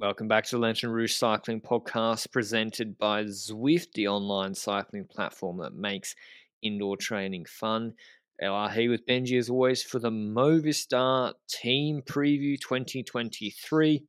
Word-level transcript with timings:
Welcome 0.00 0.28
back 0.28 0.44
to 0.44 0.54
the 0.54 0.62
Lanterne 0.62 0.92
Rouge 0.92 1.14
Cycling 1.14 1.60
Podcast 1.60 2.30
presented 2.30 2.98
by 2.98 3.24
Zwift, 3.24 3.94
the 3.94 4.06
online 4.06 4.54
cycling 4.54 5.04
platform 5.04 5.58
that 5.58 5.74
makes 5.74 6.14
indoor 6.62 6.96
training 6.96 7.46
fun. 7.46 7.94
LRH 8.40 8.90
with 8.90 9.04
Benji 9.06 9.36
as 9.36 9.50
always 9.50 9.82
for 9.82 9.98
the 9.98 10.12
Movistar 10.12 11.32
Team 11.48 12.02
Preview 12.02 12.60
2023 12.60 14.04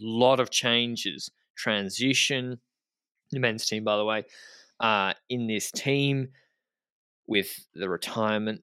lot 0.00 0.40
of 0.40 0.48
changes, 0.48 1.30
transition. 1.58 2.58
The 3.32 3.38
men's 3.38 3.66
team, 3.66 3.84
by 3.84 3.98
the 3.98 4.06
way, 4.06 4.24
uh, 4.80 5.12
in 5.28 5.46
this 5.46 5.70
team 5.70 6.28
with 7.26 7.66
the 7.74 7.90
retirement 7.90 8.62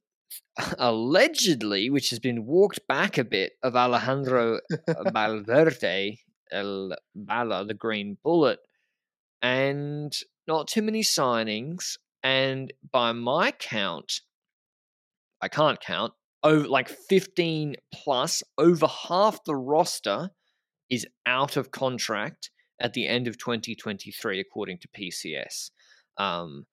allegedly, 0.80 1.92
which 1.92 2.10
has 2.10 2.18
been 2.18 2.48
walked 2.48 2.88
back 2.88 3.20
a 3.20 3.24
bit, 3.24 3.54
of 3.62 3.76
Alejandro 3.76 4.62
Valverde, 5.14 6.18
El 6.52 6.96
Bala, 7.16 7.66
the 7.66 7.74
Green 7.74 8.18
Bullet, 8.24 8.60
and 9.42 10.14
not 10.48 10.68
too 10.68 10.82
many 10.82 11.02
signings. 11.02 11.98
And 12.24 12.74
by 12.92 13.12
my 13.14 13.52
count, 13.52 14.22
I 15.42 15.48
can't 15.48 15.80
count, 15.80 16.14
over 16.44 16.68
like 16.68 16.90
15 16.90 17.76
plus, 17.94 18.44
over 18.58 18.88
half 18.88 19.44
the 19.46 19.56
roster 19.56 20.32
is 20.90 21.06
out 21.26 21.56
of 21.56 21.72
contract 21.72 22.50
at 22.82 22.94
the 22.94 23.08
end 23.08 23.28
of 23.28 23.38
2023, 23.38 24.40
according 24.40 24.80
to 24.80 24.88
PCS. 24.88 25.72
Um, 26.18 26.66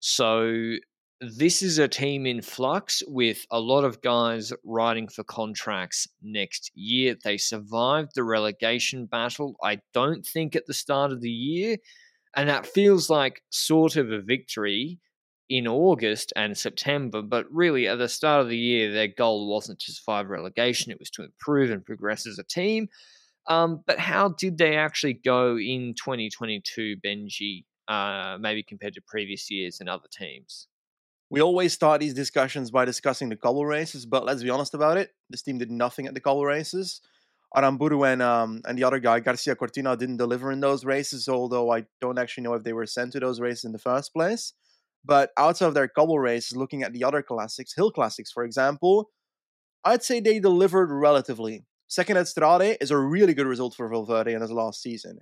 so 0.00 0.76
this 1.20 1.62
is 1.62 1.78
a 1.78 1.86
team 1.86 2.24
in 2.24 2.40
flux 2.40 3.02
with 3.06 3.46
a 3.50 3.60
lot 3.60 3.84
of 3.84 4.00
guys 4.00 4.54
riding 4.64 5.06
for 5.06 5.22
contracts 5.22 6.08
next 6.22 6.70
year. 6.74 7.14
They 7.22 7.36
survived 7.36 8.12
the 8.14 8.24
relegation 8.24 9.04
battle, 9.04 9.56
I 9.62 9.80
don't 9.92 10.24
think, 10.24 10.56
at 10.56 10.66
the 10.66 10.72
start 10.72 11.12
of 11.12 11.20
the 11.20 11.30
year. 11.30 11.76
And 12.34 12.48
that 12.48 12.66
feels 12.66 13.10
like 13.10 13.42
sort 13.50 13.96
of 13.96 14.10
a 14.10 14.22
victory 14.22 14.98
in 15.50 15.66
August 15.66 16.32
and 16.36 16.56
September. 16.56 17.20
But 17.20 17.46
really, 17.52 17.86
at 17.86 17.98
the 17.98 18.08
start 18.08 18.40
of 18.40 18.48
the 18.48 18.56
year, 18.56 18.90
their 18.90 19.08
goal 19.08 19.46
wasn't 19.50 19.80
to 19.80 19.92
survive 19.92 20.30
relegation, 20.30 20.90
it 20.90 20.98
was 20.98 21.10
to 21.10 21.24
improve 21.24 21.70
and 21.70 21.84
progress 21.84 22.26
as 22.26 22.38
a 22.38 22.44
team. 22.44 22.88
Um, 23.46 23.82
but 23.86 23.98
how 23.98 24.28
did 24.28 24.56
they 24.56 24.76
actually 24.76 25.14
go 25.14 25.58
in 25.58 25.94
2022, 25.94 26.96
Benji, 27.04 27.64
uh, 27.88 28.38
maybe 28.40 28.62
compared 28.62 28.94
to 28.94 29.02
previous 29.06 29.50
years 29.50 29.80
and 29.80 29.88
other 29.88 30.08
teams? 30.10 30.68
We 31.30 31.40
always 31.40 31.72
start 31.72 32.00
these 32.00 32.14
discussions 32.14 32.72
by 32.72 32.84
discussing 32.84 33.28
the 33.28 33.36
cobble 33.36 33.64
races, 33.64 34.04
but 34.04 34.24
let's 34.24 34.42
be 34.42 34.50
honest 34.50 34.74
about 34.74 34.96
it. 34.96 35.10
This 35.30 35.42
team 35.42 35.58
did 35.58 35.70
nothing 35.70 36.06
at 36.06 36.14
the 36.14 36.20
cobble 36.20 36.44
races. 36.44 37.00
Aranburu 37.56 38.12
and 38.12 38.22
um, 38.22 38.62
and 38.64 38.76
the 38.76 38.84
other 38.84 38.98
guy, 38.98 39.20
Garcia 39.20 39.56
Cortina, 39.56 39.96
didn't 39.96 40.18
deliver 40.18 40.52
in 40.52 40.60
those 40.60 40.84
races, 40.84 41.28
although 41.28 41.72
I 41.72 41.84
don't 42.00 42.18
actually 42.18 42.44
know 42.44 42.54
if 42.54 42.64
they 42.64 42.72
were 42.72 42.86
sent 42.86 43.12
to 43.12 43.20
those 43.20 43.40
races 43.40 43.64
in 43.64 43.72
the 43.72 43.78
first 43.78 44.12
place. 44.12 44.52
But 45.04 45.30
outside 45.36 45.66
of 45.66 45.74
their 45.74 45.88
cobble 45.88 46.18
races, 46.18 46.56
looking 46.56 46.82
at 46.82 46.92
the 46.92 47.04
other 47.04 47.22
classics, 47.22 47.74
hill 47.74 47.90
classics, 47.90 48.30
for 48.30 48.44
example, 48.44 49.10
I'd 49.84 50.02
say 50.02 50.20
they 50.20 50.40
delivered 50.40 50.90
relatively. 50.92 51.64
Second 51.88 52.18
at 52.18 52.26
Strade 52.26 52.76
is 52.80 52.90
a 52.90 52.98
really 52.98 53.34
good 53.34 53.46
result 53.46 53.74
for 53.74 53.88
Valverde 53.88 54.32
in 54.32 54.42
his 54.42 54.52
last 54.52 54.82
season. 54.82 55.20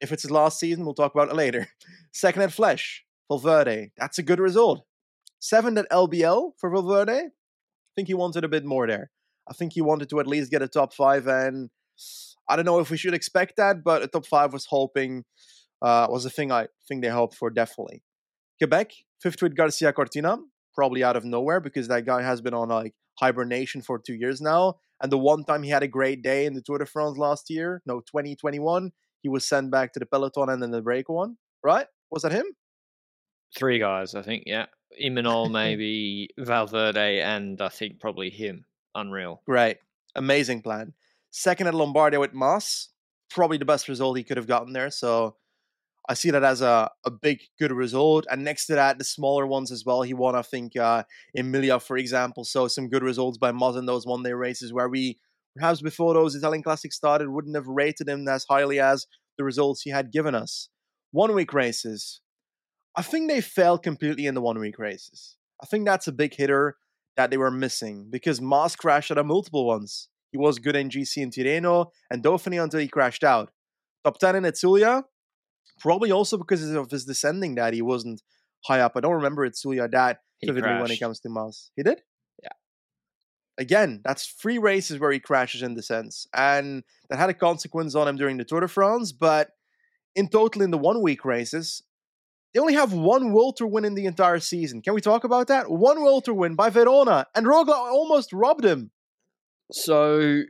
If 0.00 0.12
it's 0.12 0.22
his 0.22 0.30
last 0.30 0.58
season, 0.58 0.84
we'll 0.84 0.94
talk 0.94 1.14
about 1.14 1.28
it 1.28 1.36
later. 1.36 1.68
Second 2.12 2.42
at 2.42 2.50
Flèche, 2.50 3.00
Valverde, 3.28 3.92
that's 3.96 4.18
a 4.18 4.22
good 4.22 4.40
result. 4.40 4.84
Seven 5.40 5.78
at 5.78 5.90
LBL 5.90 6.52
for 6.58 6.70
Valverde. 6.70 7.12
I 7.12 7.92
think 7.94 8.08
he 8.08 8.14
wanted 8.14 8.44
a 8.44 8.48
bit 8.48 8.64
more 8.64 8.86
there. 8.86 9.10
I 9.48 9.52
think 9.54 9.72
he 9.72 9.80
wanted 9.80 10.10
to 10.10 10.20
at 10.20 10.26
least 10.26 10.50
get 10.50 10.62
a 10.62 10.68
top 10.68 10.92
five, 10.92 11.26
and 11.26 11.70
I 12.48 12.56
don't 12.56 12.64
know 12.64 12.80
if 12.80 12.90
we 12.90 12.96
should 12.96 13.14
expect 13.14 13.56
that, 13.56 13.82
but 13.84 14.02
a 14.02 14.06
top 14.06 14.26
five 14.26 14.52
was 14.52 14.66
hoping 14.66 15.24
uh, 15.82 16.06
was 16.10 16.24
a 16.24 16.30
thing 16.30 16.50
I 16.50 16.68
think 16.86 17.02
they 17.02 17.08
hoped 17.08 17.34
for 17.34 17.50
definitely. 17.50 18.02
Quebec, 18.58 18.92
fifth 19.20 19.42
with 19.42 19.56
Garcia 19.56 19.92
Cortina, 19.92 20.38
probably 20.74 21.04
out 21.04 21.16
of 21.16 21.24
nowhere 21.24 21.60
because 21.60 21.88
that 21.88 22.06
guy 22.06 22.22
has 22.22 22.40
been 22.40 22.54
on 22.54 22.68
like 22.68 22.94
hibernation 23.18 23.82
for 23.82 23.98
two 23.98 24.14
years 24.14 24.40
now. 24.40 24.74
And 25.00 25.12
the 25.12 25.18
one 25.18 25.44
time 25.44 25.62
he 25.62 25.70
had 25.70 25.82
a 25.82 25.88
great 25.88 26.22
day 26.22 26.46
in 26.46 26.54
the 26.54 26.62
Tour 26.62 26.78
de 26.78 26.86
France 26.86 27.18
last 27.18 27.50
year, 27.50 27.82
no, 27.86 28.00
2021, 28.00 28.90
he 29.22 29.28
was 29.28 29.46
sent 29.46 29.70
back 29.70 29.92
to 29.92 30.00
the 30.00 30.06
peloton 30.06 30.48
and 30.48 30.62
then 30.62 30.70
the 30.70 30.82
break 30.82 31.08
one, 31.08 31.36
right? 31.62 31.86
Was 32.10 32.22
that 32.22 32.32
him? 32.32 32.46
Three 33.56 33.78
guys, 33.78 34.14
I 34.14 34.22
think. 34.22 34.44
Yeah, 34.46 34.66
Imanol, 35.02 35.50
maybe 35.52 36.28
Valverde, 36.38 37.20
and 37.20 37.60
I 37.60 37.68
think 37.68 38.00
probably 38.00 38.30
him. 38.30 38.64
Unreal. 38.94 39.42
Great, 39.46 39.78
amazing 40.14 40.62
plan. 40.62 40.94
Second 41.30 41.66
at 41.66 41.74
Lombardia 41.74 42.18
with 42.18 42.34
Mas, 42.34 42.88
probably 43.30 43.58
the 43.58 43.64
best 43.64 43.88
result 43.88 44.16
he 44.16 44.24
could 44.24 44.36
have 44.36 44.46
gotten 44.46 44.72
there. 44.72 44.90
So 44.90 45.36
I 46.08 46.14
see 46.14 46.30
that 46.30 46.42
as 46.42 46.62
a, 46.62 46.90
a 47.04 47.10
big 47.10 47.42
good 47.58 47.70
result. 47.70 48.26
And 48.30 48.42
next 48.42 48.66
to 48.66 48.74
that, 48.74 48.98
the 48.98 49.04
smaller 49.04 49.46
ones 49.46 49.70
as 49.70 49.84
well. 49.84 50.02
He 50.02 50.14
won, 50.14 50.34
I 50.34 50.42
think, 50.42 50.74
uh, 50.76 51.02
Emilia, 51.36 51.78
for 51.78 51.98
example. 51.98 52.44
So 52.44 52.66
some 52.66 52.88
good 52.88 53.02
results 53.02 53.36
by 53.36 53.52
Mas 53.52 53.76
in 53.76 53.84
those 53.84 54.06
one 54.06 54.22
day 54.22 54.32
races 54.32 54.72
where 54.72 54.88
we 54.88 55.18
perhaps 55.54 55.82
before 55.82 56.14
those 56.14 56.34
Italian 56.34 56.62
Classics 56.62 56.96
started 56.96 57.28
wouldn't 57.28 57.56
have 57.56 57.66
rated 57.66 58.08
him 58.08 58.26
as 58.26 58.46
highly 58.48 58.80
as 58.80 59.06
the 59.36 59.44
results 59.44 59.82
he 59.82 59.90
had 59.90 60.10
given 60.10 60.34
us. 60.34 60.70
One 61.10 61.34
week 61.34 61.52
races. 61.52 62.20
I 62.98 63.02
think 63.02 63.30
they 63.30 63.40
failed 63.40 63.84
completely 63.84 64.26
in 64.26 64.34
the 64.34 64.40
one 64.40 64.58
week 64.58 64.76
races. 64.76 65.36
I 65.62 65.66
think 65.66 65.86
that's 65.86 66.08
a 66.08 66.12
big 66.12 66.34
hitter 66.34 66.76
that 67.16 67.30
they 67.30 67.36
were 67.36 67.50
missing 67.50 68.08
because 68.10 68.40
Mas 68.40 68.74
crashed 68.74 69.12
at 69.12 69.18
a 69.18 69.22
multiple 69.22 69.64
ones. 69.66 70.08
He 70.32 70.38
was 70.38 70.58
good 70.58 70.74
in 70.74 70.90
GC 70.90 71.16
in 71.18 71.30
Tirreno 71.30 71.86
and 72.10 72.24
Dauphiné 72.24 72.60
until 72.60 72.80
he 72.80 72.88
crashed 72.88 73.22
out. 73.22 73.52
Top 74.04 74.18
10 74.18 74.34
in 74.34 74.42
Itzulia, 74.42 75.04
Probably 75.80 76.10
also 76.10 76.36
because 76.36 76.68
of 76.72 76.90
his 76.90 77.04
descending 77.04 77.54
that 77.54 77.72
he 77.72 77.82
wasn't 77.82 78.20
high 78.64 78.80
up. 78.80 78.92
I 78.96 79.00
don't 79.00 79.14
remember 79.14 79.48
Itzulia 79.48 79.88
that 79.92 80.18
vividly 80.44 80.80
when 80.80 80.90
it 80.90 80.98
comes 80.98 81.20
to 81.20 81.28
Mas. 81.28 81.70
He 81.76 81.84
did? 81.84 82.02
Yeah. 82.42 82.56
Again, 83.58 84.00
that's 84.04 84.26
three 84.26 84.58
races 84.58 84.98
where 84.98 85.12
he 85.12 85.20
crashes 85.20 85.62
in 85.62 85.74
descents. 85.74 86.26
And 86.34 86.82
that 87.10 87.18
had 87.20 87.30
a 87.30 87.34
consequence 87.34 87.94
on 87.94 88.08
him 88.08 88.16
during 88.16 88.38
the 88.38 88.44
Tour 88.44 88.60
de 88.60 88.68
France. 88.68 89.12
But 89.12 89.50
in 90.16 90.28
total, 90.28 90.62
in 90.62 90.72
the 90.72 90.78
one 90.78 91.00
week 91.00 91.24
races, 91.24 91.82
they 92.52 92.60
only 92.60 92.74
have 92.74 92.92
one 92.92 93.32
Tour 93.56 93.66
win 93.66 93.84
in 93.84 93.94
the 93.94 94.06
entire 94.06 94.38
season. 94.40 94.80
Can 94.82 94.94
we 94.94 95.00
talk 95.00 95.24
about 95.24 95.48
that? 95.48 95.70
One 95.70 95.96
Tour 96.22 96.34
win 96.34 96.54
by 96.54 96.70
Verona. 96.70 97.26
And 97.34 97.46
Roglic 97.46 97.74
almost 97.74 98.32
robbed 98.32 98.64
him. 98.64 98.90
So 99.70 100.42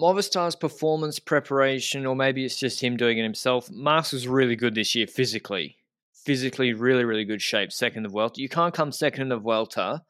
Movistar's 0.00 0.56
performance 0.56 1.18
preparation, 1.18 2.04
or 2.04 2.14
maybe 2.14 2.44
it's 2.44 2.58
just 2.58 2.82
him 2.82 2.96
doing 2.96 3.18
it 3.18 3.22
himself. 3.22 3.70
Mas 3.70 4.12
was 4.12 4.28
really 4.28 4.56
good 4.56 4.74
this 4.74 4.94
year 4.94 5.06
physically. 5.06 5.76
Physically, 6.12 6.74
really, 6.74 7.04
really 7.04 7.24
good 7.24 7.40
shape. 7.40 7.72
Second 7.72 8.04
of 8.04 8.12
Vuelta. 8.12 8.40
You 8.40 8.48
can't 8.48 8.74
come 8.74 8.92
second 8.92 9.32
of 9.32 9.42
Vuelta 9.42 10.02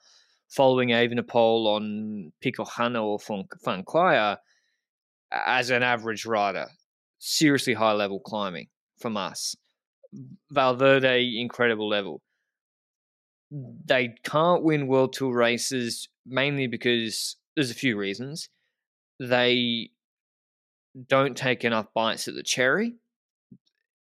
following 0.48 0.88
Evenepoel 0.88 1.66
on 1.66 2.32
Pico 2.40 2.64
Jano 2.64 3.04
or 3.04 3.18
Fonclair 3.18 4.38
as 5.30 5.70
an 5.70 5.82
average 5.82 6.26
rider. 6.26 6.66
Seriously 7.18 7.74
high 7.74 7.92
level 7.92 8.18
climbing 8.18 8.68
from 8.98 9.16
us. 9.16 9.54
Valverde, 10.50 11.38
incredible 11.38 11.88
level. 11.88 12.22
They 13.50 14.14
can't 14.24 14.62
win 14.62 14.86
World 14.86 15.12
Tour 15.12 15.34
races 15.34 16.08
mainly 16.26 16.66
because 16.66 17.36
there's 17.54 17.70
a 17.70 17.74
few 17.74 17.97
reasons 17.97 18.48
they 19.18 19.91
don't 21.08 21.36
take 21.36 21.64
enough 21.64 21.86
bites 21.94 22.28
at 22.28 22.34
the 22.34 22.42
cherry. 22.42 22.94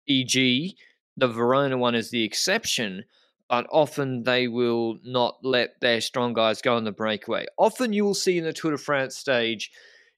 E.g., 0.06 0.76
the 1.16 1.28
Verona 1.28 1.78
one 1.78 1.94
is 1.94 2.10
the 2.10 2.24
exception, 2.24 3.04
but 3.48 3.66
often 3.70 4.22
they 4.24 4.48
will 4.48 4.98
not 5.04 5.36
let 5.42 5.80
their 5.80 6.00
strong 6.00 6.32
guys 6.32 6.60
go 6.60 6.76
on 6.76 6.84
the 6.84 6.92
breakaway. 6.92 7.46
Often 7.56 7.92
you 7.92 8.04
will 8.04 8.14
see 8.14 8.38
in 8.38 8.44
the 8.44 8.52
Tour 8.52 8.72
de 8.72 8.78
France 8.78 9.16
stage, 9.16 9.70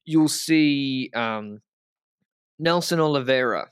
you'll 0.05 0.27
see 0.27 1.11
um, 1.13 1.61
Nelson 2.59 2.99
Oliveira 2.99 3.69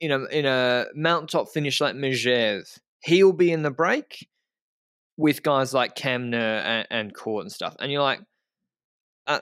in 0.00 0.10
a 0.10 0.24
in 0.26 0.46
a 0.46 0.86
mountaintop 0.94 1.48
finish 1.48 1.80
like 1.80 1.94
Megève. 1.94 2.78
He'll 3.04 3.32
be 3.32 3.52
in 3.52 3.62
the 3.62 3.70
break 3.70 4.28
with 5.16 5.42
guys 5.42 5.72
like 5.72 5.96
Kämna 5.96 6.34
and, 6.34 6.86
and 6.90 7.14
Cort 7.14 7.44
and 7.44 7.52
stuff, 7.52 7.76
and 7.78 7.90
you're 7.90 8.02
like, 8.02 8.20
uh, 9.26 9.40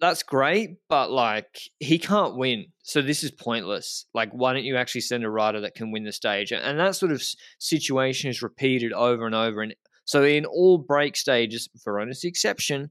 that's 0.00 0.22
great, 0.22 0.76
but 0.88 1.10
like 1.10 1.60
he 1.80 1.98
can't 1.98 2.36
win. 2.36 2.66
So 2.82 3.02
this 3.02 3.24
is 3.24 3.30
pointless. 3.30 4.06
Like, 4.14 4.30
why 4.32 4.52
don't 4.52 4.64
you 4.64 4.76
actually 4.76 5.00
send 5.02 5.24
a 5.24 5.30
rider 5.30 5.60
that 5.60 5.74
can 5.74 5.90
win 5.90 6.04
the 6.04 6.12
stage? 6.12 6.52
And 6.52 6.78
that 6.78 6.96
sort 6.96 7.12
of 7.12 7.22
situation 7.58 8.30
is 8.30 8.42
repeated 8.42 8.92
over 8.92 9.26
and 9.26 9.34
over. 9.34 9.60
And 9.62 9.74
so 10.04 10.24
in 10.24 10.44
all 10.44 10.78
break 10.78 11.16
stages, 11.16 11.68
Verona's 11.84 12.20
the 12.20 12.28
exception. 12.28 12.90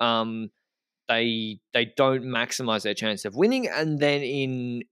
Um, 0.00 0.50
they 1.08 1.58
they 1.74 1.92
don't 1.96 2.24
maximize 2.24 2.82
their 2.82 2.94
chance 2.94 3.24
of 3.24 3.34
winning, 3.34 3.68
and 3.68 3.98
then 3.98 4.22
in 4.22 4.82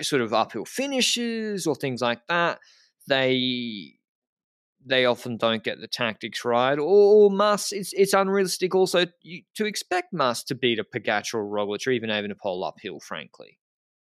sort 0.00 0.22
of 0.22 0.32
uphill 0.32 0.64
finishes 0.64 1.66
or 1.66 1.74
things 1.74 2.00
like 2.00 2.26
that, 2.28 2.58
they 3.06 3.94
they 4.84 5.04
often 5.04 5.36
don't 5.36 5.62
get 5.62 5.80
the 5.80 5.86
tactics 5.86 6.44
right, 6.44 6.78
or, 6.78 7.30
or. 7.30 7.54
It's 7.54 7.92
it's 7.92 8.14
unrealistic 8.14 8.74
also 8.74 9.04
to 9.04 9.64
expect 9.64 10.12
Mas 10.12 10.42
to 10.44 10.54
beat 10.54 10.78
a 10.78 10.84
Pogacar 10.84 11.34
or 11.34 11.44
Roglic 11.44 11.86
or 11.86 11.90
even 11.90 12.10
Evenepoel 12.10 12.66
uphill. 12.66 13.00
Frankly, 13.00 13.58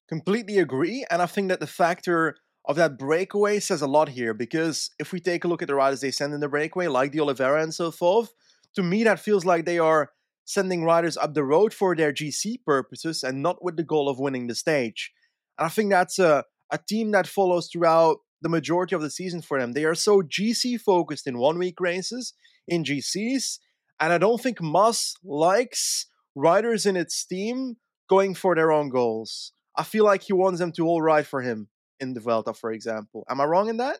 completely 0.08 0.58
agree, 0.58 1.06
and 1.10 1.22
I 1.22 1.26
think 1.26 1.50
that 1.50 1.60
the 1.60 1.68
factor 1.68 2.38
of 2.66 2.76
that 2.76 2.98
breakaway 2.98 3.60
says 3.60 3.82
a 3.82 3.88
lot 3.88 4.10
here 4.10 4.34
because 4.34 4.92
if 5.00 5.12
we 5.12 5.20
take 5.20 5.44
a 5.44 5.48
look 5.48 5.62
at 5.62 5.68
the 5.68 5.76
riders 5.76 6.02
they 6.02 6.12
send 6.12 6.34
in 6.34 6.40
the 6.40 6.50
breakaway, 6.50 6.88
like 6.88 7.12
the 7.12 7.20
Oliveira 7.20 7.64
and 7.64 7.74
so 7.74 7.92
forth, 7.92 8.34
to 8.76 8.84
me 8.84 9.04
that 9.04 9.20
feels 9.20 9.46
like 9.46 9.66
they 9.66 9.80
are 9.80 10.12
sending 10.46 10.84
riders 10.84 11.18
up 11.18 11.34
the 11.34 11.44
road 11.44 11.74
for 11.74 11.96
their 11.96 12.12
GC 12.12 12.64
purposes 12.66 13.24
and 13.24 13.42
not 13.42 13.64
with 13.64 13.78
the 13.78 13.84
goal 13.84 14.10
of 14.10 14.20
winning 14.20 14.48
the 14.48 14.56
stage. 14.56 15.12
And 15.60 15.66
I 15.66 15.70
think 15.70 15.92
that's 15.92 16.18
a, 16.18 16.46
a 16.72 16.80
team 16.88 17.12
that 17.12 17.28
follows 17.28 17.70
throughout 17.72 18.18
the 18.42 18.50
majority 18.50 18.96
of 18.96 19.02
the 19.02 19.12
season 19.12 19.42
for 19.42 19.60
them. 19.60 19.74
They 19.74 19.84
are 19.84 19.94
so 19.94 20.22
GC 20.22 20.80
focused 20.80 21.28
in 21.28 21.38
one 21.38 21.58
week 21.58 21.82
races, 21.82 22.34
in 22.68 22.86
GCs, 22.86 23.60
and 24.00 24.14
I 24.14 24.18
don't 24.18 24.42
think 24.42 24.62
Mas 24.62 25.14
likes 25.24 26.08
riders 26.36 26.86
in 26.86 26.96
its 26.96 27.26
team 27.26 27.76
going 28.10 28.34
for 28.34 28.56
their 28.56 28.72
own 28.72 28.90
goals. 28.90 29.52
I 29.76 29.84
feel 29.84 30.06
like 30.06 30.24
he 30.24 30.34
wants 30.34 30.60
them 30.60 30.72
to 30.74 30.88
all 30.88 31.02
ride 31.02 31.28
for 31.28 31.42
him 31.42 31.68
in 32.00 32.14
the 32.14 32.22
Vuelta, 32.22 32.54
for 32.54 32.72
example. 32.72 33.26
Am 33.30 33.42
I 33.42 33.46
wrong 33.46 33.68
in 33.68 33.78
that? 33.78 34.00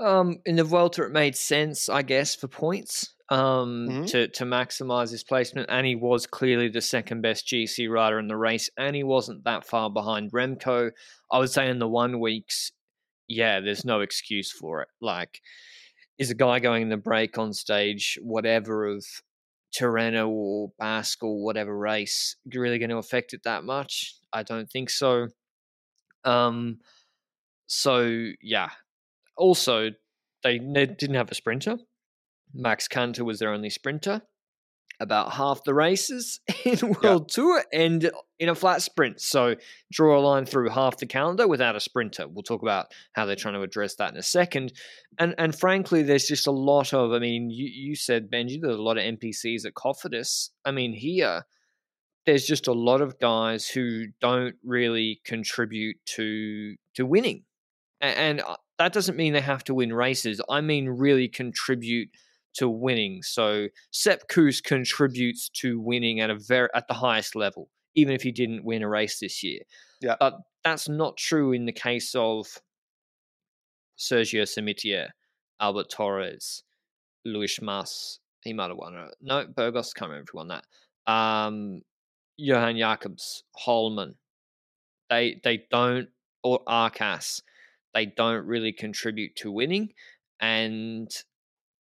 Um, 0.00 0.38
in 0.46 0.56
the 0.56 0.64
Vuelta, 0.64 1.04
it 1.04 1.12
made 1.12 1.36
sense, 1.36 1.88
I 1.88 2.02
guess, 2.02 2.34
for 2.34 2.48
points 2.48 3.14
um, 3.30 3.88
mm-hmm. 3.88 4.04
to 4.06 4.28
to 4.28 4.44
maximize 4.44 5.10
his 5.10 5.24
placement, 5.24 5.68
and 5.70 5.86
he 5.86 5.94
was 5.94 6.26
clearly 6.26 6.68
the 6.68 6.80
second 6.80 7.20
best 7.20 7.46
GC 7.46 7.90
rider 7.90 8.18
in 8.18 8.28
the 8.28 8.36
race, 8.36 8.70
and 8.76 8.96
he 8.96 9.02
wasn't 9.02 9.44
that 9.44 9.66
far 9.66 9.90
behind 9.90 10.32
Remco. 10.32 10.90
I 11.30 11.38
would 11.38 11.50
say 11.50 11.68
in 11.68 11.78
the 11.78 11.88
one 11.88 12.20
weeks, 12.20 12.72
yeah, 13.28 13.60
there's 13.60 13.84
no 13.84 14.00
excuse 14.00 14.50
for 14.50 14.82
it. 14.82 14.88
Like, 15.00 15.40
is 16.18 16.30
a 16.30 16.34
guy 16.34 16.58
going 16.58 16.82
in 16.82 16.88
the 16.88 16.96
break 16.96 17.38
on 17.38 17.52
stage, 17.52 18.18
whatever 18.22 18.86
of 18.86 19.04
Tirreno 19.76 20.28
or 20.28 20.72
Basque 20.78 21.22
or 21.22 21.42
whatever 21.44 21.76
race, 21.76 22.36
really 22.54 22.78
going 22.78 22.90
to 22.90 22.96
affect 22.96 23.34
it 23.34 23.42
that 23.44 23.64
much? 23.64 24.14
I 24.32 24.42
don't 24.42 24.70
think 24.70 24.90
so. 24.90 25.28
Um, 26.24 26.78
so 27.66 28.30
yeah. 28.40 28.70
Also, 29.38 29.90
they 30.42 30.58
didn't 30.58 31.14
have 31.14 31.30
a 31.30 31.34
sprinter. 31.34 31.78
Max 32.54 32.88
Kanter 32.88 33.24
was 33.24 33.38
their 33.38 33.52
only 33.52 33.70
sprinter 33.70 34.22
about 35.00 35.32
half 35.32 35.62
the 35.64 35.74
races 35.74 36.40
in 36.64 36.96
World 37.02 37.28
Tour 37.28 37.62
and 37.72 38.10
in 38.38 38.48
a 38.48 38.54
flat 38.54 38.82
sprint. 38.82 39.20
So 39.20 39.54
draw 39.92 40.18
a 40.18 40.20
line 40.20 40.44
through 40.44 40.70
half 40.70 40.96
the 40.96 41.06
calendar 41.06 41.46
without 41.46 41.76
a 41.76 41.80
sprinter. 41.80 42.26
We'll 42.26 42.42
talk 42.42 42.62
about 42.62 42.86
how 43.12 43.24
they're 43.24 43.36
trying 43.36 43.54
to 43.54 43.62
address 43.62 43.94
that 43.96 44.12
in 44.12 44.18
a 44.18 44.22
second. 44.22 44.72
And 45.18 45.34
and 45.38 45.56
frankly, 45.56 46.02
there's 46.02 46.26
just 46.26 46.46
a 46.46 46.52
lot 46.52 46.92
of. 46.92 47.12
I 47.12 47.18
mean, 47.18 47.50
you 47.50 47.66
you 47.66 47.94
said 47.94 48.30
Benji, 48.30 48.60
there's 48.60 48.76
a 48.76 48.82
lot 48.82 48.98
of 48.98 49.04
NPCs 49.04 49.64
at 49.64 49.74
Cofidis. 49.74 50.50
I 50.64 50.72
mean, 50.72 50.92
here 50.92 51.44
there's 52.26 52.44
just 52.44 52.66
a 52.66 52.72
lot 52.72 53.00
of 53.00 53.18
guys 53.18 53.68
who 53.68 54.06
don't 54.20 54.56
really 54.62 55.20
contribute 55.24 55.96
to 56.04 56.74
to 56.94 57.06
winning, 57.06 57.44
and, 58.00 58.16
and 58.16 58.40
uh, 58.40 58.56
that 58.78 58.92
doesn't 58.92 59.16
mean 59.16 59.32
they 59.32 59.40
have 59.40 59.64
to 59.64 59.74
win 59.74 59.92
races. 59.92 60.40
I 60.48 60.60
mean, 60.60 60.88
really 60.88 61.28
contribute 61.28 62.10
to 62.54 62.68
winning. 62.68 63.22
So 63.22 63.68
Sepp 63.90 64.28
Kuss 64.28 64.60
contributes 64.60 65.48
to 65.60 65.80
winning 65.80 66.20
at 66.20 66.30
a 66.30 66.36
very 66.36 66.68
at 66.74 66.88
the 66.88 66.94
highest 66.94 67.36
level, 67.36 67.68
even 67.94 68.14
if 68.14 68.22
he 68.22 68.32
didn't 68.32 68.64
win 68.64 68.82
a 68.82 68.88
race 68.88 69.18
this 69.20 69.42
year. 69.42 69.60
Yeah. 70.00 70.16
But 70.18 70.34
that's 70.64 70.88
not 70.88 71.16
true 71.16 71.52
in 71.52 71.66
the 71.66 71.72
case 71.72 72.14
of 72.14 72.46
Sergio 73.98 74.42
Samitier, 74.42 75.08
Albert 75.60 75.90
Torres, 75.90 76.62
Luis 77.24 77.60
Mas. 77.60 78.20
He 78.44 78.52
might 78.52 78.68
have 78.68 78.76
won 78.76 78.94
it. 78.94 79.16
No, 79.20 79.46
Burgos 79.46 79.92
can't 79.92 80.10
remember 80.10 80.24
if 80.24 80.30
he 80.32 80.36
won 80.36 80.48
that. 80.48 81.12
Um, 81.12 81.82
Johan 82.36 82.78
Jacobs, 82.78 83.42
Hollmann. 83.64 84.14
They 85.10 85.40
they 85.42 85.64
don't 85.70 86.08
or 86.44 86.60
Arcas. 86.68 87.42
They 87.94 88.06
don't 88.06 88.46
really 88.46 88.72
contribute 88.72 89.36
to 89.36 89.50
winning, 89.50 89.90
and 90.40 91.10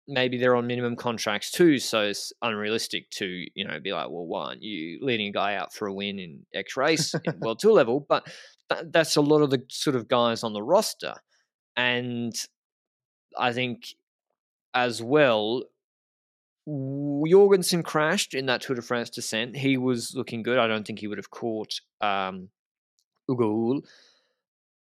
maybe 0.07 0.37
they're 0.37 0.55
on 0.55 0.67
minimum 0.67 0.95
contracts 0.95 1.51
too, 1.51 1.77
so 1.77 2.01
it's 2.01 2.33
unrealistic 2.41 3.09
to 3.11 3.45
you 3.53 3.65
know 3.65 3.79
be 3.79 3.93
like, 3.93 4.09
well, 4.09 4.25
why 4.25 4.47
aren't 4.47 4.63
you 4.63 4.99
leading 5.01 5.27
a 5.27 5.31
guy 5.31 5.55
out 5.55 5.73
for 5.73 5.87
a 5.87 5.93
win 5.93 6.19
in 6.19 6.45
X 6.53 6.75
race 6.75 7.13
in 7.23 7.39
World 7.39 7.59
Tour 7.59 7.73
level? 7.73 8.05
But 8.07 8.25
th- 8.71 8.85
that's 8.91 9.15
a 9.15 9.21
lot 9.21 9.41
of 9.41 9.51
the 9.51 9.63
sort 9.69 9.95
of 9.95 10.07
guys 10.07 10.43
on 10.43 10.53
the 10.53 10.63
roster, 10.63 11.15
and 11.77 12.33
I 13.37 13.53
think 13.53 13.93
as 14.73 15.01
well. 15.01 15.63
Jorgenson 17.27 17.81
crashed 17.81 18.35
in 18.35 18.45
that 18.45 18.61
Tour 18.61 18.75
de 18.75 18.83
France 18.83 19.09
descent. 19.09 19.57
He 19.57 19.75
was 19.75 20.13
looking 20.13 20.43
good. 20.43 20.59
I 20.59 20.67
don't 20.67 20.85
think 20.85 20.99
he 20.99 21.07
would 21.07 21.17
have 21.17 21.31
caught 21.31 21.73
um, 21.99 22.49
Ugo 23.27 23.77
eh, 23.77 23.79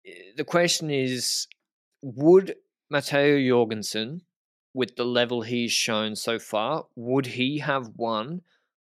Eh, 0.06 0.32
the 0.37 0.44
question 0.44 0.91
is, 0.91 1.47
would 2.02 2.56
Matteo 2.91 3.38
Jorgenson, 3.38 4.23
with 4.75 4.97
the 4.97 5.05
level 5.05 5.43
he's 5.43 5.73
shown 5.73 6.17
so 6.17 6.38
far, 6.38 6.87
would 6.94 7.26
he 7.26 7.58
have 7.58 7.93
won 7.97 8.43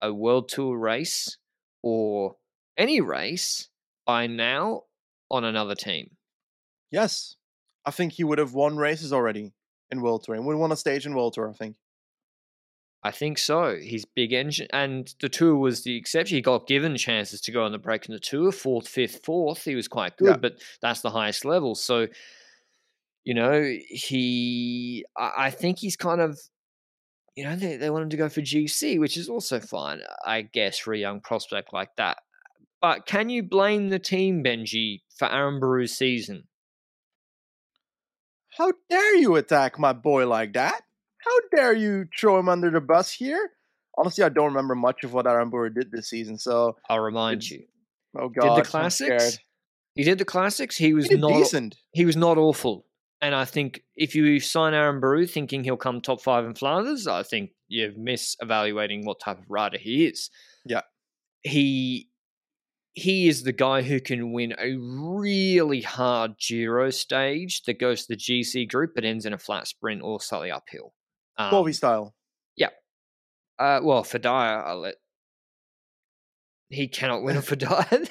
a 0.01 0.13
World 0.13 0.49
Tour 0.49 0.77
race 0.77 1.37
or 1.81 2.35
any 2.77 3.01
race 3.01 3.69
by 4.05 4.27
now 4.27 4.83
on 5.29 5.43
another 5.43 5.75
team? 5.75 6.17
Yes. 6.91 7.35
I 7.85 7.91
think 7.91 8.13
he 8.13 8.23
would 8.23 8.37
have 8.37 8.53
won 8.53 8.77
races 8.77 9.11
already 9.11 9.51
in 9.89 10.01
World 10.01 10.23
Tour 10.23 10.35
and 10.35 10.45
would 10.45 10.57
won 10.57 10.71
a 10.71 10.75
stage 10.75 11.05
in 11.05 11.15
World 11.15 11.33
Tour, 11.33 11.49
I 11.49 11.53
think. 11.53 11.75
I 13.03 13.11
think 13.11 13.37
so. 13.37 13.75
He's 13.75 14.05
big 14.05 14.31
engine, 14.31 14.67
and 14.71 15.13
the 15.19 15.27
tour 15.27 15.55
was 15.55 15.83
the 15.83 15.97
exception. 15.97 16.37
He 16.37 16.41
got 16.41 16.67
given 16.67 16.95
chances 16.95 17.41
to 17.41 17.51
go 17.51 17.63
on 17.63 17.73
the 17.73 17.77
break 17.77 18.07
in 18.07 18.13
the 18.13 18.19
tour, 18.19 18.51
fourth, 18.51 18.87
fifth, 18.87 19.25
fourth. 19.25 19.65
He 19.65 19.75
was 19.75 19.89
quite 19.89 20.15
good, 20.15 20.27
yeah. 20.27 20.37
but 20.37 20.53
that's 20.81 21.01
the 21.01 21.09
highest 21.09 21.43
level. 21.43 21.75
So 21.75 22.07
you 23.23 23.33
know, 23.33 23.63
he, 23.87 25.05
I 25.17 25.49
think 25.49 25.79
he's 25.79 25.95
kind 25.95 26.19
of, 26.19 26.39
you 27.35 27.45
know, 27.45 27.55
they, 27.55 27.77
they 27.77 27.89
want 27.89 28.03
him 28.03 28.09
to 28.09 28.17
go 28.17 28.29
for 28.29 28.41
GC, 28.41 28.99
which 28.99 29.17
is 29.17 29.29
also 29.29 29.59
fine, 29.59 30.01
I 30.25 30.41
guess, 30.41 30.77
for 30.77 30.93
a 30.93 30.99
young 30.99 31.21
prospect 31.21 31.71
like 31.73 31.95
that. 31.97 32.17
But 32.81 33.05
can 33.05 33.29
you 33.29 33.41
blame 33.41 33.89
the 33.89 33.99
team, 33.99 34.43
Benji, 34.43 35.01
for 35.17 35.27
Aranburu's 35.29 35.97
season? 35.97 36.43
How 38.57 38.73
dare 38.89 39.15
you 39.15 39.35
attack 39.35 39.79
my 39.79 39.93
boy 39.93 40.27
like 40.27 40.53
that? 40.53 40.81
How 41.25 41.39
dare 41.55 41.73
you 41.73 42.05
throw 42.19 42.39
him 42.39 42.49
under 42.49 42.69
the 42.69 42.81
bus 42.81 43.11
here? 43.11 43.49
Honestly, 43.97 44.23
I 44.23 44.29
don't 44.29 44.47
remember 44.47 44.75
much 44.75 45.03
of 45.03 45.13
what 45.13 45.25
Aranburu 45.25 45.73
did 45.73 45.91
this 45.91 46.09
season, 46.09 46.37
so 46.37 46.75
I'll 46.89 46.99
remind 46.99 47.47
you. 47.49 47.63
Oh 48.17 48.29
God! 48.29 48.55
Did 48.55 48.65
the 48.65 48.69
classics? 48.69 49.39
He 49.95 50.03
did 50.03 50.17
the 50.17 50.25
classics. 50.25 50.75
He 50.75 50.93
was 50.93 51.07
he 51.07 51.15
not 51.15 51.29
decent. 51.29 51.75
He 51.91 52.05
was 52.05 52.15
not 52.15 52.37
awful. 52.37 52.85
And 53.21 53.33
I 53.33 53.45
think 53.45 53.83
if 53.95 54.15
you 54.15 54.39
sign 54.39 54.73
Aaron 54.73 54.99
Aranburu 54.99 55.29
thinking 55.29 55.63
he'll 55.63 55.77
come 55.77 56.01
top 56.01 56.21
five 56.21 56.43
in 56.43 56.55
Flanders, 56.55 57.07
I 57.07 57.23
think 57.23 57.51
you're 57.69 57.91
misevaluating 57.91 59.05
what 59.05 59.21
type 59.21 59.39
of 59.39 59.49
rider 59.49 59.77
he 59.77 60.07
is. 60.07 60.29
Yeah. 60.65 60.81
He 61.41 62.09
he 62.93 63.27
is 63.27 63.43
the 63.43 63.53
guy 63.53 63.81
who 63.81 63.99
can 63.99 64.33
win 64.33 64.53
a 64.59 64.75
really 64.75 65.81
hard 65.81 66.33
Giro 66.37 66.89
stage 66.89 67.63
that 67.63 67.79
goes 67.79 68.05
to 68.05 68.13
the 68.13 68.17
GC 68.17 68.69
group 68.69 68.91
but 68.93 69.05
ends 69.05 69.25
in 69.25 69.33
a 69.33 69.37
flat 69.37 69.67
sprint 69.67 70.01
or 70.03 70.19
slightly 70.19 70.51
uphill. 70.51 70.93
Um, 71.37 71.73
style. 71.73 72.13
Yeah. 72.55 72.69
Uh, 73.59 73.81
well, 73.83 74.03
Fedaia, 74.03 74.65
I'll 74.65 74.79
let 74.79 74.95
he 76.73 76.87
cannot 76.87 77.23
win 77.23 77.37
a 77.37 77.41
Fedaia. 77.41 78.09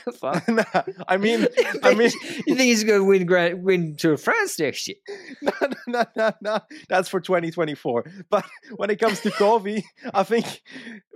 no, 0.49 0.64
I 1.09 1.17
mean, 1.17 1.47
I 1.83 1.95
mean, 1.95 2.11
you 2.47 2.55
think 2.55 2.61
he's 2.61 2.85
going 2.85 3.00
to 3.00 3.05
win 3.05 3.26
Grand, 3.26 3.62
win 3.62 3.97
Tour 3.97 4.14
of 4.14 4.23
France 4.23 4.59
next 4.59 4.88
year? 4.88 4.97
No, 5.43 5.52
no, 5.87 6.05
no, 6.17 6.33
no, 6.41 6.61
That's 6.88 7.09
for 7.09 7.21
2024. 7.21 8.05
But 8.31 8.47
when 8.76 8.91
it 8.91 9.00
comes 9.00 9.21
to 9.21 9.31
Covi, 9.31 9.83
I 10.14 10.23
think 10.23 10.62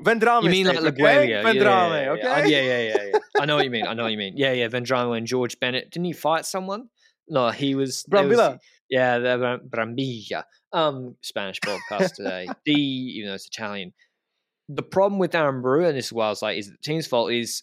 Vendrame. 0.02 0.44
You 0.44 0.50
mean 0.50 0.66
like 0.66 0.78
Laguelia? 0.78 1.44
Okay? 1.44 1.58
Vendrame, 1.58 1.90
yeah, 1.90 2.02
yeah, 2.02 2.10
okay? 2.10 2.50
Yeah, 2.50 2.60
yeah, 2.60 2.78
yeah, 2.78 3.10
yeah. 3.12 3.18
I 3.40 3.46
know 3.46 3.56
what 3.56 3.64
you 3.64 3.70
mean. 3.70 3.86
I 3.86 3.94
know 3.94 4.04
what 4.04 4.12
you 4.12 4.18
mean. 4.18 4.34
Yeah, 4.36 4.52
yeah. 4.52 4.68
Vendrame 4.68 5.16
and 5.16 5.26
George 5.26 5.58
Bennett. 5.60 5.90
Didn't 5.90 6.06
he 6.06 6.12
fight 6.12 6.46
someone? 6.46 6.88
No, 7.28 7.50
he 7.50 7.74
was 7.74 8.04
Brambilla. 8.10 8.52
Was, 8.52 8.60
yeah, 8.88 9.18
the 9.18 9.60
Brambilla. 9.68 10.44
Um, 10.72 11.16
Spanish 11.22 11.60
podcast 11.60 12.14
today. 12.14 12.48
the 12.64 12.72
even 12.72 13.28
though 13.28 13.34
it's 13.34 13.46
Italian. 13.46 13.92
the 14.68 14.82
problem 14.82 15.18
with 15.18 15.32
Aranburu, 15.32 15.88
and 15.88 15.96
this 15.96 16.06
is 16.06 16.12
why 16.12 16.26
I 16.26 16.30
was 16.30 16.42
like, 16.42 16.58
is 16.58 16.70
the 16.70 16.76
team's 16.78 17.06
fault, 17.06 17.32
is 17.32 17.62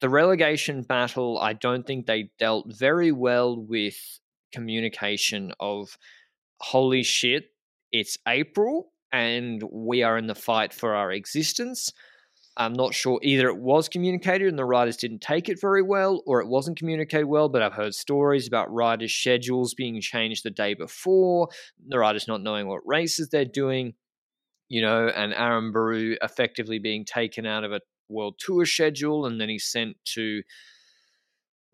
the 0.00 0.08
relegation 0.08 0.82
battle. 0.82 1.38
I 1.38 1.52
don't 1.54 1.86
think 1.86 2.06
they 2.06 2.30
dealt 2.38 2.66
very 2.74 3.12
well 3.12 3.56
with 3.56 3.96
communication 4.52 5.52
of 5.60 5.98
holy 6.60 7.02
shit, 7.02 7.50
it's 7.92 8.18
April 8.26 8.92
and 9.12 9.62
we 9.70 10.02
are 10.02 10.18
in 10.18 10.26
the 10.26 10.34
fight 10.34 10.72
for 10.72 10.94
our 10.94 11.12
existence. 11.12 11.92
I'm 12.56 12.72
not 12.72 12.94
sure 12.94 13.20
either 13.22 13.48
it 13.48 13.58
was 13.58 13.88
communicated 13.88 14.48
and 14.48 14.58
the 14.58 14.64
riders 14.64 14.96
didn't 14.96 15.20
take 15.20 15.48
it 15.48 15.60
very 15.60 15.82
well, 15.82 16.22
or 16.26 16.40
it 16.40 16.48
wasn't 16.48 16.78
communicated 16.78 17.26
well. 17.26 17.48
But 17.48 17.62
I've 17.62 17.74
heard 17.74 17.94
stories 17.94 18.46
about 18.46 18.72
riders' 18.72 19.14
schedules 19.14 19.74
being 19.74 20.00
changed 20.00 20.42
the 20.42 20.50
day 20.50 20.74
before, 20.74 21.48
the 21.86 21.98
riders 21.98 22.26
not 22.26 22.42
knowing 22.42 22.66
what 22.66 22.80
races 22.86 23.28
they're 23.28 23.44
doing, 23.44 23.94
you 24.68 24.80
know, 24.80 25.08
and 25.08 25.32
Aranburu 25.34 26.16
effectively 26.22 26.78
being 26.78 27.04
taken 27.04 27.44
out 27.44 27.64
of 27.64 27.72
a 27.72 27.80
world 28.08 28.36
tour 28.38 28.64
schedule 28.64 29.26
and 29.26 29.40
then 29.40 29.48
he's 29.48 29.66
sent 29.70 29.96
to 30.04 30.42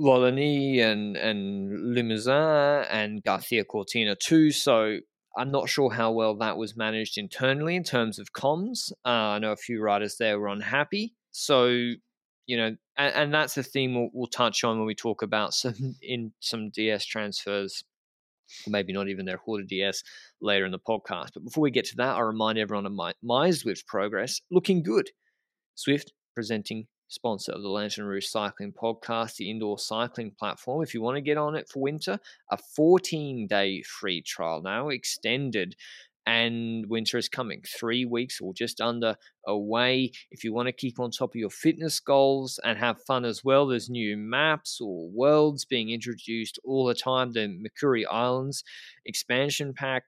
Wallonie 0.01 0.81
and 0.81 1.17
and 1.17 1.95
Limousin 1.95 2.87
and 2.91 3.23
Garcia 3.23 3.65
Cortina 3.65 4.17
too. 4.17 4.51
So 4.51 4.99
I'm 5.37 5.51
not 5.51 5.69
sure 5.69 5.91
how 5.91 6.13
well 6.13 6.35
that 6.37 6.57
was 6.57 6.77
managed 6.77 7.19
internally 7.19 7.77
in 7.77 7.85
terms 7.85 8.19
of 8.19 8.33
comms. 8.33 8.93
Uh, 9.05 9.09
I 9.09 9.39
know 9.39 9.53
a 9.53 9.57
few 9.57 9.83
writers 9.83 10.17
there 10.19 10.39
were 10.39 10.49
unhappy. 10.49 11.15
So, 11.31 11.69
you 11.69 12.57
know, 12.57 12.77
and, 12.97 13.15
and 13.15 13.35
that's 13.35 13.57
a 13.57 13.63
theme 13.63 13.95
we'll, 13.95 14.11
we'll, 14.13 14.27
touch 14.27 14.65
on 14.65 14.79
when 14.79 14.87
we 14.87 14.95
talk 14.95 15.23
about 15.23 15.55
some 15.55 15.97
in 16.03 16.33
some 16.41 16.71
DS 16.71 17.07
transfers, 17.07 17.83
maybe 18.67 18.93
not 18.93 19.09
even 19.09 19.25
their 19.25 19.39
Horta 19.39 19.65
DS 19.65 20.03
later 20.41 20.67
in 20.67 20.73
the 20.73 20.79
podcast. 20.79 21.31
But 21.35 21.45
before 21.45 21.63
we 21.63 21.71
get 21.71 21.87
to 21.87 21.97
that, 21.97 22.17
I 22.17 22.21
remind 22.21 22.59
everyone 22.59 22.87
of 22.87 22.93
my, 22.93 23.15
my 23.23 23.49
Zwift 23.49 23.87
progress 23.87 24.41
looking 24.51 24.83
good. 24.83 25.11
Zwift 25.77 26.09
presenting 26.35 26.87
sponsor 27.13 27.53
of 27.53 27.63
the 27.63 27.69
Lanterne 27.69 28.07
Rouge 28.07 28.27
Cycling 28.27 28.73
Podcast, 28.73 29.37
the 29.37 29.51
indoor 29.51 29.79
cycling 29.79 30.33
platform. 30.39 30.83
If 30.83 30.95
you 30.95 31.03
want 31.03 31.17
to 31.17 31.21
get 31.21 31.37
on 31.37 31.55
it 31.55 31.69
for 31.69 31.81
winter, 31.83 32.19
a 32.51 32.59
14 32.77 33.47
day 33.47 33.83
free 33.83 34.23
trial 34.23 34.63
now, 34.63 34.89
extended. 34.89 35.77
And 36.25 36.87
winter 36.87 37.19
is 37.19 37.29
coming, 37.29 37.63
three 37.67 38.05
weeks 38.05 38.41
or 38.41 38.55
just 38.55 38.81
under 38.81 39.17
away. 39.45 40.13
If 40.31 40.45
you 40.45 40.53
want 40.53 40.69
to 40.69 40.73
keep 40.73 41.01
on 41.01 41.11
top 41.11 41.31
of 41.31 41.35
your 41.35 41.51
fitness 41.51 41.99
goals 41.99 42.61
and 42.63 42.79
have 42.79 43.03
fun 43.03 43.25
as 43.25 43.43
well, 43.43 43.67
there's 43.67 43.91
new 43.91 44.17
maps 44.17 44.79
or 44.81 45.11
worlds 45.11 45.65
being 45.65 45.91
introduced 45.91 46.61
all 46.65 46.87
the 46.87 46.95
time. 46.95 47.33
The 47.33 47.49
Makuri 47.49 48.05
Islands 48.09 48.63
expansion 49.05 49.75
pack 49.75 50.05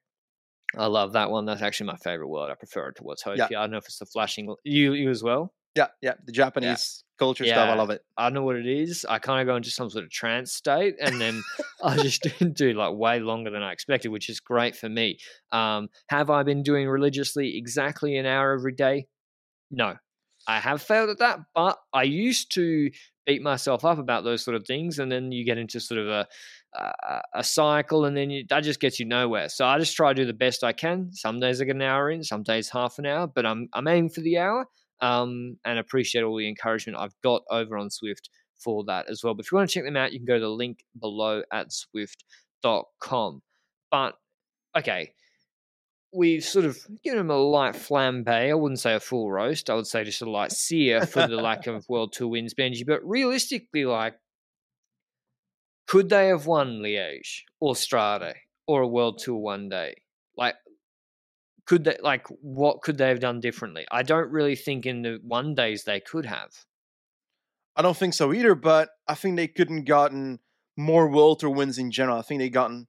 I 0.77 0.87
love 0.87 1.13
that 1.13 1.31
one. 1.31 1.45
That's 1.45 1.63
actually 1.63 1.87
my 1.87 1.97
favorite 1.97 2.29
world. 2.29 2.51
I 2.51 2.55
prefer 2.55 2.89
it 2.89 2.97
towards 2.97 3.23
Tokyo. 3.23 3.47
Yeah. 3.51 3.59
I 3.59 3.63
don't 3.63 3.73
know 3.73 3.79
if 3.79 3.87
it's 3.87 3.99
the 3.99 4.07
flashing. 4.07 4.55
You 4.65 4.93
you 4.95 5.11
as 5.11 5.23
well. 5.23 5.53
Yeah, 5.75 5.89
yeah, 6.01 6.15
the 6.25 6.33
Japanese 6.33 7.03
yeah. 7.03 7.19
culture 7.19 7.45
yeah. 7.45 7.55
stuff. 7.55 7.71
I 7.71 7.75
love 7.75 7.91
it. 7.91 8.03
I 8.17 8.31
know 8.31 8.45
what 8.45 8.57
it 8.57 8.67
is. 8.67 9.05
I 9.09 9.19
kind 9.19 9.41
of 9.41 9.47
go 9.51 9.57
into 9.57 9.71
some 9.71 9.91
sort 9.91 10.05
of 10.05 10.11
trance 10.11 10.53
state, 10.53 10.95
and 11.01 11.21
then 11.21 11.43
I 11.83 11.97
just 11.97 12.27
do 12.55 12.73
like 12.75 12.95
way 12.95 13.19
longer 13.19 13.51
than 13.51 13.63
I 13.63 13.73
expected, 13.73 14.11
which 14.11 14.29
is 14.29 14.39
great 14.39 14.77
for 14.77 14.89
me. 14.89 15.19
Um, 15.51 15.89
have 16.09 16.31
I 16.31 16.45
been 16.45 16.63
doing 16.63 16.89
religiously 16.89 17.57
exactly 17.59 18.17
an 18.17 18.27
hour 18.27 18.53
every 18.53 18.75
day? 18.75 19.07
No, 19.71 19.97
I 20.47 20.61
have 20.61 20.81
failed 20.81 21.11
at 21.11 21.19
that, 21.19 21.41
but 21.55 21.79
I 21.93 22.05
used 22.05 22.55
to 22.55 22.91
beat 23.27 23.43
myself 23.43 23.85
up 23.85 23.99
about 23.99 24.23
those 24.23 24.45
sort 24.45 24.55
of 24.55 24.65
things, 24.67 25.01
and 25.01 25.11
then 25.11 25.33
you 25.33 25.45
get 25.45 25.59
into 25.59 25.81
sort 25.81 26.01
of 26.01 26.09
a 26.09 26.27
a, 26.77 27.21
a 27.35 27.45
cycle, 27.45 28.05
and 28.05 28.17
then 28.17 28.31
you, 28.31 28.45
that 28.49 28.61
just 28.61 28.79
gets 28.79 29.01
you 29.01 29.07
nowhere. 29.07 29.49
So 29.49 29.67
I 29.67 29.79
just 29.79 29.97
try 29.97 30.13
to 30.13 30.23
do 30.23 30.27
the 30.27 30.33
best 30.33 30.63
I 30.63 30.73
can. 30.73 31.13
Some 31.13 31.41
days 31.41 31.61
I 31.61 31.65
get 31.65 31.77
an 31.77 31.83
hour 31.83 32.11
in, 32.11 32.23
some 32.23 32.45
days 32.45 32.69
half 32.69 32.99
an 32.99 33.07
hour, 33.07 33.27
but 33.27 33.45
I'm 33.45 33.69
I'm 33.73 33.89
aiming 33.89 34.11
for 34.11 34.21
the 34.21 34.39
hour 34.39 34.67
um, 35.05 35.59
and 35.67 35.79
appreciate 35.79 36.23
all 36.23 36.39
the 36.39 36.49
encouragement 36.49 36.99
I've 36.99 37.15
got 37.23 37.43
over 37.51 37.77
on 37.77 37.89
Zwift 37.89 38.31
for 38.59 38.85
that 38.85 39.11
as 39.11 39.23
well. 39.23 39.35
But 39.35 39.45
if 39.45 39.53
you 39.53 39.57
want 39.59 39.69
to 39.69 39.75
check 39.75 39.85
them 39.85 39.99
out, 39.99 40.13
you 40.13 40.19
can 40.19 40.27
go 40.27 40.39
to 40.39 40.41
the 40.41 40.49
link 40.49 40.83
below 40.99 41.43
at 41.53 41.69
zwift.com. 41.69 43.43
But 43.91 44.15
okay, 44.77 45.13
we've 46.11 46.43
sort 46.43 46.65
of 46.65 46.79
given 47.03 47.19
them 47.19 47.31
a 47.31 47.37
light 47.37 47.75
flambe. 47.75 48.29
I 48.29 48.55
wouldn't 48.55 48.81
say 48.81 48.95
a 48.95 49.01
full 49.01 49.31
roast. 49.31 49.69
I 49.69 49.75
would 49.75 49.87
say 49.87 50.05
just 50.05 50.23
a 50.23 50.31
light 50.31 50.53
sear 50.53 51.05
for 51.05 51.27
the 51.27 51.37
lack 51.37 51.67
of 51.67 51.85
World 51.89 52.15
Tour 52.15 52.29
wins, 52.29 52.55
Benji. 52.55 52.87
But 52.87 53.07
realistically, 53.07 53.85
like, 53.85 54.15
could 55.87 56.09
they 56.09 56.29
have 56.29 56.47
won 56.47 56.79
Liège 56.79 57.43
or 57.61 57.75
Strade 57.75 58.33
or 58.67 58.81
a 58.81 58.89
World 58.89 59.19
Tour 59.19 59.37
one 59.37 59.69
day? 59.69 59.97
Like, 60.35 60.55
could 61.67 61.85
they 61.85 61.97
like 62.03 62.27
what 62.41 62.83
could 62.83 62.99
they 62.99 63.09
have 63.09 63.21
done 63.21 63.41
differently? 63.41 63.87
I 63.91 64.03
don't 64.03 64.31
really 64.31 64.57
think 64.57 64.87
in 64.87 65.03
the 65.03 65.19
one 65.23 65.55
days 65.55 65.85
they 65.85 66.01
could 66.01 66.27
have. 66.27 66.51
I 67.77 67.83
don't 67.83 67.97
think 67.97 68.15
so 68.15 68.33
either, 68.33 68.55
but 68.55 68.91
I 69.09 69.15
think 69.15 69.37
they 69.37 69.49
couldn't 69.49 69.85
gotten 69.85 70.41
more 70.77 71.09
World 71.09 71.41
Tour 71.41 71.51
wins 71.51 71.79
in 71.79 71.91
general. 71.91 72.19
I 72.19 72.23
think 72.23 72.41
they 72.41 72.51
gotten 72.51 72.87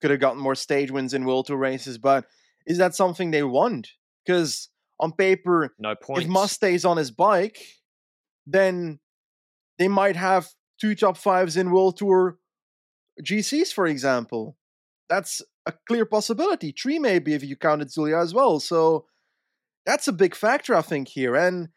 could 0.00 0.10
have 0.10 0.20
gotten 0.20 0.40
more 0.40 0.54
stage 0.54 0.90
wins 0.90 1.14
in 1.14 1.24
World 1.24 1.46
Tour 1.46 1.58
races, 1.58 1.98
but 1.98 2.24
is 2.66 2.78
that 2.78 2.94
something 2.94 3.30
they 3.30 3.42
want? 3.42 3.88
Because 4.24 4.70
on 4.98 5.12
paper, 5.12 5.74
no 5.78 5.94
point. 5.94 6.22
If 6.22 6.28
Mas 6.28 6.52
stays 6.52 6.84
on 6.84 6.96
his 6.96 7.10
bike, 7.10 7.58
then 8.46 8.98
they 9.78 9.88
might 9.88 10.16
have 10.16 10.48
two 10.80 10.94
top 10.94 11.16
fives 11.16 11.56
in 11.56 11.70
World 11.70 11.98
Tour 11.98 12.38
GCs, 13.22 13.72
for 13.72 13.86
example. 13.86 14.56
That's 15.08 15.42
a 15.66 15.72
clear 15.86 16.04
possibility. 16.04 16.72
Three 16.72 16.98
maybe 16.98 17.34
if 17.34 17.42
you 17.42 17.56
counted 17.56 17.90
Zulia 17.90 18.18
as 18.18 18.34
well. 18.34 18.60
So 18.60 19.06
that's 19.86 20.08
a 20.08 20.12
big 20.12 20.34
factor, 20.34 20.74
I 20.74 20.82
think, 20.82 21.08
here. 21.08 21.34
And 21.34 21.68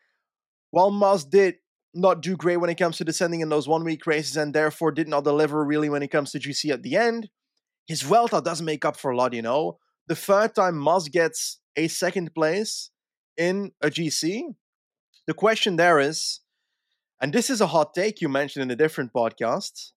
while 0.71 0.91
Mas 0.91 1.23
did 1.23 1.55
not 1.93 2.21
do 2.21 2.37
great 2.37 2.57
when 2.57 2.69
it 2.69 2.77
comes 2.77 2.97
to 2.97 3.05
descending 3.05 3.41
in 3.41 3.49
those 3.49 3.67
one 3.67 3.83
week 3.83 4.05
races 4.05 4.37
and 4.37 4.53
therefore 4.53 4.91
did 4.91 5.07
not 5.07 5.23
deliver 5.23 5.63
really 5.63 5.89
when 5.89 6.03
it 6.03 6.11
comes 6.11 6.31
to 6.31 6.39
GC 6.39 6.71
at 6.71 6.83
the 6.83 6.95
end, 6.95 7.29
his 7.87 8.01
Vuelta 8.01 8.41
does 8.41 8.61
make 8.61 8.85
up 8.85 8.97
for 8.97 9.11
a 9.11 9.17
lot, 9.17 9.33
you 9.33 9.41
know. 9.41 9.79
The 10.07 10.15
third 10.15 10.55
time 10.55 10.77
Mas 10.77 11.09
gets 11.09 11.59
a 11.75 11.87
second 11.87 12.33
place 12.33 12.91
in 13.37 13.71
a 13.81 13.89
GC, 13.89 14.43
the 15.25 15.33
question 15.33 15.75
there 15.75 15.99
is, 15.99 16.41
and 17.21 17.33
this 17.33 17.49
is 17.49 17.61
a 17.61 17.67
hot 17.67 17.93
take 17.93 18.21
you 18.21 18.29
mentioned 18.29 18.63
in 18.63 18.71
a 18.71 18.75
different 18.75 19.13
podcast, 19.13 19.91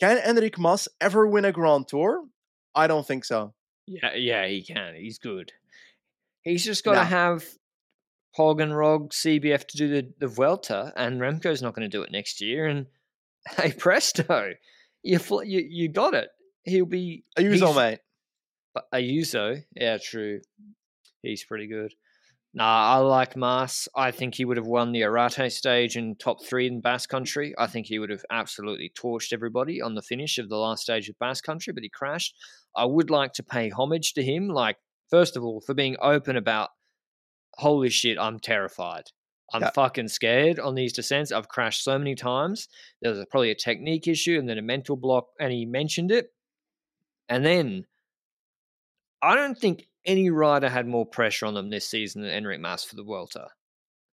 can 0.00 0.18
Enric 0.18 0.58
Mas 0.58 0.88
ever 1.00 1.26
win 1.26 1.44
a 1.44 1.52
Grand 1.52 1.88
Tour? 1.88 2.24
I 2.76 2.86
don't 2.86 3.06
think 3.06 3.24
so. 3.24 3.54
Yeah, 3.86 4.14
yeah, 4.14 4.46
he 4.46 4.62
can. 4.62 4.94
He's 4.94 5.18
good. 5.18 5.52
He's 6.42 6.64
just 6.64 6.84
got 6.84 6.94
to 6.94 7.04
have 7.04 7.44
Pog 8.36 8.62
and 8.62 8.76
Rog 8.76 9.10
CBF 9.10 9.66
to 9.66 9.76
do 9.76 9.88
the, 9.88 10.12
the 10.18 10.28
Vuelta, 10.28 10.92
and 10.96 11.20
Remco's 11.20 11.62
not 11.62 11.74
going 11.74 11.88
to 11.88 11.96
do 11.96 12.02
it 12.02 12.12
next 12.12 12.40
year. 12.40 12.66
And 12.66 12.86
hey, 13.56 13.72
presto, 13.72 14.52
you 15.02 15.18
you 15.44 15.66
you 15.68 15.88
got 15.88 16.14
it. 16.14 16.28
He'll 16.64 16.84
be 16.84 17.24
a 17.36 17.42
Ayuso, 17.42 17.74
mate. 17.74 18.00
Ayuso, 18.92 19.62
yeah, 19.74 19.98
true. 19.98 20.40
He's 21.22 21.44
pretty 21.44 21.66
good. 21.66 21.94
Nah, 22.56 22.94
I 22.94 22.96
like 22.98 23.36
Mas. 23.36 23.86
I 23.94 24.10
think 24.12 24.34
he 24.34 24.46
would 24.46 24.56
have 24.56 24.66
won 24.66 24.92
the 24.92 25.02
Arrate 25.02 25.52
stage 25.52 25.96
in 25.96 26.16
top 26.16 26.42
three 26.42 26.66
in 26.66 26.80
Basque 26.80 27.10
Country. 27.10 27.54
I 27.58 27.66
think 27.66 27.86
he 27.86 27.98
would 27.98 28.08
have 28.08 28.24
absolutely 28.30 28.90
torched 28.98 29.34
everybody 29.34 29.82
on 29.82 29.94
the 29.94 30.00
finish 30.00 30.38
of 30.38 30.48
the 30.48 30.56
last 30.56 30.82
stage 30.82 31.10
of 31.10 31.18
Basque 31.18 31.44
Country, 31.44 31.74
but 31.74 31.82
he 31.82 31.90
crashed. 31.90 32.34
I 32.76 32.84
would 32.84 33.10
like 33.10 33.32
to 33.34 33.42
pay 33.42 33.70
homage 33.70 34.14
to 34.14 34.22
him, 34.22 34.48
like, 34.48 34.76
first 35.10 35.36
of 35.36 35.44
all, 35.44 35.60
for 35.60 35.74
being 35.74 35.96
open 36.00 36.36
about, 36.36 36.70
holy 37.54 37.90
shit, 37.90 38.18
I'm 38.18 38.38
terrified. 38.38 39.04
I'm 39.52 39.62
yeah. 39.62 39.70
fucking 39.70 40.08
scared 40.08 40.58
on 40.58 40.74
these 40.74 40.92
descents. 40.92 41.32
I've 41.32 41.48
crashed 41.48 41.84
so 41.84 41.98
many 41.98 42.14
times. 42.14 42.68
There 43.00 43.12
was 43.12 43.24
probably 43.30 43.50
a 43.50 43.54
technique 43.54 44.08
issue 44.08 44.38
and 44.38 44.48
then 44.48 44.58
a 44.58 44.62
mental 44.62 44.96
block, 44.96 45.28
and 45.40 45.52
he 45.52 45.64
mentioned 45.64 46.10
it. 46.10 46.32
And 47.28 47.44
then 47.46 47.86
I 49.22 49.34
don't 49.36 49.58
think 49.58 49.88
any 50.04 50.30
rider 50.30 50.68
had 50.68 50.86
more 50.86 51.06
pressure 51.06 51.46
on 51.46 51.54
them 51.54 51.70
this 51.70 51.88
season 51.88 52.22
than 52.22 52.30
Enric 52.30 52.60
Mas 52.60 52.84
for 52.84 52.96
the 52.96 53.04
Vuelta. 53.04 53.48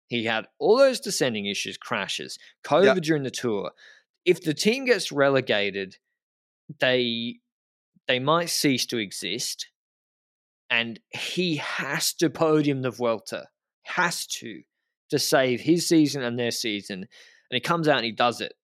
He 0.08 0.24
had 0.24 0.46
all 0.58 0.78
those 0.78 1.00
descending 1.00 1.46
issues, 1.46 1.76
crashes, 1.76 2.38
COVID 2.64 2.84
yep. 2.84 3.02
during 3.02 3.22
the 3.22 3.30
tour. 3.30 3.72
If 4.24 4.42
the 4.42 4.54
team 4.54 4.86
gets 4.86 5.12
relegated, 5.12 5.96
they 6.80 7.40
they 8.08 8.18
might 8.18 8.50
cease 8.50 8.86
to 8.86 8.98
exist, 8.98 9.68
and 10.70 10.98
he 11.10 11.56
has 11.56 12.12
to 12.14 12.30
podium 12.30 12.82
the 12.82 12.90
Vuelta, 12.90 13.46
has 13.82 14.26
to, 14.26 14.62
to 15.10 15.18
save 15.18 15.60
his 15.60 15.86
season 15.86 16.22
and 16.22 16.38
their 16.38 16.50
season. 16.50 17.00
And 17.50 17.56
he 17.56 17.60
comes 17.60 17.86
out 17.86 17.98
and 17.98 18.06
he 18.06 18.12
does 18.12 18.40
it. 18.40 18.54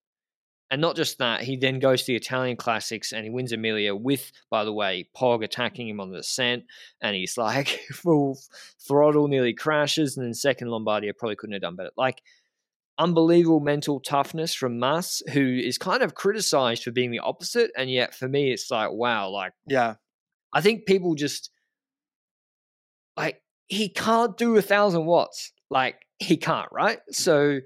And 0.70 0.80
not 0.80 0.96
just 0.96 1.18
that, 1.18 1.42
he 1.42 1.56
then 1.56 1.78
goes 1.78 2.00
to 2.00 2.06
the 2.08 2.16
Italian 2.16 2.56
Classics 2.56 3.12
and 3.12 3.22
he 3.22 3.30
wins 3.30 3.52
Emilia 3.52 3.94
with, 3.94 4.32
by 4.50 4.64
the 4.64 4.72
way, 4.72 5.08
Pog 5.16 5.44
attacking 5.44 5.88
him 5.88 6.00
on 6.00 6.10
the 6.10 6.16
descent. 6.16 6.64
And 7.00 7.14
he's 7.14 7.36
like 7.38 7.80
full 7.92 8.38
throttle, 8.80 9.28
nearly 9.28 9.54
crashes. 9.54 10.16
And 10.16 10.26
then 10.26 10.34
second 10.34 10.68
Lombardia 10.68 11.16
probably 11.16 11.36
couldn't 11.36 11.52
have 11.52 11.62
done 11.62 11.76
better. 11.76 11.90
Like, 11.96 12.22
unbelievable 12.98 13.60
mental 13.60 14.00
toughness 14.00 14.54
from 14.54 14.78
Mas, 14.78 15.22
who 15.32 15.40
is 15.40 15.78
kind 15.78 16.02
of 16.02 16.14
criticized 16.14 16.84
for 16.84 16.90
being 16.90 17.10
the 17.10 17.20
opposite. 17.20 17.70
And 17.76 17.90
yet 17.90 18.14
for 18.14 18.28
me, 18.28 18.52
it's 18.52 18.70
like, 18.70 18.90
wow, 18.92 19.28
like, 19.30 19.52
yeah. 19.66 19.94
I 20.52 20.60
think 20.60 20.86
people 20.86 21.14
just, 21.14 21.50
like, 23.16 23.42
he 23.66 23.88
can't 23.88 24.36
do 24.36 24.56
a 24.56 24.62
thousand 24.62 25.06
watts. 25.06 25.52
Like 25.70 26.06
he 26.18 26.36
can't, 26.36 26.68
right? 26.70 27.00
So 27.10 27.60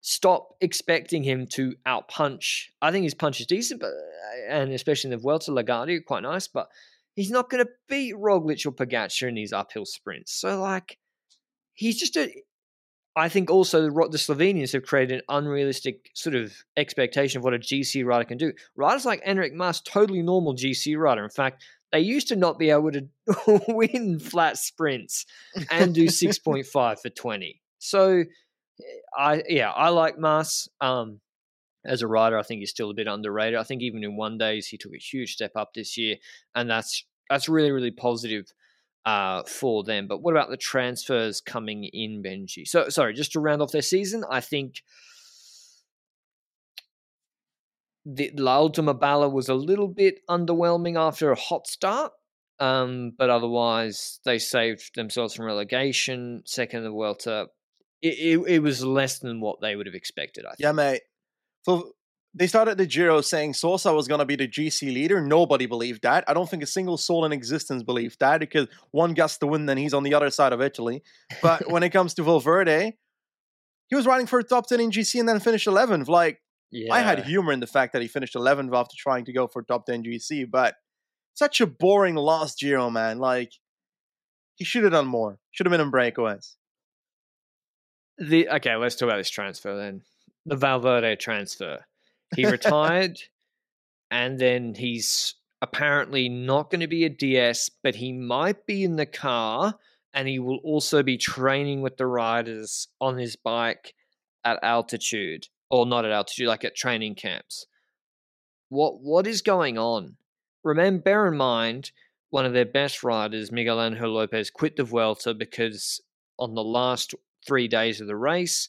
stop 0.00 0.54
expecting 0.60 1.22
him 1.22 1.46
to 1.48 1.74
outpunch. 1.86 2.68
I 2.80 2.90
think 2.90 3.04
his 3.04 3.14
punch 3.14 3.40
is 3.40 3.46
decent, 3.46 3.80
but 3.80 3.88
uh, 3.88 4.50
and 4.50 4.72
especially 4.72 5.08
in 5.08 5.16
the 5.16 5.22
Vuelta 5.22 5.52
Lagarde, 5.52 6.00
quite 6.06 6.22
nice, 6.22 6.48
but 6.48 6.68
he's 7.14 7.30
not 7.30 7.50
going 7.50 7.64
to 7.64 7.70
beat 7.88 8.14
Roglic 8.14 8.64
or 8.64 8.72
Pogacar 8.72 9.28
in 9.28 9.34
these 9.34 9.52
uphill 9.52 9.84
sprints. 9.84 10.32
So 10.32 10.60
like, 10.60 10.98
he's 11.74 11.98
just 11.98 12.16
a. 12.16 12.32
I 13.18 13.28
think 13.28 13.50
also 13.50 13.82
the, 13.82 14.08
the 14.10 14.18
Slovenians 14.18 14.72
have 14.72 14.84
created 14.84 15.18
an 15.18 15.22
unrealistic 15.28 16.10
sort 16.14 16.36
of 16.36 16.52
expectation 16.76 17.38
of 17.38 17.44
what 17.44 17.52
a 17.52 17.58
GC 17.58 18.04
rider 18.04 18.24
can 18.24 18.38
do. 18.38 18.52
Riders 18.76 19.04
like 19.04 19.24
Enric 19.24 19.52
Mas, 19.52 19.80
totally 19.80 20.22
normal 20.22 20.54
GC 20.54 20.96
rider. 20.96 21.24
In 21.24 21.30
fact, 21.30 21.64
they 21.90 21.98
used 21.98 22.28
to 22.28 22.36
not 22.36 22.60
be 22.60 22.70
able 22.70 22.92
to 22.92 23.08
win 23.68 24.20
flat 24.20 24.56
sprints 24.56 25.26
and 25.70 25.94
do 25.94 26.04
6.5 26.06 27.00
for 27.00 27.08
20. 27.08 27.60
So 27.80 28.24
I 29.16 29.42
yeah, 29.48 29.70
I 29.70 29.88
like 29.88 30.16
Mas. 30.16 30.68
Um, 30.80 31.20
as 31.84 32.02
a 32.02 32.06
rider, 32.06 32.38
I 32.38 32.42
think 32.42 32.60
he's 32.60 32.70
still 32.70 32.90
a 32.90 32.94
bit 32.94 33.08
underrated. 33.08 33.58
I 33.58 33.64
think 33.64 33.82
even 33.82 34.04
in 34.04 34.16
one 34.16 34.38
days 34.38 34.68
he 34.68 34.76
took 34.76 34.92
a 34.94 34.98
huge 34.98 35.32
step 35.32 35.52
up 35.56 35.74
this 35.74 35.96
year, 35.96 36.16
and 36.54 36.70
that's 36.70 37.04
that's 37.28 37.48
really 37.48 37.72
really 37.72 37.90
positive 37.90 38.52
uh, 39.08 39.42
for 39.44 39.84
them. 39.84 40.06
But 40.06 40.20
what 40.20 40.32
about 40.32 40.50
the 40.50 40.58
transfers 40.58 41.40
coming 41.40 41.84
in, 41.84 42.22
Benji? 42.22 42.68
So 42.68 42.90
sorry, 42.90 43.14
just 43.14 43.32
to 43.32 43.40
round 43.40 43.62
off 43.62 43.72
their 43.72 43.80
season, 43.80 44.22
I 44.30 44.40
think 44.40 44.82
the 48.04 48.30
La 48.36 48.56
Ultima 48.58 48.92
Bala 48.92 49.30
was 49.30 49.48
a 49.48 49.54
little 49.54 49.88
bit 49.88 50.20
underwhelming 50.28 50.98
after 50.98 51.32
a 51.32 51.36
hot 51.36 51.66
start. 51.66 52.12
Um, 52.60 53.12
but 53.16 53.30
otherwise, 53.30 54.20
they 54.26 54.38
saved 54.38 54.94
themselves 54.94 55.32
from 55.32 55.46
relegation. 55.46 56.42
Second 56.44 56.80
in 56.80 56.84
the 56.84 56.90
Vuelta, 56.90 57.46
it, 58.02 58.08
it, 58.18 58.38
it 58.46 58.58
was 58.58 58.84
less 58.84 59.20
than 59.20 59.40
what 59.40 59.62
they 59.62 59.74
would 59.74 59.86
have 59.86 59.94
expected. 59.94 60.44
I 60.44 60.50
think. 60.50 60.60
Yeah, 60.60 60.72
mate. 60.72 61.02
So 61.62 61.92
they 62.38 62.46
started 62.46 62.78
the 62.78 62.86
Giro 62.86 63.20
saying 63.20 63.54
Sosa 63.54 63.92
was 63.92 64.06
going 64.06 64.20
to 64.20 64.24
be 64.24 64.36
the 64.36 64.46
GC 64.46 64.94
leader. 64.94 65.20
Nobody 65.20 65.66
believed 65.66 66.02
that. 66.02 66.24
I 66.28 66.34
don't 66.34 66.48
think 66.48 66.62
a 66.62 66.66
single 66.66 66.96
soul 66.96 67.24
in 67.24 67.32
existence 67.32 67.82
believed 67.82 68.20
that 68.20 68.38
because 68.38 68.68
one 68.92 69.12
gets 69.12 69.38
the 69.38 69.48
win, 69.48 69.66
then 69.66 69.76
he's 69.76 69.92
on 69.92 70.04
the 70.04 70.14
other 70.14 70.30
side 70.30 70.52
of 70.52 70.62
Italy. 70.62 71.02
But 71.42 71.68
when 71.70 71.82
it 71.82 71.90
comes 71.90 72.14
to 72.14 72.22
Valverde, 72.22 72.96
he 73.88 73.96
was 73.96 74.06
riding 74.06 74.26
for 74.26 74.38
a 74.38 74.44
top 74.44 74.68
10 74.68 74.80
in 74.80 74.90
GC 74.90 75.18
and 75.18 75.28
then 75.28 75.40
finished 75.40 75.66
11th. 75.66 76.06
Like, 76.06 76.40
yeah. 76.70 76.94
I 76.94 77.00
had 77.00 77.24
humor 77.24 77.52
in 77.52 77.58
the 77.58 77.66
fact 77.66 77.92
that 77.94 78.02
he 78.02 78.08
finished 78.08 78.34
11th 78.34 78.72
after 78.72 78.94
trying 78.96 79.24
to 79.24 79.32
go 79.32 79.48
for 79.48 79.62
top 79.62 79.86
10 79.86 80.04
GC, 80.04 80.48
but 80.48 80.76
such 81.34 81.60
a 81.60 81.66
boring 81.66 82.14
lost 82.14 82.60
Giro, 82.60 82.88
man. 82.88 83.18
Like, 83.18 83.52
he 84.54 84.64
should 84.64 84.84
have 84.84 84.92
done 84.92 85.06
more. 85.06 85.38
Should 85.50 85.66
have 85.66 85.72
been 85.72 85.80
in 85.80 85.90
breakaways. 85.90 86.54
The 88.18 88.48
okay, 88.48 88.74
let's 88.76 88.96
talk 88.96 89.08
about 89.08 89.18
this 89.18 89.30
transfer 89.30 89.76
then. 89.76 90.02
The 90.46 90.56
Valverde 90.56 91.16
transfer. 91.16 91.84
He 92.36 92.46
retired, 92.46 93.18
and 94.10 94.38
then 94.38 94.74
he's 94.74 95.34
apparently 95.60 96.28
not 96.28 96.70
going 96.70 96.80
to 96.80 96.86
be 96.86 97.04
a 97.04 97.08
DS, 97.08 97.70
but 97.82 97.96
he 97.96 98.12
might 98.12 98.66
be 98.66 98.84
in 98.84 98.96
the 98.96 99.06
car, 99.06 99.74
and 100.12 100.28
he 100.28 100.38
will 100.38 100.58
also 100.58 101.02
be 101.02 101.16
training 101.16 101.82
with 101.82 101.96
the 101.96 102.06
riders 102.06 102.88
on 103.00 103.18
his 103.18 103.36
bike 103.36 103.94
at 104.44 104.58
altitude, 104.62 105.48
or 105.70 105.86
not 105.86 106.04
at 106.04 106.10
altitude, 106.10 106.48
like 106.48 106.64
at 106.64 106.76
training 106.76 107.14
camps. 107.14 107.66
What 108.68 109.00
what 109.00 109.26
is 109.26 109.42
going 109.42 109.78
on? 109.78 110.16
Remember, 110.62 111.02
bear 111.02 111.28
in 111.28 111.36
mind, 111.36 111.92
one 112.30 112.44
of 112.44 112.52
their 112.52 112.66
best 112.66 113.02
riders, 113.02 113.50
Miguel 113.50 113.82
Angel 113.82 114.10
Lopez, 114.10 114.50
quit 114.50 114.76
the 114.76 114.84
Vuelta 114.84 115.32
because 115.32 116.00
on 116.38 116.54
the 116.54 116.64
last 116.64 117.14
three 117.46 117.68
days 117.68 118.00
of 118.00 118.06
the 118.06 118.16
race. 118.16 118.68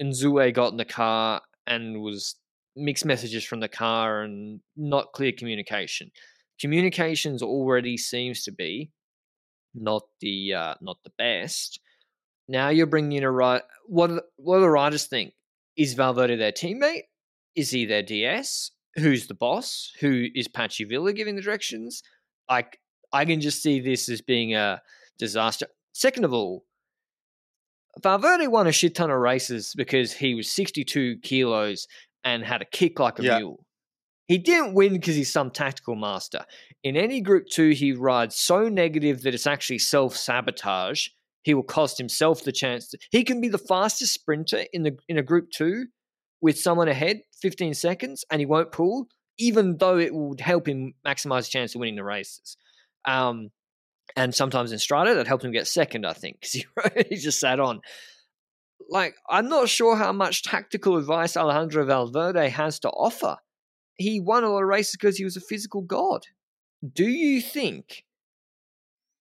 Unzué 0.00 0.52
got 0.52 0.72
in 0.72 0.76
the 0.76 0.84
car 0.84 1.40
and 1.66 2.02
was 2.02 2.34
mixed 2.76 3.04
messages 3.04 3.44
from 3.44 3.60
the 3.60 3.68
car 3.68 4.22
and 4.22 4.60
not 4.76 5.12
clear 5.12 5.32
communication. 5.32 6.10
Communications 6.60 7.42
already 7.42 7.96
seems 7.96 8.44
to 8.44 8.52
be 8.52 8.90
not 9.74 10.02
the 10.20 10.54
uh, 10.54 10.74
not 10.80 10.98
the 11.04 11.12
best. 11.18 11.80
Now 12.48 12.68
you're 12.68 12.86
bringing 12.86 13.18
in 13.18 13.24
a 13.24 13.30
right. 13.30 13.62
What 13.86 14.10
what 14.36 14.56
do 14.56 14.60
the 14.60 14.70
riders 14.70 15.06
think? 15.06 15.34
Is 15.76 15.94
Valverde 15.94 16.36
their 16.36 16.52
teammate? 16.52 17.04
Is 17.54 17.70
he 17.70 17.84
their 17.84 18.02
DS? 18.02 18.70
Who's 18.96 19.26
the 19.26 19.34
boss? 19.34 19.92
Who 20.00 20.26
is 20.34 20.48
Patxi 20.48 20.88
Vila 20.88 21.12
giving 21.12 21.36
the 21.36 21.42
directions? 21.42 22.02
Like 22.48 22.78
I 23.12 23.24
can 23.24 23.40
just 23.40 23.62
see 23.62 23.80
this 23.80 24.08
as 24.08 24.20
being 24.20 24.54
a 24.54 24.80
disaster. 25.18 25.66
Second 25.92 26.24
of 26.24 26.32
all, 26.32 26.64
Valverde 28.02 28.46
won 28.48 28.66
a 28.66 28.72
shit 28.72 28.94
ton 28.94 29.10
of 29.10 29.18
races 29.18 29.74
because 29.74 30.12
he 30.12 30.34
was 30.34 30.50
62 30.50 31.18
kilos 31.22 31.86
and 32.26 32.44
had 32.44 32.60
a 32.60 32.66
kick 32.66 32.98
like 32.98 33.18
a 33.20 33.22
yeah. 33.22 33.38
mule. 33.38 33.64
He 34.26 34.38
didn't 34.38 34.74
win 34.74 34.92
because 34.92 35.14
he's 35.14 35.32
some 35.32 35.52
tactical 35.52 35.94
master. 35.94 36.44
In 36.82 36.96
any 36.96 37.20
group 37.20 37.46
two, 37.46 37.70
he 37.70 37.92
rides 37.92 38.34
so 38.34 38.68
negative 38.68 39.22
that 39.22 39.32
it's 39.32 39.46
actually 39.46 39.78
self 39.78 40.16
sabotage. 40.16 41.06
He 41.44 41.54
will 41.54 41.62
cost 41.62 41.96
himself 41.96 42.42
the 42.42 42.50
chance. 42.50 42.88
To, 42.88 42.98
he 43.12 43.22
can 43.22 43.40
be 43.40 43.48
the 43.48 43.56
fastest 43.56 44.12
sprinter 44.12 44.64
in 44.72 44.82
the 44.82 44.98
in 45.08 45.16
a 45.16 45.22
group 45.22 45.50
two 45.54 45.86
with 46.42 46.58
someone 46.58 46.88
ahead, 46.88 47.20
15 47.40 47.72
seconds, 47.74 48.24
and 48.30 48.40
he 48.40 48.46
won't 48.46 48.72
pull, 48.72 49.06
even 49.38 49.78
though 49.78 49.96
it 49.96 50.12
would 50.12 50.40
help 50.40 50.68
him 50.68 50.94
maximize 51.06 51.44
the 51.44 51.50
chance 51.50 51.74
of 51.74 51.78
winning 51.78 51.96
the 51.96 52.04
races. 52.04 52.56
Um, 53.06 53.50
and 54.16 54.34
sometimes 54.34 54.72
in 54.72 54.78
Strade 54.78 55.14
that 55.14 55.26
helped 55.26 55.44
him 55.44 55.52
get 55.52 55.68
second, 55.68 56.04
I 56.04 56.12
think, 56.12 56.40
because 56.40 56.52
he, 56.52 56.66
he 57.08 57.16
just 57.16 57.38
sat 57.38 57.60
on. 57.60 57.80
Like, 58.88 59.16
I'm 59.28 59.48
not 59.48 59.68
sure 59.68 59.96
how 59.96 60.12
much 60.12 60.42
tactical 60.42 60.96
advice 60.96 61.36
Alejandro 61.36 61.84
Valverde 61.84 62.48
has 62.48 62.78
to 62.80 62.90
offer. 62.90 63.36
He 63.96 64.20
won 64.20 64.44
a 64.44 64.48
lot 64.50 64.62
of 64.62 64.68
races 64.68 64.92
because 64.92 65.16
he 65.16 65.24
was 65.24 65.36
a 65.36 65.40
physical 65.40 65.82
god. 65.82 66.26
Do 66.94 67.08
you 67.08 67.40
think, 67.40 68.04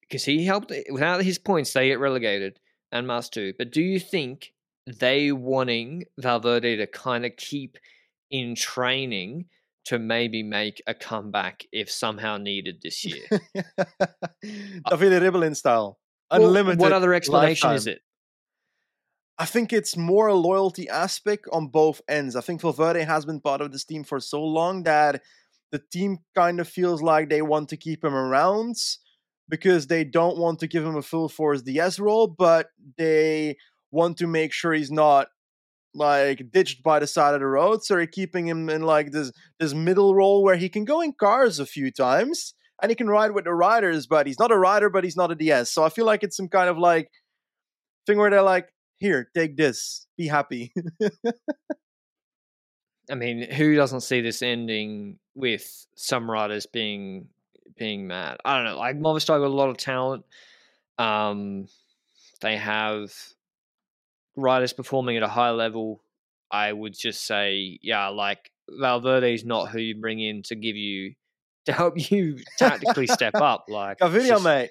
because 0.02 0.26
he 0.26 0.46
helped, 0.46 0.72
without 0.92 1.24
his 1.24 1.40
points, 1.40 1.74
they 1.74 1.88
get 1.88 2.00
relegated, 2.00 2.60
and 2.92 3.08
must 3.08 3.34
too, 3.34 3.54
but 3.58 3.72
do 3.72 3.82
you 3.82 4.00
think 4.00 4.54
they 4.86 5.32
wanting 5.32 6.04
Valverde 6.20 6.78
to 6.78 6.88
kind 6.88 7.26
of 7.26 7.36
keep 7.38 7.78
in 8.30 8.56
training 8.56 9.46
to 9.86 10.00
maybe 10.00 10.44
make 10.44 10.82
a 10.88 10.94
comeback 10.94 11.66
if 11.72 11.90
somehow 11.90 12.38
needed 12.38 12.80
this 12.84 13.06
year. 13.06 13.26
Davide 14.90 15.22
Rebellin 15.22 15.56
style. 15.56 16.00
Unlimited. 16.32 16.80
Well, 16.80 16.90
what 16.90 16.96
other 16.96 17.14
explanation 17.14 17.70
lifetime. 17.70 17.76
is 17.76 17.88
it? 17.88 18.00
I 19.38 19.46
think 19.46 19.74
it's 19.74 19.98
more 19.98 20.28
a 20.28 20.34
loyalty 20.34 20.88
aspect 20.88 21.48
on 21.52 21.68
both 21.68 22.02
ends. 22.08 22.36
I 22.36 22.42
think 22.42 22.62
Valverde 22.62 23.04
has 23.04 23.26
been 23.26 23.42
part 23.42 23.62
of 23.62 23.72
this 23.72 23.84
team 23.84 24.04
for 24.04 24.20
so 24.20 24.42
long 24.42 24.84
that 24.84 25.22
the 25.72 25.82
team 25.92 26.20
kind 26.36 26.60
of 26.60 26.70
feels 26.70 27.02
like 27.02 27.30
they 27.30 27.42
want 27.42 27.70
to 27.70 27.78
keep 27.78 28.04
him 28.04 28.14
around 28.14 28.76
because 29.50 29.88
they 29.88 30.04
don't 30.06 30.38
want 30.38 30.60
to 30.60 30.68
give 30.68 30.86
him 30.86 30.96
a 30.96 31.02
full 31.02 31.28
force 31.28 31.62
DS 31.62 32.00
role, 32.00 32.28
but 32.28 32.68
they 32.98 33.58
want 33.92 34.18
to 34.18 34.28
make 34.28 34.54
sure 34.54 34.74
he's 34.74 34.92
not 34.92 35.28
like 35.94 36.52
ditched 36.52 36.82
by 36.84 37.00
the 37.00 37.08
side 37.08 37.34
of 37.34 37.42
the 37.42 37.46
road. 37.46 37.84
So 37.84 37.96
they're 37.96 38.08
keeping 38.08 38.48
him 38.48 38.70
in 38.70 38.84
like 38.84 39.12
this 39.12 39.32
this 39.60 39.74
middle 39.74 40.16
role 40.16 40.44
where 40.44 40.56
he 40.56 40.70
can 40.70 40.86
go 40.86 41.02
in 41.02 41.14
cars 41.14 41.60
a 41.60 41.66
few 41.66 41.92
times 41.92 42.54
and 42.82 42.90
he 42.90 42.96
can 42.96 43.08
ride 43.08 43.32
with 43.32 43.46
the 43.46 43.54
riders, 43.54 44.08
but 44.08 44.28
he's 44.28 44.40
not 44.40 44.52
a 44.52 44.58
rider, 44.58 44.90
but 44.90 45.04
he's 45.04 45.18
not 45.18 45.32
a 45.32 45.36
DS. 45.36 45.72
So 45.72 45.84
I 45.84 45.90
feel 45.90 46.06
like 46.06 46.24
it's 46.24 46.38
some 46.38 46.50
kind 46.50 46.70
of 46.70 46.78
like 46.78 47.10
thing 48.06 48.18
where 48.18 48.30
they're 48.30 48.42
like, 48.42 48.70
here, 48.98 49.30
take 49.34 49.58
this, 49.58 50.08
be 50.18 50.28
happy. 50.28 50.74
I 53.10 53.16
mean, 53.16 53.50
who 53.52 53.76
doesn't 53.76 54.02
see 54.02 54.22
this 54.22 54.42
ending 54.42 55.20
with 55.36 55.86
some 55.96 56.30
riders 56.30 56.66
being 56.66 57.28
being 57.78 58.08
mad? 58.08 58.38
I 58.44 58.56
don't 58.56 58.66
know. 58.66 58.78
Like 58.78 58.98
Movistar 59.00 59.40
got 59.40 59.46
a 59.46 59.48
lot 59.48 59.70
of 59.70 59.78
talent. 59.78 60.26
Um, 60.98 61.68
they 62.42 62.58
have 62.58 63.14
riders 64.36 64.74
performing 64.74 65.18
at 65.18 65.24
a 65.24 65.28
high 65.28 65.52
level, 65.52 66.02
I 66.52 66.72
would 66.72 66.94
just 66.98 67.26
say, 67.26 67.80
yeah, 67.82 68.08
like 68.08 68.52
Valverde 68.70 69.34
is 69.34 69.46
not 69.46 69.70
who 69.70 69.80
you 69.80 69.96
bring 69.96 70.20
in 70.20 70.44
to 70.44 70.56
give 70.56 70.76
you 70.76 71.14
to 71.66 71.74
help 71.74 72.12
you 72.12 72.38
tactically 72.58 73.08
step 73.08 73.36
up. 73.36 73.66
Like 73.68 74.00
Gaviria, 74.00 74.28
just... 74.28 74.44
mate. 74.44 74.70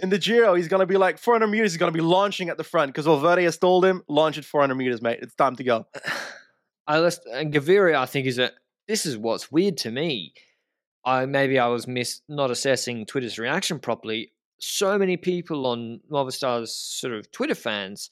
In 0.00 0.10
the 0.10 0.18
Giro, 0.18 0.54
he's 0.54 0.68
gonna 0.68 0.86
be 0.86 0.96
like 0.96 1.18
400 1.18 1.46
meters. 1.46 1.72
He's 1.72 1.78
gonna 1.78 1.92
be 1.92 2.00
launching 2.00 2.48
at 2.48 2.58
the 2.58 2.64
front 2.64 2.92
because 2.92 3.06
Valverde 3.06 3.44
has 3.44 3.58
told 3.58 3.84
him, 3.84 4.02
launch 4.08 4.38
at 4.38 4.44
400 4.44 4.74
meters, 4.74 5.00
mate. 5.00 5.18
It's 5.22 5.34
time 5.34 5.56
to 5.56 5.64
go. 5.64 5.86
I 6.86 7.00
list 7.00 7.22
and 7.32 7.52
Gaviria, 7.52 7.96
I 7.96 8.06
think 8.06 8.26
is 8.26 8.38
a. 8.38 8.50
This 8.86 9.06
is 9.06 9.16
what's 9.16 9.50
weird 9.50 9.76
to 9.78 9.90
me. 9.90 10.34
I 11.04 11.26
maybe 11.26 11.58
I 11.58 11.68
was 11.68 11.86
miss 11.86 12.20
not 12.28 12.50
assessing 12.50 13.06
Twitter's 13.06 13.38
reaction 13.38 13.78
properly. 13.78 14.32
So 14.58 14.98
many 14.98 15.16
people 15.16 15.66
on 15.66 16.00
Movistar's 16.10 16.74
sort 16.74 17.14
of 17.14 17.30
Twitter 17.30 17.54
fans 17.54 18.10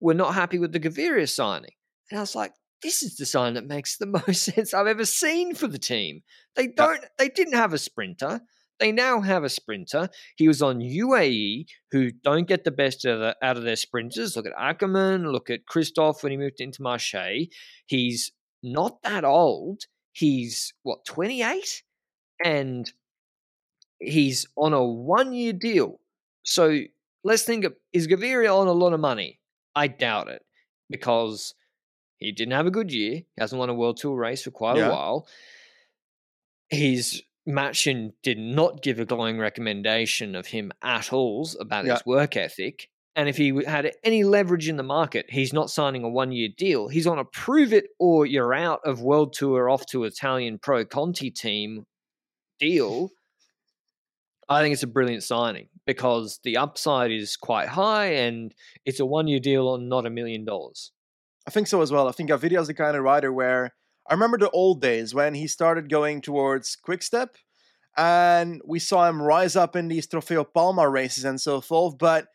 were 0.00 0.14
not 0.14 0.34
happy 0.34 0.58
with 0.58 0.72
the 0.72 0.80
Gaviria 0.80 1.28
signing. 1.28 1.72
And 2.10 2.18
I 2.18 2.22
was 2.22 2.34
like, 2.34 2.52
this 2.82 3.02
is 3.02 3.16
the 3.16 3.26
sign 3.26 3.54
that 3.54 3.66
makes 3.66 3.96
the 3.96 4.06
most 4.26 4.44
sense 4.44 4.74
I've 4.74 4.86
ever 4.86 5.04
seen 5.04 5.54
for 5.54 5.66
the 5.66 5.78
team. 5.78 6.22
They 6.54 6.68
don't 6.68 7.04
they 7.18 7.28
didn't 7.28 7.54
have 7.54 7.72
a 7.72 7.78
sprinter. 7.78 8.40
They 8.78 8.92
now 8.92 9.20
have 9.20 9.42
a 9.42 9.48
sprinter. 9.48 10.08
He 10.36 10.48
was 10.48 10.60
on 10.60 10.80
UAE, 10.80 11.66
who 11.92 12.10
don't 12.10 12.46
get 12.46 12.64
the 12.64 12.70
best 12.70 13.04
of 13.04 13.20
the, 13.20 13.36
out 13.42 13.56
of 13.56 13.62
their 13.62 13.76
sprinters. 13.76 14.36
Look 14.36 14.46
at 14.46 14.52
Ackermann, 14.54 15.32
look 15.32 15.48
at 15.48 15.66
Kristoff 15.66 16.22
when 16.22 16.32
he 16.32 16.38
moved 16.38 16.60
into 16.60 16.82
Marseille. 16.82 17.46
He's 17.86 18.32
not 18.62 19.02
that 19.02 19.24
old. 19.24 19.82
He's, 20.12 20.74
what, 20.82 21.04
28? 21.06 21.82
And 22.44 22.90
he's 23.98 24.46
on 24.56 24.72
a 24.72 24.84
one 24.84 25.32
year 25.32 25.52
deal. 25.52 26.00
So 26.42 26.80
let's 27.24 27.42
think 27.42 27.64
of 27.64 27.74
is 27.92 28.06
Gaviria 28.06 28.54
on 28.54 28.66
a 28.66 28.72
lot 28.72 28.92
of 28.92 29.00
money? 29.00 29.40
I 29.74 29.88
doubt 29.88 30.28
it 30.28 30.42
because 30.88 31.54
he 32.18 32.32
didn't 32.32 32.54
have 32.54 32.66
a 32.66 32.70
good 32.70 32.92
year. 32.92 33.14
He 33.14 33.26
hasn't 33.38 33.58
won 33.58 33.68
a 33.68 33.74
World 33.74 33.98
Tour 33.98 34.16
race 34.16 34.42
for 34.42 34.50
quite 34.50 34.76
yeah. 34.76 34.88
a 34.88 34.90
while. 34.90 35.28
His 36.68 37.22
Matxin 37.46 38.12
did 38.22 38.38
not 38.38 38.82
give 38.82 38.98
a 38.98 39.04
glowing 39.04 39.38
recommendation 39.38 40.34
of 40.34 40.46
him 40.46 40.72
at 40.82 41.12
all 41.12 41.48
about 41.60 41.84
yeah. 41.84 41.94
his 41.94 42.06
work 42.06 42.36
ethic. 42.36 42.88
And 43.14 43.28
if 43.30 43.36
he 43.38 43.64
had 43.64 43.92
any 44.04 44.24
leverage 44.24 44.68
in 44.68 44.76
the 44.76 44.82
market, 44.82 45.26
he's 45.30 45.52
not 45.52 45.70
signing 45.70 46.04
a 46.04 46.08
one 46.08 46.32
year 46.32 46.48
deal. 46.54 46.88
He's 46.88 47.06
on 47.06 47.18
a 47.18 47.24
prove 47.24 47.72
it 47.72 47.86
or 47.98 48.26
you're 48.26 48.52
out 48.52 48.80
of 48.84 49.00
World 49.00 49.32
Tour 49.32 49.70
off 49.70 49.86
to 49.86 50.04
Italian 50.04 50.58
Pro 50.58 50.84
Conti 50.84 51.30
team 51.30 51.86
deal. 52.60 53.10
I 54.48 54.60
think 54.60 54.74
it's 54.74 54.82
a 54.82 54.88
brilliant 54.88 55.22
signing 55.22 55.68
because 55.86 56.40
the 56.44 56.58
upside 56.58 57.10
is 57.10 57.36
quite 57.36 57.68
high 57.68 58.12
and 58.14 58.54
it's 58.84 59.00
a 59.00 59.06
one 59.06 59.28
year 59.28 59.40
deal 59.40 59.68
on 59.68 59.88
not 59.88 60.04
a 60.04 60.10
million 60.10 60.44
dollars. 60.44 60.92
I 61.46 61.50
think 61.50 61.68
so 61.68 61.80
as 61.80 61.90
well. 61.90 62.08
I 62.08 62.12
think 62.12 62.30
Gaviria 62.30 62.60
is 62.60 62.66
the 62.66 62.74
kind 62.74 62.96
of 62.96 63.02
rider 63.02 63.32
where 63.32 63.72
I 64.08 64.14
remember 64.14 64.38
the 64.38 64.50
old 64.50 64.80
days 64.80 65.14
when 65.14 65.34
he 65.34 65.46
started 65.46 65.90
going 65.90 66.20
towards 66.20 66.76
Quickstep 66.76 67.36
and 67.96 68.60
we 68.64 68.78
saw 68.78 69.08
him 69.08 69.22
rise 69.22 69.56
up 69.56 69.74
in 69.74 69.88
these 69.88 70.06
Trofeo 70.06 70.46
Palma 70.52 70.88
races 70.88 71.24
and 71.24 71.40
so 71.40 71.60
forth. 71.60 71.98
But 71.98 72.28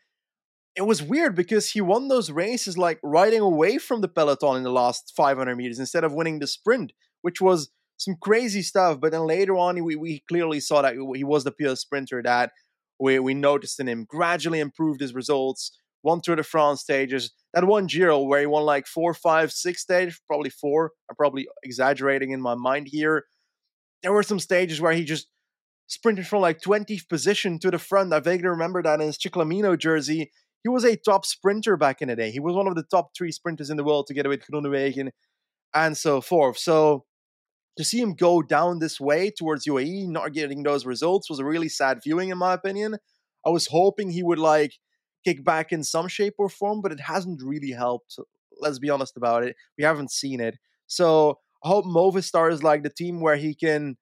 it 0.74 0.82
was 0.82 1.02
weird 1.02 1.34
because 1.34 1.70
he 1.70 1.80
won 1.80 2.08
those 2.08 2.30
races 2.30 2.76
like 2.76 2.98
riding 3.02 3.40
away 3.40 3.78
from 3.78 4.00
the 4.00 4.08
peloton 4.08 4.56
in 4.56 4.62
the 4.62 4.70
last 4.70 5.12
500 5.14 5.54
meters 5.56 5.78
instead 5.78 6.04
of 6.04 6.14
winning 6.14 6.38
the 6.38 6.46
sprint, 6.46 6.92
which 7.20 7.40
was 7.40 7.70
some 7.96 8.16
crazy 8.20 8.62
stuff. 8.62 9.00
But 9.00 9.12
then 9.12 9.26
later 9.26 9.56
on, 9.56 9.82
we, 9.84 9.96
we 9.96 10.22
clearly 10.28 10.60
saw 10.60 10.82
that 10.82 10.94
he 11.14 11.24
was 11.24 11.44
the 11.44 11.52
pure 11.52 11.76
sprinter 11.76 12.22
that 12.22 12.52
we, 12.98 13.18
we 13.18 13.34
noticed 13.34 13.80
in 13.80 13.88
him, 13.88 14.04
gradually 14.08 14.60
improved 14.60 15.00
his 15.00 15.14
results, 15.14 15.78
won 16.02 16.20
Tour 16.20 16.36
de 16.36 16.42
France 16.42 16.80
stages. 16.80 17.32
That 17.54 17.66
one 17.66 17.86
Giro 17.86 18.20
where 18.20 18.40
he 18.40 18.46
won 18.46 18.64
like 18.64 18.86
four, 18.86 19.14
five, 19.14 19.52
six 19.52 19.82
stages, 19.82 20.20
probably 20.26 20.50
four. 20.50 20.92
I'm 21.10 21.16
probably 21.16 21.46
exaggerating 21.62 22.30
in 22.30 22.40
my 22.40 22.54
mind 22.54 22.88
here. 22.90 23.24
There 24.02 24.12
were 24.12 24.22
some 24.22 24.40
stages 24.40 24.80
where 24.80 24.92
he 24.92 25.04
just 25.04 25.28
sprinted 25.86 26.26
from 26.26 26.40
like 26.40 26.60
20th 26.60 27.08
position 27.08 27.58
to 27.60 27.70
the 27.70 27.78
front. 27.78 28.12
I 28.12 28.20
vaguely 28.20 28.48
remember 28.48 28.82
that 28.82 29.00
in 29.00 29.06
his 29.06 29.18
Ciclamino 29.18 29.78
jersey. 29.78 30.32
He 30.62 30.68
was 30.68 30.84
a 30.84 30.96
top 30.96 31.26
sprinter 31.26 31.76
back 31.76 32.00
in 32.00 32.08
the 32.08 32.16
day. 32.16 32.30
He 32.30 32.40
was 32.40 32.54
one 32.54 32.68
of 32.68 32.74
the 32.74 32.84
top 32.84 33.10
three 33.16 33.32
sprinters 33.32 33.68
in 33.68 33.76
the 33.76 33.84
world 33.84 34.06
together 34.06 34.28
with 34.28 34.44
Groenewegen 34.46 35.10
and 35.74 35.96
so 35.96 36.20
forth. 36.20 36.58
So 36.58 37.04
to 37.76 37.84
see 37.84 38.00
him 38.00 38.14
go 38.14 38.42
down 38.42 38.78
this 38.78 39.00
way 39.00 39.30
towards 39.30 39.66
UAE, 39.66 40.08
not 40.08 40.32
getting 40.32 40.62
those 40.62 40.86
results, 40.86 41.30
was 41.30 41.38
a 41.38 41.44
really 41.44 41.68
sad 41.68 42.00
viewing, 42.04 42.28
in 42.28 42.38
my 42.38 42.52
opinion. 42.52 42.96
I 43.46 43.50
was 43.50 43.66
hoping 43.66 44.10
he 44.10 44.22
would 44.22 44.38
like 44.38 44.74
kick 45.24 45.44
back 45.44 45.72
in 45.72 45.84
some 45.84 46.08
shape 46.08 46.34
or 46.38 46.48
form, 46.48 46.80
but 46.82 46.92
it 46.92 47.00
hasn't 47.00 47.42
really 47.42 47.70
helped. 47.70 48.18
Let's 48.60 48.78
be 48.78 48.90
honest 48.90 49.16
about 49.16 49.44
it. 49.44 49.56
We 49.78 49.84
haven't 49.84 50.10
seen 50.10 50.40
it. 50.40 50.58
So 50.86 51.38
I 51.64 51.68
hope 51.68 51.84
Movistar 51.84 52.52
is 52.52 52.62
like 52.62 52.82
the 52.82 52.90
team 52.90 53.20
where 53.20 53.36
he 53.36 53.54
can. 53.54 53.96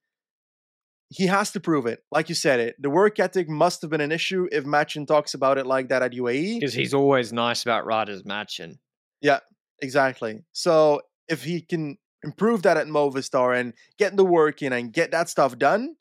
He 1.12 1.26
has 1.26 1.50
to 1.52 1.60
prove 1.60 1.86
it. 1.86 2.04
Like 2.12 2.28
you 2.28 2.36
said, 2.36 2.60
it. 2.60 2.76
The 2.78 2.90
work 2.90 3.18
ethic 3.18 3.48
must 3.48 3.82
have 3.82 3.90
been 3.90 4.00
an 4.00 4.12
issue 4.12 4.46
if 4.52 4.64
Matxin 4.64 5.08
talks 5.08 5.34
about 5.34 5.58
it 5.58 5.66
like 5.66 5.88
that 5.88 6.02
at 6.02 6.12
UAE. 6.12 6.60
Because 6.60 6.74
he's 6.74 6.94
always 6.94 7.32
nice 7.32 7.64
about 7.64 7.84
riders 7.84 8.22
Matxin. 8.22 8.74
Yeah, 9.20 9.40
exactly. 9.82 10.44
So 10.52 11.00
if 11.28 11.42
he 11.42 11.62
can 11.62 11.98
improve 12.22 12.62
that 12.62 12.76
at 12.76 12.86
Movistar 12.86 13.58
and 13.58 13.72
get 13.98 14.16
the 14.16 14.24
work 14.24 14.62
in 14.62 14.72
and 14.72 14.92
get 14.92 15.10
that 15.10 15.28
stuff 15.28 15.58
done, 15.58 15.96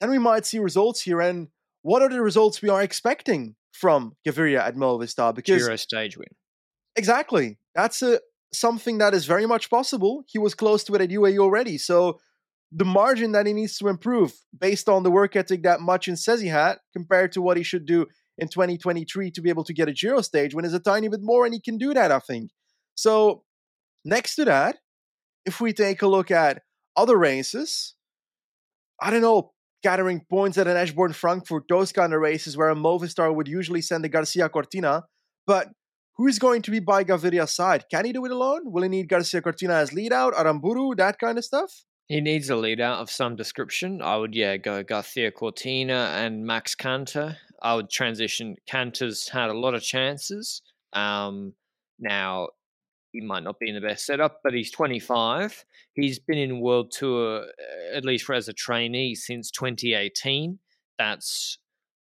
then 0.00 0.10
we 0.10 0.18
might 0.18 0.44
see 0.44 0.58
results 0.58 1.02
here. 1.02 1.20
And 1.20 1.48
what 1.82 2.02
are 2.02 2.08
the 2.08 2.20
results 2.20 2.62
we 2.62 2.68
are 2.68 2.82
expecting 2.82 3.54
from 3.72 4.16
Gaviria 4.26 4.60
at 4.60 4.76
Movistar? 4.76 5.34
Because 5.34 5.62
Giro 5.62 5.76
stage 5.76 6.16
win. 6.16 6.28
Exactly. 6.96 7.58
That's 7.74 8.02
a 8.02 8.20
something 8.52 8.98
that 8.98 9.14
is 9.14 9.26
very 9.26 9.46
much 9.46 9.70
possible. 9.70 10.24
He 10.26 10.38
was 10.38 10.54
close 10.54 10.82
to 10.84 10.94
it 10.94 11.00
at 11.00 11.10
UAE 11.10 11.38
already. 11.38 11.78
So 11.78 12.18
the 12.72 12.84
margin 12.84 13.32
that 13.32 13.46
he 13.46 13.52
needs 13.52 13.76
to 13.78 13.88
improve 13.88 14.32
based 14.56 14.88
on 14.88 15.02
the 15.02 15.10
work 15.10 15.36
ethic 15.36 15.62
that 15.62 15.80
Matxin 15.80 16.18
says 16.18 16.40
he 16.40 16.48
had 16.48 16.78
compared 16.92 17.32
to 17.32 17.42
what 17.42 17.56
he 17.56 17.62
should 17.62 17.86
do 17.86 18.06
in 18.38 18.48
2023 18.48 19.30
to 19.32 19.42
be 19.42 19.50
able 19.50 19.64
to 19.64 19.74
get 19.74 19.88
a 19.88 19.92
Giro 19.92 20.20
stage 20.20 20.54
win 20.54 20.64
is 20.64 20.74
a 20.74 20.80
tiny 20.80 21.08
bit 21.08 21.20
more, 21.22 21.44
and 21.44 21.54
he 21.54 21.60
can 21.60 21.78
do 21.78 21.92
that, 21.94 22.10
I 22.10 22.20
think. 22.20 22.50
So 22.94 23.44
next 24.04 24.36
to 24.36 24.44
that, 24.46 24.78
if 25.44 25.60
we 25.60 25.72
take 25.72 26.02
a 26.02 26.06
look 26.06 26.30
at 26.30 26.62
other 26.96 27.16
races, 27.16 27.94
I 29.00 29.10
don't 29.10 29.22
know, 29.22 29.52
gathering 29.82 30.24
points 30.28 30.58
at 30.58 30.66
an 30.66 30.76
Eschborn 30.76 31.14
Frankfurt, 31.14 31.64
those 31.68 31.92
kind 31.92 32.12
of 32.12 32.20
races 32.20 32.56
where 32.56 32.70
a 32.70 32.74
Movistar 32.74 33.34
would 33.34 33.48
usually 33.48 33.80
send 33.80 34.04
a 34.04 34.08
Garcia 34.08 34.48
Cortina, 34.48 35.04
but 35.46 35.68
who's 36.16 36.38
going 36.38 36.62
to 36.62 36.70
be 36.70 36.80
by 36.80 37.02
Gaviria's 37.02 37.54
side? 37.54 37.84
Can 37.90 38.04
he 38.04 38.12
do 38.12 38.24
it 38.24 38.30
alone? 38.30 38.62
Will 38.64 38.82
he 38.82 38.88
need 38.88 39.08
Garcia 39.08 39.40
Cortina 39.40 39.74
as 39.74 39.92
lead 39.92 40.12
out, 40.12 40.34
Aranburu, 40.34 40.96
that 40.96 41.18
kind 41.18 41.38
of 41.38 41.44
stuff? 41.44 41.84
He 42.08 42.20
needs 42.20 42.50
a 42.50 42.56
lead 42.56 42.80
out 42.80 42.98
of 42.98 43.10
some 43.10 43.36
description. 43.36 44.02
I 44.02 44.16
would, 44.16 44.34
yeah, 44.34 44.56
go 44.56 44.82
Garcia 44.82 45.30
Cortina 45.30 46.12
and 46.16 46.44
Max 46.44 46.74
Kanter. 46.74 47.36
I 47.62 47.74
would 47.74 47.88
transition. 47.88 48.56
Kanter's 48.68 49.28
had 49.28 49.48
a 49.48 49.58
lot 49.58 49.74
of 49.74 49.82
chances. 49.82 50.60
Um, 50.92 51.54
now, 52.00 52.48
he 53.12 53.20
might 53.20 53.42
not 53.42 53.58
be 53.58 53.68
in 53.68 53.74
the 53.74 53.80
best 53.80 54.06
setup, 54.06 54.40
but 54.42 54.54
he's 54.54 54.70
25. 54.70 55.64
He's 55.94 56.18
been 56.18 56.38
in 56.38 56.60
World 56.60 56.92
Tour, 56.92 57.40
uh, 57.40 57.96
at 57.96 58.04
least 58.04 58.24
for 58.24 58.34
as 58.34 58.48
a 58.48 58.52
trainee, 58.52 59.14
since 59.14 59.50
2018. 59.50 60.58
That's 60.98 61.58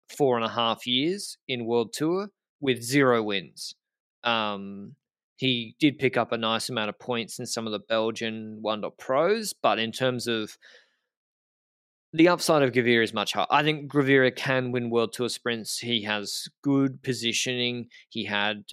four 0.10 0.38
and 0.38 0.46
a 0.46 0.50
half 0.50 0.88
years 0.88 1.38
in 1.48 1.66
World 1.66 1.94
Tour 1.94 2.30
with 2.60 2.82
zero 2.82 3.22
wins. 3.22 3.76
Um, 4.24 4.96
he 5.36 5.76
did 5.80 6.00
pick 6.00 6.18
up 6.18 6.32
a 6.32 6.38
nice 6.38 6.70
amount 6.70 6.90
of 6.90 7.00
points 7.00 7.38
in 7.38 7.46
some 7.46 7.68
of 7.68 7.72
the 7.72 7.80
Belgian 7.80 8.58
one 8.62 8.82
dot 8.82 8.98
pros, 8.98 9.54
but 9.54 9.78
in 9.78 9.92
terms 9.92 10.28
of 10.28 10.58
the 12.14 12.28
upside 12.28 12.64
of 12.64 12.72
Gaviria 12.72 13.04
is 13.04 13.14
much 13.14 13.34
higher. 13.34 13.46
I 13.52 13.62
think 13.64 13.92
Gaviria 13.92 14.36
can 14.36 14.72
win 14.72 14.90
World 14.90 15.14
Tour 15.14 15.30
sprints. 15.30 15.78
He 15.78 16.04
has 16.04 16.48
good 16.64 17.04
positioning. 17.04 17.90
He 18.10 18.26
had 18.26 18.64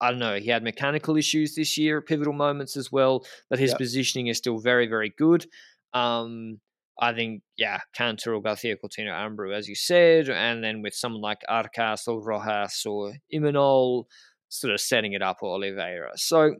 I 0.00 0.10
don't 0.10 0.20
know, 0.20 0.36
he 0.36 0.50
had 0.50 0.62
mechanical 0.62 1.16
issues 1.16 1.54
this 1.54 1.76
year, 1.76 1.98
at 1.98 2.06
pivotal 2.06 2.32
moments 2.32 2.76
as 2.76 2.92
well, 2.92 3.24
but 3.50 3.58
his 3.58 3.70
yep. 3.70 3.78
positioning 3.78 4.28
is 4.28 4.38
still 4.38 4.58
very, 4.58 4.86
very 4.86 5.12
good. 5.16 5.46
Um, 5.92 6.60
I 7.00 7.12
think, 7.12 7.42
yeah, 7.56 7.78
Kanter 7.96 8.36
or 8.36 8.42
Garcia 8.42 8.76
Cortina 8.76 9.10
Aranburu, 9.10 9.56
as 9.56 9.68
you 9.68 9.74
said, 9.74 10.28
and 10.28 10.62
then 10.62 10.82
with 10.82 10.94
someone 10.94 11.22
like 11.22 11.38
Arcas 11.48 12.08
or 12.08 12.20
Rojas 12.20 12.84
or 12.86 13.14
Imanol 13.32 14.04
sort 14.48 14.72
of 14.72 14.80
setting 14.80 15.12
it 15.12 15.22
up 15.22 15.38
or 15.42 15.54
Oliveira. 15.54 16.12
So 16.16 16.56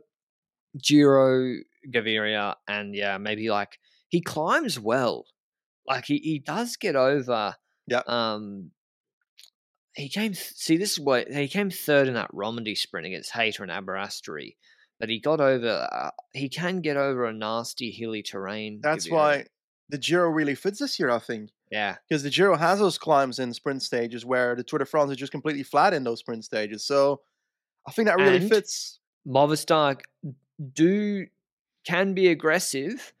Giro, 0.81 1.55
Gaviria, 1.93 2.55
and 2.67 2.95
yeah, 2.95 3.17
maybe 3.17 3.49
like 3.49 3.79
he 4.07 4.21
climbs 4.21 4.79
well. 4.79 5.25
Like 5.87 6.05
he, 6.05 6.17
he 6.17 6.39
does 6.39 6.77
get 6.77 6.95
over 6.95 7.55
yeah. 7.87 8.03
um 8.07 8.71
he 9.99 10.07
came. 10.07 10.33
See, 10.33 10.77
this 10.77 10.93
is 10.93 10.99
what 10.99 11.27
he 11.27 11.47
came 11.47 11.69
third 11.69 12.07
in 12.07 12.13
that 12.13 12.29
Romandy 12.33 12.73
sprint 12.73 13.05
against 13.05 13.31
Hayter 13.31 13.63
and 13.63 13.71
Aberasturi, 13.71 14.55
but 14.99 15.09
he 15.09 15.19
got 15.19 15.41
over. 15.41 15.87
Uh, 15.91 16.11
he 16.33 16.47
can 16.47 16.79
get 16.79 16.95
over 16.95 17.25
a 17.25 17.33
nasty 17.33 17.91
hilly 17.91 18.23
terrain. 18.23 18.79
That's 18.81 19.11
why 19.11 19.45
the 19.89 19.97
Giro 19.97 20.29
really 20.29 20.55
fits 20.55 20.79
this 20.79 20.99
year, 20.99 21.09
I 21.09 21.19
think. 21.19 21.49
Yeah, 21.69 21.97
because 22.07 22.23
the 22.23 22.29
Giro 22.29 22.55
has 22.55 22.79
those 22.79 22.97
climbs 22.97 23.39
in 23.39 23.53
sprint 23.53 23.83
stages 23.83 24.25
where 24.25 24.55
the 24.55 24.63
Tour 24.63 24.79
de 24.79 24.85
France 24.85 25.11
is 25.11 25.17
just 25.17 25.33
completely 25.33 25.63
flat 25.63 25.93
in 25.93 26.05
those 26.05 26.19
sprint 26.19 26.45
stages. 26.45 26.85
So 26.85 27.21
I 27.85 27.91
think 27.91 28.07
that 28.07 28.17
really 28.17 28.37
and 28.37 28.49
fits. 28.49 28.99
Movistar 29.27 29.99
do 30.73 31.27
can 31.85 32.13
be 32.13 32.29
aggressive 32.29 33.13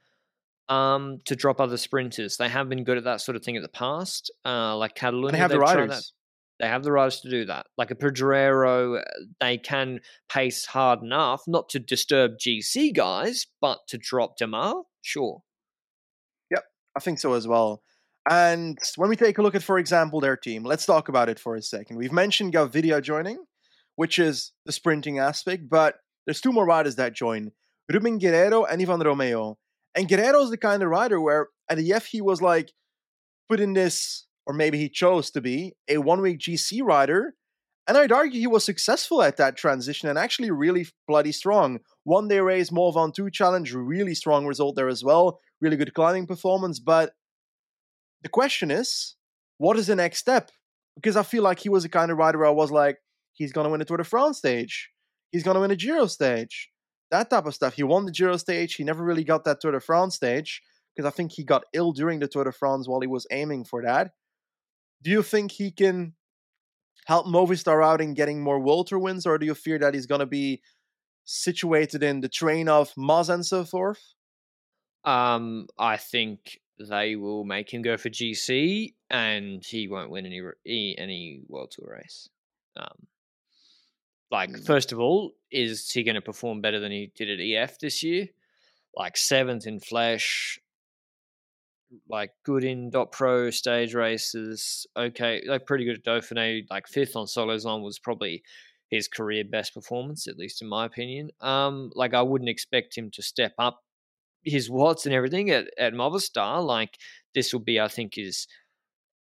um, 0.69 1.19
to 1.25 1.35
drop 1.35 1.59
other 1.59 1.77
sprinters. 1.77 2.37
They 2.37 2.47
have 2.47 2.69
been 2.69 2.85
good 2.85 2.97
at 2.97 3.03
that 3.03 3.19
sort 3.19 3.35
of 3.35 3.43
thing 3.43 3.55
in 3.55 3.63
the 3.63 3.67
past, 3.67 4.31
uh, 4.45 4.77
like 4.77 4.95
Catalunya. 4.95 5.31
They 5.33 5.37
have 5.39 5.51
the 5.51 5.59
riders. 5.59 6.13
They 6.59 6.67
have 6.67 6.83
the 6.83 6.91
riders 6.91 7.21
to 7.21 7.29
do 7.29 7.45
that. 7.45 7.67
Like 7.77 7.91
a 7.91 7.95
Pedrero, 7.95 8.99
uh, 8.99 9.03
they 9.39 9.57
can 9.57 9.99
pace 10.27 10.65
hard 10.65 11.01
enough 11.01 11.43
not 11.47 11.69
to 11.69 11.79
disturb 11.79 12.31
GC 12.37 12.93
guys, 12.93 13.47
but 13.61 13.79
to 13.87 13.97
drop 13.97 14.37
Démare, 14.39 14.83
sure. 15.01 15.41
Yep, 16.51 16.63
I 16.97 16.99
think 16.99 17.19
so 17.19 17.33
as 17.33 17.47
well. 17.47 17.81
And 18.29 18.77
when 18.97 19.09
we 19.09 19.15
take 19.15 19.37
a 19.37 19.41
look 19.41 19.55
at, 19.55 19.63
for 19.63 19.79
example, 19.79 20.19
their 20.19 20.35
team, 20.35 20.63
let's 20.63 20.85
talk 20.85 21.09
about 21.09 21.29
it 21.29 21.39
for 21.39 21.55
a 21.55 21.61
second. 21.61 21.97
We've 21.97 22.11
mentioned 22.11 22.53
Gaviria 22.53 23.01
joining, 23.01 23.37
which 23.95 24.19
is 24.19 24.51
the 24.65 24.71
sprinting 24.71 25.17
aspect, 25.17 25.69
but 25.69 25.95
there's 26.25 26.41
two 26.41 26.51
more 26.51 26.65
riders 26.65 26.95
that 26.97 27.15
join 27.15 27.51
Ruben 27.91 28.19
Guerreiro 28.19 28.65
and 28.69 28.81
Ivan 28.81 28.99
Romeo. 28.99 29.57
And 29.95 30.07
Guerreiro 30.07 30.43
is 30.43 30.51
the 30.51 30.57
kind 30.57 30.83
of 30.83 30.89
rider 30.89 31.19
where 31.19 31.47
at 31.69 31.77
the 31.77 31.91
F 31.93 32.05
he 32.05 32.21
was 32.21 32.41
like 32.41 32.71
put 33.49 33.59
in 33.59 33.73
this, 33.73 34.27
or 34.49 34.53
maybe 34.53 34.79
he 34.79 34.89
chose 34.89 35.29
to 35.29 35.41
be, 35.41 35.75
a 35.87 35.99
one 35.99 36.21
week 36.21 36.39
GC 36.39 36.81
rider. 36.83 37.35
And 37.87 37.95
I'd 37.95 38.11
argue 38.11 38.39
he 38.39 38.47
was 38.47 38.63
successful 38.63 39.21
at 39.21 39.37
that 39.37 39.55
transition 39.55 40.09
and 40.09 40.17
actually 40.17 40.49
really 40.49 40.87
bloody 41.07 41.31
strong. 41.31 41.81
One 42.03 42.27
day 42.27 42.39
race, 42.39 42.71
Mole 42.71 42.91
Ventoux 42.91 43.31
challenge, 43.31 43.75
really 43.75 44.15
strong 44.15 44.47
result 44.47 44.75
there 44.75 44.87
as 44.87 45.03
well. 45.03 45.39
Really 45.61 45.77
good 45.77 45.93
climbing 45.93 46.25
performance. 46.25 46.79
But 46.79 47.13
the 48.23 48.29
question 48.29 48.71
is, 48.71 49.15
what 49.59 49.77
is 49.77 49.85
the 49.85 49.95
next 49.95 50.17
step? 50.17 50.49
Because 50.95 51.15
I 51.15 51.21
feel 51.21 51.43
like 51.43 51.59
he 51.59 51.69
was 51.69 51.83
the 51.83 51.89
kind 51.89 52.09
of 52.09 52.17
rider 52.17 52.43
I 52.43 52.49
was 52.49 52.71
like, 52.71 52.97
he's 53.33 53.53
going 53.53 53.65
to 53.65 53.69
win 53.69 53.79
the 53.79 53.85
Tour 53.85 53.97
de 53.97 54.03
France 54.03 54.39
stage. 54.39 54.89
He's 55.31 55.43
going 55.43 55.55
to 55.55 55.61
win 55.61 55.69
a 55.69 55.75
Giro 55.75 56.07
stage. 56.07 56.71
That 57.11 57.29
type 57.29 57.45
of 57.45 57.53
stuff. 57.53 57.75
He 57.75 57.83
won 57.83 58.05
the 58.05 58.11
Giro 58.11 58.37
stage. 58.37 58.73
He 58.73 58.83
never 58.83 59.03
really 59.03 59.23
got 59.23 59.43
that 59.43 59.61
Tour 59.61 59.73
de 59.73 59.79
France 59.79 60.15
stage 60.15 60.63
because 60.95 61.07
I 61.07 61.15
think 61.15 61.33
he 61.33 61.43
got 61.43 61.65
ill 61.73 61.91
during 61.91 62.19
the 62.19 62.27
Tour 62.27 62.45
de 62.45 62.51
France 62.51 62.87
while 62.87 63.01
he 63.01 63.07
was 63.07 63.27
aiming 63.31 63.65
for 63.65 63.83
that. 63.83 64.09
Do 65.01 65.11
you 65.11 65.23
think 65.23 65.51
he 65.51 65.71
can 65.71 66.13
help 67.05 67.25
Movistar 67.25 67.83
out 67.85 68.01
in 68.01 68.13
getting 68.13 68.41
more 68.41 68.59
World 68.59 68.87
Tour 68.87 68.99
wins, 68.99 69.25
or 69.25 69.37
do 69.37 69.45
you 69.45 69.55
fear 69.55 69.79
that 69.79 69.93
he's 69.93 70.05
going 70.05 70.19
to 70.19 70.25
be 70.25 70.61
situated 71.25 72.03
in 72.03 72.21
the 72.21 72.29
train 72.29 72.67
of 72.67 72.91
Mas 72.97 73.29
and 73.29 73.45
so 73.45 73.63
forth? 73.63 74.13
Um, 75.05 75.67
I 75.77 75.97
think 75.97 76.59
they 76.77 77.15
will 77.15 77.45
make 77.45 77.73
him 77.73 77.81
go 77.81 77.97
for 77.97 78.09
GC, 78.09 78.93
and 79.09 79.63
he 79.65 79.87
won't 79.87 80.11
win 80.11 80.25
any 80.25 80.95
any 80.97 81.41
World 81.47 81.71
Tour 81.71 81.97
race. 81.97 82.29
Um, 82.77 83.07
like, 84.31 84.51
mm. 84.51 84.65
first 84.65 84.91
of 84.91 84.99
all, 84.99 85.31
is 85.51 85.89
he 85.89 86.03
going 86.03 86.15
to 86.15 86.21
perform 86.21 86.61
better 86.61 86.79
than 86.79 86.91
he 86.91 87.11
did 87.15 87.29
at 87.29 87.43
EF 87.43 87.79
this 87.79 88.03
year? 88.03 88.27
Like 88.95 89.17
seventh 89.17 89.65
in 89.65 89.79
Flèche, 89.79 90.59
like 92.09 92.31
good 92.45 92.63
in 92.63 92.89
dot 92.89 93.11
pro 93.11 93.49
stage 93.49 93.93
races. 93.93 94.85
Okay, 94.97 95.41
like 95.47 95.65
pretty 95.65 95.85
good 95.85 95.97
at 95.97 96.03
Dauphiné. 96.05 96.63
Like 96.69 96.87
fifth 96.87 97.15
on 97.15 97.25
Solaison 97.25 97.83
was 97.83 97.99
probably 97.99 98.43
his 98.89 99.07
career 99.07 99.43
best 99.49 99.73
performance, 99.73 100.27
at 100.27 100.37
least 100.37 100.61
in 100.61 100.67
my 100.67 100.85
opinion. 100.85 101.29
Um, 101.41 101.91
like 101.95 102.13
I 102.13 102.21
wouldn't 102.21 102.49
expect 102.49 102.97
him 102.97 103.11
to 103.11 103.21
step 103.21 103.53
up 103.59 103.81
his 104.43 104.69
watts 104.69 105.05
and 105.05 105.13
everything 105.13 105.49
at, 105.49 105.65
at 105.77 105.93
Movistar. 105.93 106.65
Like 106.65 106.97
this 107.35 107.53
will 107.53 107.59
be, 107.61 107.79
I 107.79 107.87
think, 107.87 108.15
his 108.15 108.47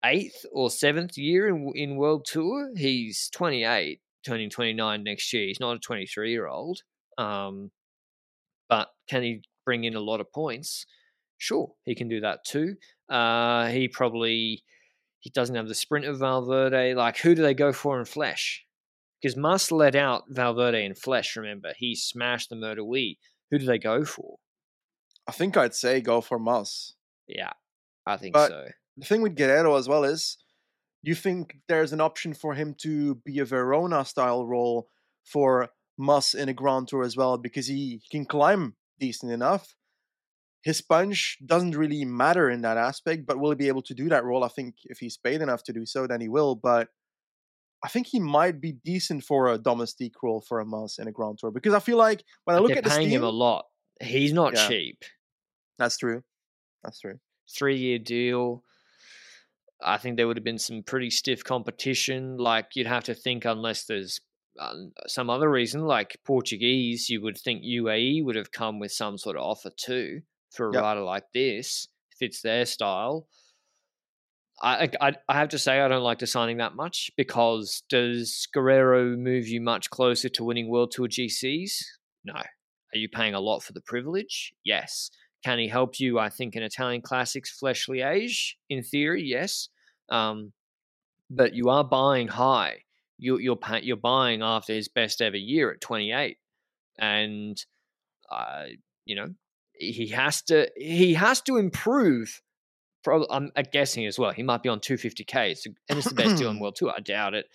eighth 0.03 0.45
or 0.51 0.69
seventh 0.69 1.17
year 1.17 1.47
in, 1.47 1.71
in 1.75 1.95
World 1.95 2.25
Tour. 2.25 2.71
He's 2.75 3.29
28, 3.33 4.01
turning 4.25 4.49
29 4.49 5.03
next 5.03 5.31
year. 5.33 5.47
He's 5.47 5.59
not 5.59 5.75
a 5.77 5.79
23 5.79 6.31
year 6.31 6.47
old. 6.47 6.79
Um, 7.17 7.71
but 8.69 8.89
can 9.07 9.23
he 9.23 9.41
bring 9.65 9.83
in 9.83 9.95
a 9.95 9.99
lot 9.99 10.19
of 10.19 10.31
points? 10.31 10.85
Sure, 11.43 11.73
he 11.83 11.93
can 11.93 12.07
do 12.07 12.21
that 12.21 12.45
too. 12.45 12.77
Uh, 13.09 13.67
he 13.67 13.89
probably 13.89 14.63
he 15.19 15.29
doesn't 15.29 15.57
have 15.57 15.67
the 15.67 15.75
sprint 15.75 16.05
of 16.05 16.19
Valverde. 16.19 16.93
Like, 16.95 17.17
who 17.17 17.35
do 17.35 17.41
they 17.41 17.53
go 17.53 17.73
for 17.73 17.99
in 17.99 18.05
Flèche? 18.05 18.59
Because 19.21 19.35
Mas 19.35 19.69
let 19.69 19.93
out 19.93 20.23
Valverde 20.29 20.85
in 20.85 20.93
Flèche. 20.93 21.35
Remember, 21.35 21.73
he 21.77 21.95
smashed 21.95 22.49
the 22.49 22.55
Mur 22.55 22.75
de 22.75 22.81
Huy. 22.81 23.17
Who 23.51 23.59
do 23.59 23.65
they 23.65 23.77
go 23.77 24.05
for? 24.05 24.37
I 25.27 25.33
think 25.33 25.57
I'd 25.57 25.75
say 25.75 25.99
go 25.99 26.21
for 26.21 26.39
Mas. 26.39 26.93
Yeah, 27.27 27.51
I 28.07 28.15
think 28.15 28.31
but 28.31 28.47
so. 28.47 28.67
The 28.95 29.05
thing 29.05 29.21
with 29.21 29.35
Guerreiro 29.35 29.77
as 29.77 29.89
well 29.89 30.05
is, 30.05 30.37
you 31.01 31.13
think 31.13 31.57
there's 31.67 31.91
an 31.91 31.99
option 31.99 32.33
for 32.33 32.53
him 32.53 32.73
to 32.83 33.15
be 33.15 33.39
a 33.39 33.45
Verona 33.45 34.05
style 34.05 34.47
role 34.47 34.87
for 35.25 35.71
Mas 35.97 36.33
in 36.33 36.47
a 36.47 36.53
Grand 36.53 36.87
Tour 36.87 37.03
as 37.03 37.17
well 37.17 37.37
because 37.37 37.67
he 37.67 38.01
can 38.09 38.23
climb 38.23 38.75
decent 38.97 39.33
enough. 39.33 39.75
His 40.63 40.81
punch 40.81 41.37
doesn't 41.45 41.75
really 41.75 42.05
matter 42.05 42.49
in 42.49 42.61
that 42.61 42.77
aspect, 42.77 43.25
but 43.25 43.37
will 43.37 43.49
he 43.51 43.55
be 43.55 43.67
able 43.67 43.81
to 43.83 43.93
do 43.93 44.07
that 44.09 44.23
role? 44.23 44.45
I 44.45 44.47
think 44.47 44.75
if 44.85 44.97
he's 44.97 45.17
paid 45.17 45.41
enough 45.41 45.61
to 45.63 45.73
do 45.73 45.85
so, 45.85 46.07
then 46.07 46.21
he 46.21 46.29
will. 46.29 46.55
But 46.55 46.87
I 47.83 47.89
think 47.89 48.07
he 48.07 48.19
might 48.21 48.61
be 48.61 48.71
decent 48.71 49.25
for 49.25 49.49
a 49.49 49.57
domestique 49.57 50.23
role 50.23 50.39
for 50.39 50.61
a 50.61 50.65
Mas 50.65 50.99
in 50.99 51.07
a 51.09 51.11
Grand 51.11 51.37
Tour 51.39 51.51
because 51.51 51.73
I 51.73 51.79
feel 51.79 51.97
like 51.97 52.23
when 52.45 52.55
I 52.55 52.59
look 52.59 52.69
They're 52.69 52.77
at 52.77 52.85
the 52.85 52.89
paying 52.89 53.09
him 53.09 53.23
a 53.23 53.29
lot. 53.29 53.65
He's 54.01 54.31
not 54.31 54.53
Yeah. 54.53 54.67
cheap. 54.69 55.03
that's 55.77 55.97
true. 55.97 56.23
That's 56.81 56.99
true. 57.01 57.19
Three 57.53 57.77
year 57.77 57.99
deal. 57.99 58.63
I 59.81 59.97
think 59.97 60.15
there 60.15 60.27
would 60.27 60.37
have 60.37 60.45
been 60.45 60.59
some 60.59 60.81
pretty 60.81 61.09
stiff 61.09 61.43
competition. 61.43 62.37
Like 62.37 62.75
you'd 62.75 62.87
have 62.87 63.03
to 63.05 63.13
think, 63.13 63.43
unless 63.43 63.83
there's 63.83 64.21
uh, 64.57 64.75
some 65.07 65.29
other 65.29 65.49
reason, 65.49 65.81
like 65.81 66.15
Portuguese, 66.23 67.09
you 67.09 67.21
would 67.21 67.37
think 67.37 67.63
UAE 67.63 68.23
would 68.23 68.37
have 68.37 68.51
come 68.53 68.79
with 68.79 68.93
some 68.93 69.17
sort 69.17 69.35
of 69.35 69.41
offer 69.43 69.71
too 69.75 70.21
for 70.53 70.69
a 70.69 70.73
Yep. 70.73 70.81
rider 70.81 71.01
like 71.01 71.25
this. 71.33 71.87
Fits 72.19 72.41
their 72.41 72.65
style. 72.65 73.27
I, 74.61 74.89
I 75.01 75.13
I 75.27 75.33
have 75.33 75.49
to 75.49 75.57
say 75.59 75.81
I 75.81 75.87
don't 75.87 76.03
like 76.03 76.19
the 76.19 76.27
signing 76.27 76.57
that 76.57 76.75
much 76.75 77.11
because 77.17 77.83
does 77.89 78.47
Guerreiro 78.55 79.17
move 79.17 79.47
you 79.47 79.59
much 79.59 79.89
closer 79.89 80.29
to 80.29 80.43
winning 80.43 80.69
World 80.69 80.91
Tour 80.91 81.07
GCs? 81.07 81.73
No. 82.23 82.33
Are 82.35 82.97
you 82.97 83.09
paying 83.09 83.33
a 83.33 83.39
lot 83.39 83.63
for 83.63 83.73
the 83.73 83.81
privilege? 83.81 84.53
Yes. 84.63 85.09
Can 85.43 85.59
he 85.59 85.67
help 85.67 85.99
you? 85.99 86.19
I 86.19 86.29
think 86.29 86.55
in 86.55 86.63
Italian 86.63 87.01
classics, 87.01 87.57
Flèche 87.61 87.89
Liège, 87.89 88.53
in 88.69 88.83
theory, 88.83 89.23
yes. 89.23 89.67
Um, 90.09 90.53
but 91.29 91.53
you 91.53 91.69
are 91.69 91.83
buying 91.83 92.27
high. 92.29 92.83
You, 93.17 93.39
you're 93.39 93.55
pay, 93.57 93.81
you're 93.81 93.97
buying 93.97 94.41
after 94.43 94.73
his 94.73 94.87
best 94.87 95.21
ever 95.21 95.35
year 95.35 95.71
at 95.71 95.81
28, 95.81 96.37
and 96.99 97.57
uh, 98.31 98.65
you 99.05 99.15
know 99.15 99.29
he 99.73 100.07
has 100.07 100.41
to 100.43 100.69
he 100.75 101.13
has 101.13 101.41
to 101.41 101.57
improve. 101.57 102.41
Probably, 103.03 103.27
I'm 103.29 103.51
uh, 103.57 103.63
guessing 103.69 104.05
as 104.05 104.17
well. 104.17 104.31
He 104.31 104.43
might 104.43 104.63
be 104.63 104.69
on 104.69 104.79
250k, 104.79 105.51
it's, 105.51 105.65
and 105.65 105.97
it's 105.97 106.07
the 106.07 106.15
best 106.15 106.37
deal 106.37 106.49
in 106.49 106.59
World 106.61 106.77
Tour. 106.77 106.93
I 106.95 107.01
doubt 107.01 107.33
it. 107.33 107.47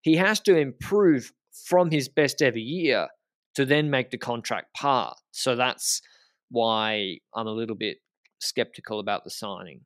He 0.00 0.16
has 0.16 0.40
to 0.40 0.56
improve 0.56 1.32
from 1.66 1.92
his 1.92 2.08
best 2.08 2.42
ever 2.42 2.58
year 2.58 3.06
to 3.54 3.64
then 3.64 3.90
make 3.90 4.10
the 4.10 4.18
contract 4.18 4.74
par. 4.74 5.14
So 5.30 5.54
that's 5.54 6.02
why 6.50 7.18
I'm 7.34 7.46
a 7.46 7.52
little 7.52 7.76
bit 7.76 7.98
skeptical 8.40 9.00
about 9.00 9.24
the 9.24 9.30
signing. 9.30 9.82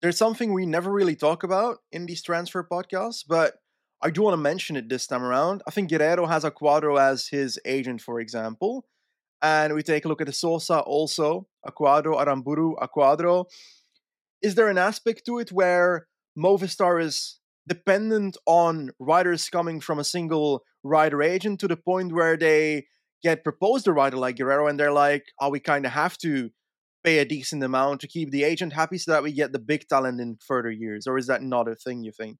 There's 0.00 0.18
something 0.18 0.52
we 0.52 0.66
never 0.66 0.90
really 0.90 1.14
talk 1.14 1.44
about 1.44 1.78
in 1.92 2.06
these 2.06 2.22
transfer 2.22 2.66
podcasts, 2.70 3.24
but 3.26 3.54
I 4.02 4.10
do 4.10 4.22
want 4.22 4.34
to 4.34 4.38
mention 4.38 4.76
it 4.76 4.88
this 4.88 5.06
time 5.06 5.22
around. 5.22 5.62
I 5.66 5.70
think 5.70 5.90
Guerreiro 5.90 6.28
has 6.28 6.44
Acquadro 6.44 7.00
as 7.00 7.28
his 7.28 7.58
agent, 7.64 8.00
for 8.00 8.18
example. 8.18 8.84
And 9.42 9.74
we 9.74 9.82
take 9.82 10.04
a 10.04 10.08
look 10.08 10.20
at 10.20 10.28
the 10.28 10.32
Sosa 10.32 10.78
also, 10.80 11.48
a 11.66 11.72
Quadro, 11.72 12.24
Aranburu, 12.24 12.74
a 12.80 12.88
Quadro. 12.88 13.46
Is 14.40 14.54
there 14.54 14.68
an 14.68 14.78
aspect 14.78 15.26
to 15.26 15.38
it 15.40 15.50
where 15.50 16.06
Movistar 16.38 17.02
is 17.02 17.40
dependent 17.68 18.36
on 18.46 18.90
riders 18.98 19.48
coming 19.48 19.80
from 19.80 19.98
a 19.98 20.04
single 20.04 20.62
rider 20.82 21.22
agent 21.22 21.60
to 21.60 21.68
the 21.68 21.76
point 21.76 22.12
where 22.12 22.36
they 22.36 22.86
get 23.22 23.44
proposed 23.44 23.86
a 23.86 23.92
rider 23.92 24.16
like 24.16 24.36
Guerreiro 24.36 24.68
and 24.68 24.78
they're 24.78 24.92
like, 24.92 25.24
oh, 25.40 25.50
we 25.50 25.60
kind 25.60 25.86
of 25.86 25.92
have 25.92 26.18
to 26.18 26.50
pay 27.04 27.18
a 27.18 27.24
decent 27.24 27.62
amount 27.62 28.00
to 28.00 28.08
keep 28.08 28.30
the 28.30 28.44
agent 28.44 28.72
happy 28.72 28.98
so 28.98 29.12
that 29.12 29.22
we 29.22 29.32
get 29.32 29.52
the 29.52 29.58
big 29.58 29.86
talent 29.88 30.20
in 30.20 30.38
further 30.44 30.70
years? 30.70 31.06
Or 31.06 31.18
is 31.18 31.26
that 31.26 31.42
not 31.42 31.68
a 31.68 31.74
thing 31.74 32.04
you 32.04 32.12
think? 32.12 32.38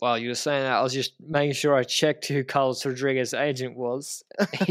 While 0.00 0.18
you 0.18 0.28
were 0.28 0.34
saying 0.34 0.64
that, 0.64 0.72
I 0.72 0.82
was 0.82 0.92
just 0.92 1.14
making 1.20 1.54
sure 1.54 1.74
I 1.74 1.82
checked 1.82 2.26
who 2.26 2.44
Carlos 2.44 2.84
Rodriguez's 2.84 3.34
agent 3.34 3.76
was. 3.76 4.24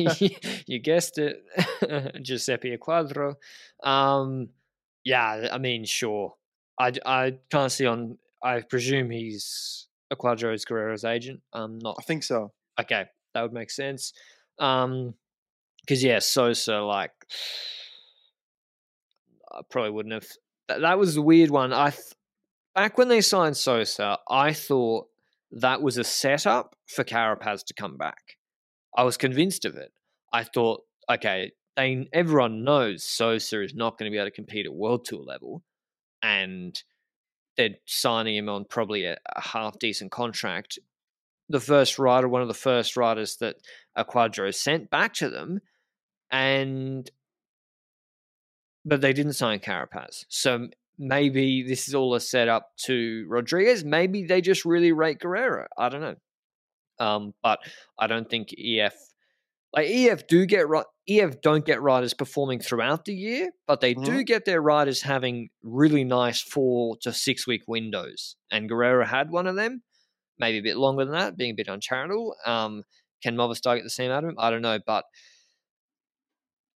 you 0.68 0.80
guessed 0.80 1.18
it, 1.18 1.44
Giuseppe 2.22 2.78
Quadro. 2.78 3.36
Um, 3.84 4.50
yeah, 5.04 5.50
I 5.52 5.58
mean, 5.58 5.86
sure. 5.86 6.36
I, 6.80 6.94
I 7.06 7.38
can't 7.50 7.72
see 7.72 7.86
on. 7.86 8.18
I 8.44 8.62
presume 8.62 9.10
he's 9.10 9.88
a 10.12 10.16
Quadro's 10.16 10.66
Guerreiro's 10.66 11.06
agent. 11.06 11.42
Um, 11.54 11.80
not 11.80 11.96
I 12.00 12.04
think 12.04 12.24
so. 12.24 12.52
okay. 12.80 13.06
That 13.34 13.42
would 13.42 13.54
make 13.54 13.72
sense. 13.72 14.14
Um, 14.60 15.16
because 15.82 16.04
yeah, 16.04 16.20
Sosa 16.20 16.80
like 16.80 17.12
I 19.52 19.62
probably 19.70 19.92
wouldn't 19.92 20.14
have. 20.14 20.28
That, 20.68 20.82
that 20.82 21.00
was 21.00 21.18
a 21.18 21.22
weird 21.22 21.50
one. 21.50 21.74
I 21.74 21.90
th- 21.90 22.14
back 22.74 22.98
when 22.98 23.08
they 23.08 23.22
signed 23.22 23.58
Sosa, 23.58 24.20
I 24.30 24.54
thought 24.54 25.08
that 25.54 25.82
was 25.82 25.98
a 25.98 26.04
setup 26.04 26.76
for 26.88 27.04
Carapaz 27.04 27.64
to 27.66 27.74
come 27.74 27.98
back. 27.98 28.38
I 28.96 29.04
was 29.04 29.18
convinced 29.18 29.66
of 29.66 29.76
it. 29.76 29.92
I 30.32 30.44
thought, 30.44 30.82
okay, 31.12 31.52
they 31.76 32.08
everyone 32.12 32.64
knows 32.64 33.04
Sosa 33.04 33.62
is 33.62 33.74
not 33.76 33.98
going 33.98 34.12
to 34.12 34.14
be 34.14 34.18
able 34.18 34.30
to 34.30 34.36
compete 34.36 34.66
at 34.66 34.74
World 34.74 35.06
Tour 35.06 35.24
level, 35.24 35.64
and 36.22 36.82
they're 37.58 37.76
signing 37.86 38.36
him 38.36 38.50
on 38.50 38.66
probably 38.66 39.06
a, 39.06 39.18
a 39.36 39.42
half 39.42 39.78
decent 39.80 40.12
contract. 40.12 40.80
The 41.50 41.60
first 41.60 42.00
rider, 42.00 42.28
one 42.28 42.42
of 42.42 42.48
the 42.48 42.54
first 42.54 42.98
riders 42.98 43.38
that 43.38 43.58
Acquadro 43.98 44.54
sent 44.54 44.90
back 44.90 45.14
to 45.16 45.30
them, 45.30 45.60
and 46.32 47.10
but 48.86 49.02
they 49.02 49.14
didn't 49.14 49.34
sign 49.34 49.60
Carapaz. 49.60 50.26
So 50.30 50.68
maybe 51.08 51.64
this 51.64 51.88
is 51.88 51.96
all 51.96 52.16
a 52.16 52.20
setup 52.20 52.70
to 52.86 53.26
Rodriguez. 53.28 53.84
Maybe 53.84 54.26
they 54.26 54.42
just 54.42 54.66
really 54.66 54.92
rate 54.92 55.20
Guerreiro. 55.20 55.66
I 55.78 55.90
don't 55.90 56.02
know. 56.02 56.16
Um, 57.00 57.34
but 57.42 57.60
I 58.00 58.08
don't 58.08 58.30
think 58.30 58.50
EF 58.58 58.96
like 59.76 59.88
EF 59.90 60.28
do 60.28 60.46
get 60.46 60.68
EF 61.10 61.42
don't 61.42 61.66
get 61.66 61.82
riders 61.82 62.14
performing 62.14 62.60
throughout 62.60 63.06
the 63.06 63.14
year, 63.14 63.50
but 63.68 63.82
they 63.82 63.96
Mhm. 63.96 64.06
do 64.06 64.24
get 64.24 64.46
their 64.46 64.62
riders 64.62 65.02
having 65.02 65.50
really 65.64 66.04
nice 66.04 66.42
four 66.42 66.96
to 67.02 67.12
six 67.12 67.48
week 67.48 67.64
windows. 67.68 68.36
And 68.52 68.70
Guerreiro 68.70 69.06
had 69.08 69.32
one 69.32 69.48
of 69.48 69.56
them, 69.56 69.82
maybe 70.38 70.60
a 70.60 70.62
bit 70.62 70.78
longer 70.78 71.04
than 71.06 71.16
that, 71.16 71.36
being 71.38 71.52
a 71.52 71.56
bit 71.56 71.68
uncharitable. 71.68 72.36
Um, 72.46 72.84
can 73.24 73.36
Movistar 73.36 73.76
get 73.76 73.84
the 73.84 73.90
same 73.90 74.12
out 74.12 74.24
of 74.24 74.30
him? 74.30 74.36
I 74.38 74.52
don't 74.52 74.62
know, 74.62 74.80
but 74.86 75.06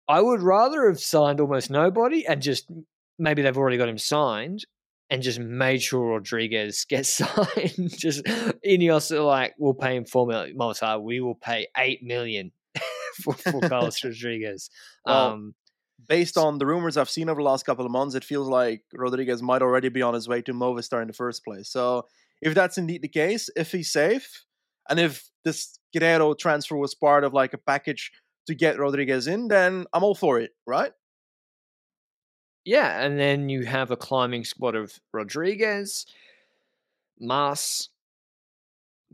I 0.09 0.21
would 0.21 0.41
rather 0.41 0.87
have 0.89 1.01
signed 1.01 1.41
almost 1.41 1.69
nobody 1.69 2.27
and 2.27 2.41
just 2.41 2.71
maybe 3.19 3.43
they've 3.43 3.57
already 3.57 3.77
got 3.77 3.89
him 3.89 3.99
signed 3.99 4.65
and 5.11 5.23
just 5.23 5.39
made 5.39 5.83
sure 5.83 6.15
Rodriguez 6.15 6.85
gets 6.89 7.09
signed. 7.09 7.97
just 7.97 8.25
Ineos 8.25 9.11
are 9.13 9.21
like, 9.21 9.55
we'll 9.59 9.75
pay 9.75 9.97
him 9.97 10.05
four 10.05 10.27
million. 10.27 10.57
Movistar, 10.57 11.01
we 11.03 11.21
will 11.21 11.35
pay 11.37 11.69
eight 11.77 12.03
million 12.03 12.53
for, 13.23 13.35
for 13.35 13.61
Carlos 13.69 14.03
Rodriguez. 14.05 14.71
Well, 15.05 15.33
Um, 15.33 15.55
Based 16.09 16.37
on 16.37 16.59
the 16.59 16.67
rumors 16.67 16.97
I've 16.97 17.11
seen 17.11 17.29
over 17.29 17.41
the 17.41 17.49
last 17.49 17.67
couple 17.67 17.85
of 17.85 17.91
months, 17.91 18.15
it 18.15 18.23
feels 18.23 18.49
like 18.49 18.83
Rodriguez 18.95 19.43
might 19.43 19.61
already 19.63 19.89
be 19.89 20.03
on 20.03 20.15
his 20.15 20.29
way 20.29 20.41
to 20.43 20.53
Movistar 20.53 21.01
in 21.03 21.09
the 21.09 21.13
first 21.15 21.43
place. 21.43 21.69
So 21.69 22.07
if 22.41 22.55
that's 22.55 22.79
indeed 22.79 23.03
the 23.03 23.09
case, 23.09 23.49
if 23.57 23.73
he's 23.73 23.91
safe, 23.91 24.45
and 24.89 25.01
if 25.01 25.29
this 25.45 25.81
Guerreiro 25.97 26.39
transfer 26.39 26.77
was 26.77 26.95
part 26.95 27.25
of 27.25 27.33
like 27.35 27.55
a 27.55 27.59
package 27.59 28.13
to 28.47 28.55
get 28.55 28.79
Rodriguez 28.79 29.27
in, 29.27 29.49
then 29.49 29.87
I'm 29.93 30.05
all 30.05 30.15
for 30.15 30.39
it, 30.39 30.51
right? 30.65 30.93
Yeah, 32.67 33.01
and 33.01 33.17
then 33.17 33.49
you 33.49 33.65
have 33.65 33.93
a 33.93 33.97
climbing 33.97 34.45
squad 34.45 34.75
of 34.75 34.99
Rodriguez, 35.13 36.05
Mas, 37.21 37.91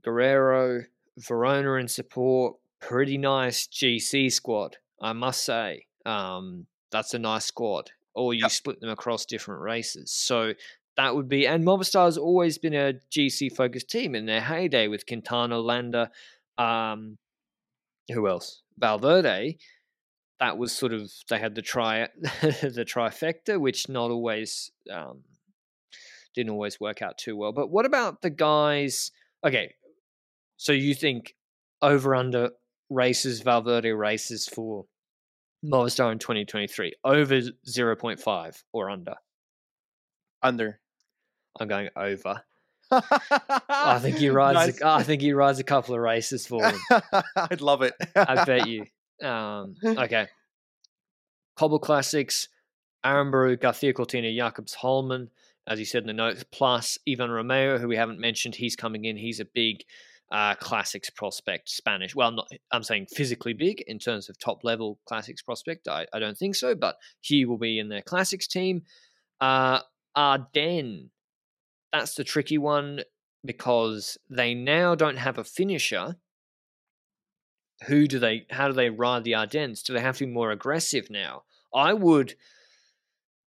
Guerreiro, 0.01 0.87
Verona 1.19 1.75
in 1.75 1.87
support. 1.87 2.57
Pretty 2.81 3.19
nice 3.19 3.67
GC 3.69 4.33
squad, 4.33 4.79
I 5.03 5.13
must 5.13 5.45
say. 5.45 5.85
Um, 6.07 6.67
that's 6.91 7.13
a 7.13 7.19
nice 7.19 7.45
squad. 7.45 7.91
Or 8.15 8.33
you 8.33 8.41
Yep. 8.41 8.51
split 8.51 8.81
them 8.81 8.91
across 8.91 9.27
different 9.27 9.61
races. 9.61 10.11
So 10.11 10.55
that 10.97 11.15
would 11.15 11.29
be, 11.29 11.47
and 11.47 11.63
Movistar 11.63 12.07
has 12.07 12.17
always 12.17 12.57
been 12.57 12.75
a 12.75 12.95
GC 13.11 13.51
focused 13.51 13.91
team 13.91 14.15
in 14.15 14.25
their 14.25 14.41
heyday 14.41 14.89
with 14.89 15.07
Quintana, 15.07 15.59
Landa, 15.59 16.11
um, 16.57 17.19
who 18.13 18.27
else? 18.29 18.63
Valverde. 18.79 19.59
That 20.43 20.59
was 20.59 20.73
sort 20.73 20.93
of 20.93 21.09
they 21.31 21.39
had 21.39 21.55
the 21.55 21.63
tri 21.63 22.09
the 22.21 22.85
trifecta, 22.85 23.61
which 23.61 23.89
not 23.89 24.11
always 24.11 24.73
um, 24.93 25.21
didn't 26.35 26.51
always 26.51 26.81
work 26.81 27.01
out 27.01 27.17
too 27.17 27.37
well. 27.37 27.53
But 27.53 27.71
what 27.71 27.87
about 27.87 28.23
the 28.23 28.31
guys? 28.31 29.13
Okay, 29.47 29.75
so 30.57 30.73
you 30.73 30.95
think 30.95 31.37
over 31.81 32.17
under 32.17 32.51
races 32.91 33.41
Valverde 33.41 33.93
races 33.93 34.49
for 34.49 34.87
Movistar 35.65 36.11
in 36.11 36.19
2023 36.19 36.95
over 37.05 37.41
0.5 37.41 38.63
or 38.73 38.91
under? 38.91 39.15
Under. 40.43 40.81
I'm 41.61 41.69
going 41.69 41.89
over. 41.95 42.43
I 42.91 43.99
think 44.01 44.17
he 44.17 44.29
rides. 44.31 44.55
Nice. 44.55 44.81
A, 44.81 44.89
I 44.89 45.03
think 45.05 45.23
he 45.23 45.33
rides 45.33 45.61
a 45.61 45.65
couple 45.65 45.95
of 45.95 46.01
races 46.01 46.47
for 46.49 46.65
him. 46.65 46.81
I'd 47.37 47.61
love 47.61 47.83
it. 47.83 47.95
I 48.17 48.45
bet 48.45 48.67
you. 48.67 48.87
Um, 49.23 49.77
okay. 49.85 50.27
Cobble 51.57 51.79
Classics, 51.79 52.49
Aaron 53.05 53.31
Aranburu, 53.31 53.61
Garcia 53.61 53.93
Cortina, 53.93 54.35
Jacobs 54.35 54.75
Hollmann, 54.75 55.29
as 55.67 55.79
you 55.79 55.85
said 55.85 56.03
in 56.03 56.07
the 56.07 56.13
notes, 56.13 56.45
plus 56.51 56.99
Ivan 57.09 57.31
Romeo, 57.31 57.79
who 57.79 57.89
we 57.89 57.97
haven't 57.97 58.19
mentioned. 58.19 58.55
He's 58.55 58.77
coming 58.77 59.05
in. 59.05 59.17
He's 59.17 59.41
a 59.41 59.45
big 59.45 59.85
uh, 60.31 60.55
classics 60.55 61.11
prospect, 61.11 61.69
Spanish. 61.69 62.15
Well, 62.15 62.33
not, 62.33 62.49
I'm 62.71 62.83
saying 62.83 63.07
physically 63.11 63.53
big 63.53 63.83
in 63.83 63.99
terms 63.99 64.29
of 64.29 64.39
top 64.39 64.65
level 64.65 64.99
classics 65.07 65.43
prospect. 65.43 65.89
I, 65.89 66.07
I 66.13 66.19
don't 66.19 66.37
think 66.37 66.55
so, 66.55 66.75
but 66.75 66.97
he 67.21 67.45
will 67.45 67.59
be 67.59 67.79
in 67.79 67.89
their 67.89 68.03
classics 68.03 68.47
team. 68.47 68.83
Uh, 69.41 69.81
Ardennes, 70.17 71.11
that's 71.93 72.15
the 72.15 72.25
tricky 72.25 72.59
one 72.59 73.03
because 73.45 74.17
they 74.31 74.55
now 74.55 74.95
don't 74.95 75.19
have 75.19 75.39
a 75.39 75.45
finisher 75.45 76.17
who 77.87 78.07
do 78.07 78.19
they 78.19 78.47
how 78.51 78.69
do 78.69 78.75
they 78.75 78.91
ride 78.91 79.25
the 79.25 79.35
Ardennes? 79.35 79.83
Do 79.83 79.93
they 79.93 80.01
have 80.01 80.19
to 80.19 80.27
be 80.27 80.33
more 80.33 80.51
aggressive 80.51 81.11
now? 81.11 81.43
I 81.75 81.93
would 81.95 82.35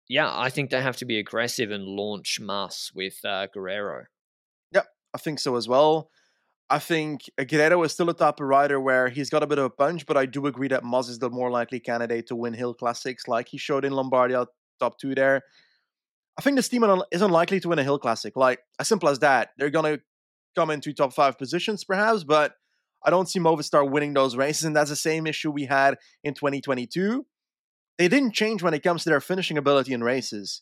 yeah, 0.10 0.30
I 0.32 0.50
think 0.50 0.70
they 0.70 0.82
have 0.82 0.98
to 0.98 1.06
be 1.06 1.20
aggressive 1.20 1.70
and 1.70 1.84
launch 1.84 2.40
Mas 2.40 2.92
with 2.96 3.20
uh, 3.26 3.48
Guerreiro. 3.54 4.06
I 5.18 5.20
think 5.20 5.40
so 5.40 5.56
as 5.56 5.68
well. 5.68 6.10
I 6.70 6.80
think 6.80 7.22
Guerreiro 7.40 7.84
is 7.86 7.94
still 7.94 8.10
a 8.10 8.14
type 8.14 8.40
of 8.40 8.46
rider 8.46 8.80
where 8.80 9.10
he's 9.10 9.30
got 9.30 9.42
a 9.42 9.48
bit 9.48 9.58
of 9.58 9.66
a 9.66 9.70
punch, 9.70 10.06
but 10.06 10.18
I 10.18 10.26
do 10.26 10.46
agree 10.48 10.68
that 10.68 10.84
Mas 10.84 11.10
is 11.10 11.20
the 11.20 11.30
more 11.30 11.50
likely 11.50 11.80
candidate 11.80 12.28
to 12.28 12.36
win 12.36 12.54
Hill 12.54 12.74
Classics, 12.74 13.28
like 13.28 13.48
he 13.48 13.58
showed 13.58 13.86
in 13.86 13.94
Lombardia, 13.94 14.46
top 14.80 15.00
two 15.00 15.16
there. 15.16 15.42
I 16.38 16.42
think 16.42 16.56
this 16.56 16.70
team 16.70 16.84
is 17.12 17.22
unlikely 17.22 17.62
to 17.62 17.70
win 17.70 17.80
a 17.80 17.84
Hill 17.84 17.98
Classic. 17.98 18.36
Like, 18.36 18.60
as 18.80 18.88
simple 18.88 19.10
as 19.10 19.20
that. 19.20 19.50
They're 19.58 19.72
going 19.72 19.98
to 19.98 20.04
come 20.56 20.70
into 20.70 20.94
top 20.94 21.14
five 21.14 21.38
positions, 21.38 21.84
perhaps, 21.84 22.24
but 22.24 22.54
I 23.06 23.10
don't 23.10 23.30
see 23.30 23.40
Movistar 23.40 23.90
winning 23.90 24.14
those 24.14 24.36
races, 24.36 24.64
and 24.64 24.76
that's 24.76 24.90
the 24.90 24.96
same 24.96 25.28
issue 25.28 25.52
we 25.52 25.66
had 25.66 25.98
in 26.24 26.34
2022. 26.34 27.26
They 27.98 28.08
didn't 28.08 28.34
change 28.34 28.62
when 28.62 28.74
it 28.74 28.84
comes 28.84 29.04
to 29.04 29.10
their 29.10 29.22
finishing 29.22 29.58
ability 29.58 29.94
in 29.94 30.04
races. 30.04 30.62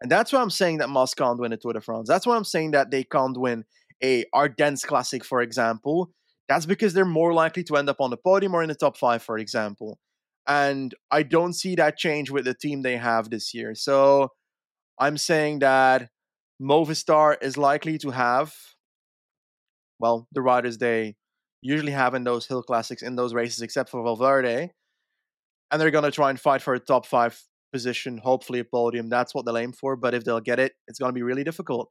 And 0.00 0.10
that's 0.10 0.32
why 0.32 0.40
I'm 0.40 0.50
saying 0.50 0.78
that 0.78 0.90
Mas 0.90 1.14
can't 1.14 1.38
win 1.38 1.52
a 1.52 1.56
Tour 1.56 1.74
de 1.74 1.80
France. 1.80 2.08
That's 2.08 2.26
why 2.26 2.36
I'm 2.36 2.44
saying 2.44 2.72
that 2.72 2.90
they 2.90 3.04
can't 3.04 3.38
win 3.38 3.64
a 4.02 4.24
Ardennes 4.34 4.84
Classic, 4.84 5.24
for 5.24 5.40
example. 5.40 6.10
That's 6.48 6.66
because 6.66 6.92
they're 6.92 7.04
more 7.04 7.32
likely 7.32 7.62
to 7.64 7.76
end 7.76 7.88
up 7.88 8.00
on 8.00 8.10
the 8.10 8.16
podium 8.16 8.54
or 8.54 8.62
in 8.62 8.68
the 8.68 8.74
top 8.74 8.96
five, 8.96 9.22
for 9.22 9.38
example. 9.38 9.98
And 10.46 10.92
I 11.10 11.22
don't 11.22 11.52
see 11.52 11.76
that 11.76 11.96
change 11.96 12.30
with 12.30 12.44
the 12.44 12.54
team 12.54 12.82
they 12.82 12.96
have 12.96 13.30
this 13.30 13.54
year. 13.54 13.76
So 13.76 14.30
I'm 14.98 15.16
saying 15.16 15.60
that 15.60 16.08
Movistar 16.60 17.36
is 17.40 17.56
likely 17.56 17.96
to 17.98 18.10
have, 18.10 18.52
well, 20.00 20.26
the 20.32 20.42
riders 20.42 20.78
they 20.78 21.14
usually 21.62 21.92
have 21.92 22.14
in 22.14 22.24
those 22.24 22.46
hill 22.46 22.62
classics 22.62 23.02
in 23.02 23.16
those 23.16 23.32
races, 23.32 23.62
except 23.62 23.88
for 23.88 24.02
Valverde. 24.02 24.70
And 25.70 25.80
they're 25.80 25.90
going 25.90 26.04
to 26.04 26.10
try 26.10 26.28
and 26.28 26.38
fight 26.38 26.60
for 26.60 26.74
a 26.74 26.80
top 26.80 27.06
five 27.06 27.40
position, 27.72 28.18
hopefully 28.18 28.58
a 28.58 28.64
podium. 28.64 29.08
That's 29.08 29.34
what 29.34 29.46
they'll 29.46 29.56
aim 29.56 29.72
for. 29.72 29.96
But 29.96 30.12
if 30.12 30.24
they'll 30.24 30.40
get 30.40 30.58
it, 30.58 30.72
it's 30.86 30.98
going 30.98 31.08
to 31.08 31.14
be 31.14 31.22
really 31.22 31.44
difficult. 31.44 31.90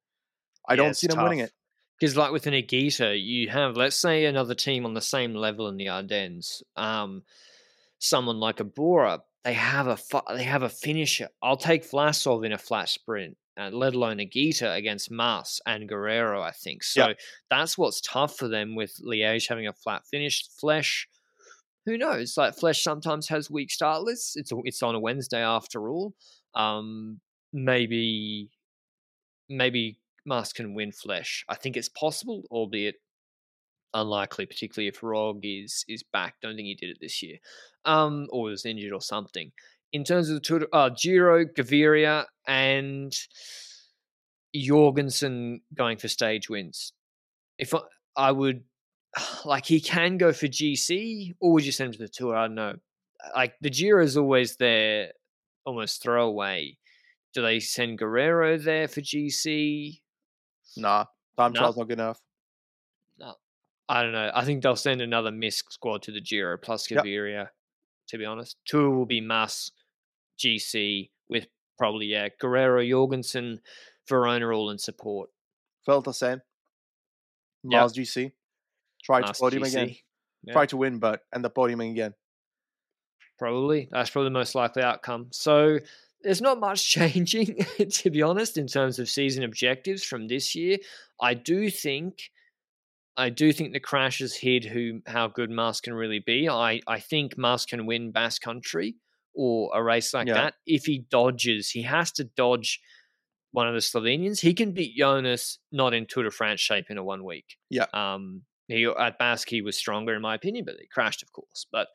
I 0.70 0.74
Yeah, 0.74 0.84
don't 0.84 0.96
see 0.96 1.08
them 1.08 1.24
winning 1.24 1.40
it. 1.40 1.52
Because, 2.00 2.16
like 2.16 2.32
with 2.32 2.48
an 2.48 2.54
Higuita, 2.54 3.20
you 3.20 3.50
have, 3.50 3.78
let's 3.78 3.96
say, 3.96 4.26
another 4.26 4.56
team 4.56 4.86
on 4.86 4.94
the 4.94 5.02
same 5.02 5.34
level 5.34 5.68
in 5.68 5.78
the 5.78 5.90
Ardennes. 5.90 6.64
Um, 6.76 7.24
someone 8.00 8.40
like 8.40 8.60
a 8.60 8.64
Bora, 8.64 9.22
they 9.44 9.54
have 9.54 9.88
a 9.88 9.98
they 10.34 10.44
have 10.44 10.64
a 10.64 10.70
finisher. 10.70 11.30
I'll 11.42 11.58
take 11.58 11.90
Vlasov 11.90 12.46
in 12.46 12.52
a 12.52 12.58
flat 12.58 12.90
sprint, 12.90 13.38
uh, 13.60 13.70
let 13.72 13.94
alone 13.94 14.20
a 14.20 14.26
Higuita 14.26 14.76
against 14.76 15.12
Mas 15.12 15.60
and 15.66 15.90
Guerreiro. 15.90 16.42
I 16.42 16.52
think 16.52 16.84
so. 16.84 17.08
Yeah. 17.08 17.14
That's 17.50 17.78
what's 17.78 18.02
tough 18.02 18.38
for 18.38 18.48
them 18.48 18.76
with 18.76 18.94
Liège 19.06 19.48
having 19.48 19.68
a 19.68 19.74
flat 19.74 20.04
finish. 20.08 20.46
Flèche, 20.62 21.06
who 21.86 21.98
knows? 21.98 22.38
Like 22.38 22.56
Flèche 22.56 22.82
sometimes 22.82 23.28
has 23.28 23.52
weak 23.52 23.72
start 23.72 24.04
lists. 24.04 24.36
It's 24.36 24.52
a, 24.52 24.58
it's 24.64 24.84
on 24.84 24.96
a 24.96 25.00
Wednesday 25.00 25.42
after 25.42 25.90
all. 25.90 26.14
Um, 26.56 27.20
maybe 27.54 28.52
maybe 29.50 30.00
Mas 30.26 30.54
can 30.54 30.74
win 30.74 30.92
Flèche. 30.92 31.44
I 31.50 31.56
think 31.56 31.76
it's 31.76 31.90
possible, 31.90 32.44
albeit 32.52 32.96
unlikely, 33.94 34.46
particularly 34.46 34.88
if 34.88 35.04
Rog 35.04 35.42
is 35.44 35.84
is 35.88 36.04
back. 36.04 36.36
Don't 36.42 36.56
think 36.56 36.68
he 36.68 36.76
did 36.76 36.92
it 36.92 37.00
this 37.02 37.22
year, 37.22 37.38
um, 37.86 38.28
or 38.32 38.44
was 38.44 38.66
injured 38.66 38.94
or 38.94 39.02
something. 39.02 39.52
In 39.94 40.04
terms 40.04 40.30
of 40.30 40.36
the 40.36 40.42
Tour, 40.42 40.68
uh, 40.72 40.90
Giro, 40.90 41.46
Gaviria, 41.46 42.26
and 42.48 43.14
Jorgenson 44.56 45.62
going 45.74 45.98
for 45.98 46.08
stage 46.08 46.50
wins. 46.50 46.94
If 47.58 47.74
I, 47.74 47.80
I 48.16 48.32
would, 48.32 48.64
like, 49.46 49.66
he 49.66 49.80
can 49.82 50.18
go 50.18 50.34
for 50.34 50.48
GC, 50.48 51.36
or 51.40 51.54
would 51.54 51.66
you 51.66 51.72
send 51.72 51.88
him 51.88 51.94
to 51.94 52.00
the 52.00 52.10
Tour? 52.10 52.36
I 52.36 52.48
don't 52.48 52.56
know. 52.56 52.76
Like 53.36 53.54
the 53.62 53.70
Giro 53.70 54.04
is 54.04 54.18
always 54.18 54.56
there, 54.56 55.12
almost 55.66 56.02
throwaway. 56.02 56.78
Do 57.34 57.42
they 57.44 57.60
send 57.60 58.00
Guerreiro 58.00 58.62
there 58.62 58.88
for 58.88 59.02
GC? 59.02 60.02
Nah, 60.76 61.06
time 61.38 61.52
No. 61.54 61.60
trial's 61.60 61.78
not 61.78 61.88
good 61.88 62.00
enough. 62.00 62.20
No, 63.20 63.36
I 63.88 64.02
don't 64.02 64.12
know. 64.12 64.32
I 64.34 64.44
think 64.44 64.64
they'll 64.64 64.76
send 64.76 65.02
another 65.02 65.30
Misk 65.30 65.66
squad 65.70 66.02
to 66.04 66.12
the 66.12 66.20
Giro 66.20 66.58
plus 66.58 66.90
Yep. 66.90 67.04
Gaviria, 67.06 67.50
to 68.08 68.18
be 68.18 68.26
honest. 68.26 68.58
Tour 68.66 68.90
will 68.90 69.06
be 69.06 69.22
Mas, 69.22 69.72
GC, 70.44 71.10
with 71.30 71.48
probably, 71.78 72.08
yeah, 72.08 72.30
Guerreiro, 72.42 72.88
Jorgenson, 72.88 73.60
Verona 74.08 74.50
all 74.50 74.70
in 74.70 74.78
support. 74.78 75.30
Felt 75.86 76.06
the 76.06 76.14
same. 76.14 76.42
Yeah. 77.64 77.80
Miles 77.80 77.94
GC. 77.94 78.32
Try 79.04 79.22
to 79.22 79.34
podium 79.34 79.64
again. 79.64 79.90
GC. 79.90 80.02
Yeah. 80.44 80.54
Try 80.54 80.66
to 80.68 80.78
win, 80.78 81.00
but 81.00 81.22
end 81.34 81.46
up 81.46 81.56
podiuming 81.56 81.92
again. 81.92 82.14
Probably. 83.38 83.90
That's 83.92 84.10
probably 84.10 84.28
the 84.28 84.34
most 84.34 84.56
likely 84.56 84.84
outcome. 84.84 85.28
So 85.32 85.80
there's 86.24 86.42
not 86.42 86.60
much 86.60 86.88
changing, 86.90 87.66
to 87.90 88.10
be 88.10 88.22
honest, 88.22 88.58
in 88.58 88.68
terms 88.68 89.00
of 89.00 89.10
season 89.10 89.44
objectives 89.44 90.04
from 90.04 90.28
this 90.28 90.56
year. 90.56 90.78
I 91.20 91.34
do 91.34 91.70
think, 91.70 92.32
I 93.18 93.30
do 93.30 93.52
think 93.52 93.74
the 93.74 93.80
crash 93.80 94.20
has 94.20 94.36
hid 94.36 94.66
who 94.66 95.02
how 95.08 95.28
good 95.28 95.50
Mas 95.50 95.82
can 95.82 95.94
really 95.94 96.20
be. 96.20 96.50
I, 96.50 96.82
I 96.88 97.00
think 97.00 97.38
Mas 97.38 97.66
can 97.66 97.86
win 97.86 98.12
Basque 98.12 98.42
Country 98.42 98.96
or 99.34 99.72
a 99.74 99.82
race 99.84 100.14
like 100.14 100.28
Yeah. 100.28 100.34
that. 100.36 100.54
If 100.66 100.86
he 100.86 101.00
dodges, 101.10 101.70
he 101.72 101.84
has 101.84 102.12
to 102.14 102.24
dodge 102.24 102.80
one 103.52 103.68
of 103.68 103.74
the 103.74 103.80
Slovenians. 103.82 104.40
He 104.42 104.54
can 104.54 104.72
beat 104.74 104.96
Jonas 104.98 105.60
not 105.72 105.94
in 105.94 106.06
Tour 106.06 106.24
de 106.24 106.32
France 106.32 106.60
shape 106.62 106.86
in 106.90 106.98
a 106.98 107.04
one 107.04 107.24
week. 107.24 107.58
Yeah. 107.70 107.86
Um 107.94 108.44
he 108.68 108.86
at 108.86 109.18
Basque 109.20 109.50
he 109.50 109.62
was 109.62 109.76
stronger 109.78 110.14
in 110.16 110.22
my 110.22 110.36
opinion, 110.36 110.66
but 110.66 110.76
he 110.80 110.88
crashed 110.88 111.22
of 111.24 111.32
course. 111.34 111.66
But 111.72 111.88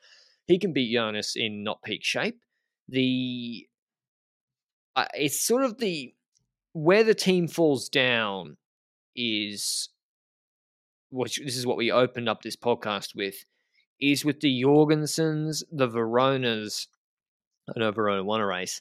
he 0.47 0.59
can 0.59 0.73
beat 0.73 0.93
Jonas 0.93 1.35
in 1.37 1.63
not 1.65 1.83
peak 1.83 2.05
shape. 2.05 2.41
The 2.89 3.67
uh, 4.95 5.07
it's 5.15 5.41
sort 5.41 5.63
of 5.65 5.79
the 5.79 6.15
where 6.73 7.05
the 7.05 7.15
team 7.15 7.49
falls 7.49 7.89
down 7.89 8.57
is 9.15 9.89
which 11.11 11.39
this 11.43 11.57
is 11.57 11.67
what 11.67 11.77
we 11.77 11.91
opened 11.91 12.29
up 12.29 12.43
this 12.43 12.57
podcast 12.57 13.15
with 13.15 13.45
is 14.01 14.25
with 14.25 14.41
the 14.41 14.63
Jorgensons, 14.63 15.63
the 15.73 15.89
Veronas. 15.89 16.87
I 17.69 17.79
know 17.79 17.91
Verona 17.91 18.25
won 18.25 18.41
a 18.41 18.47
race. 18.47 18.81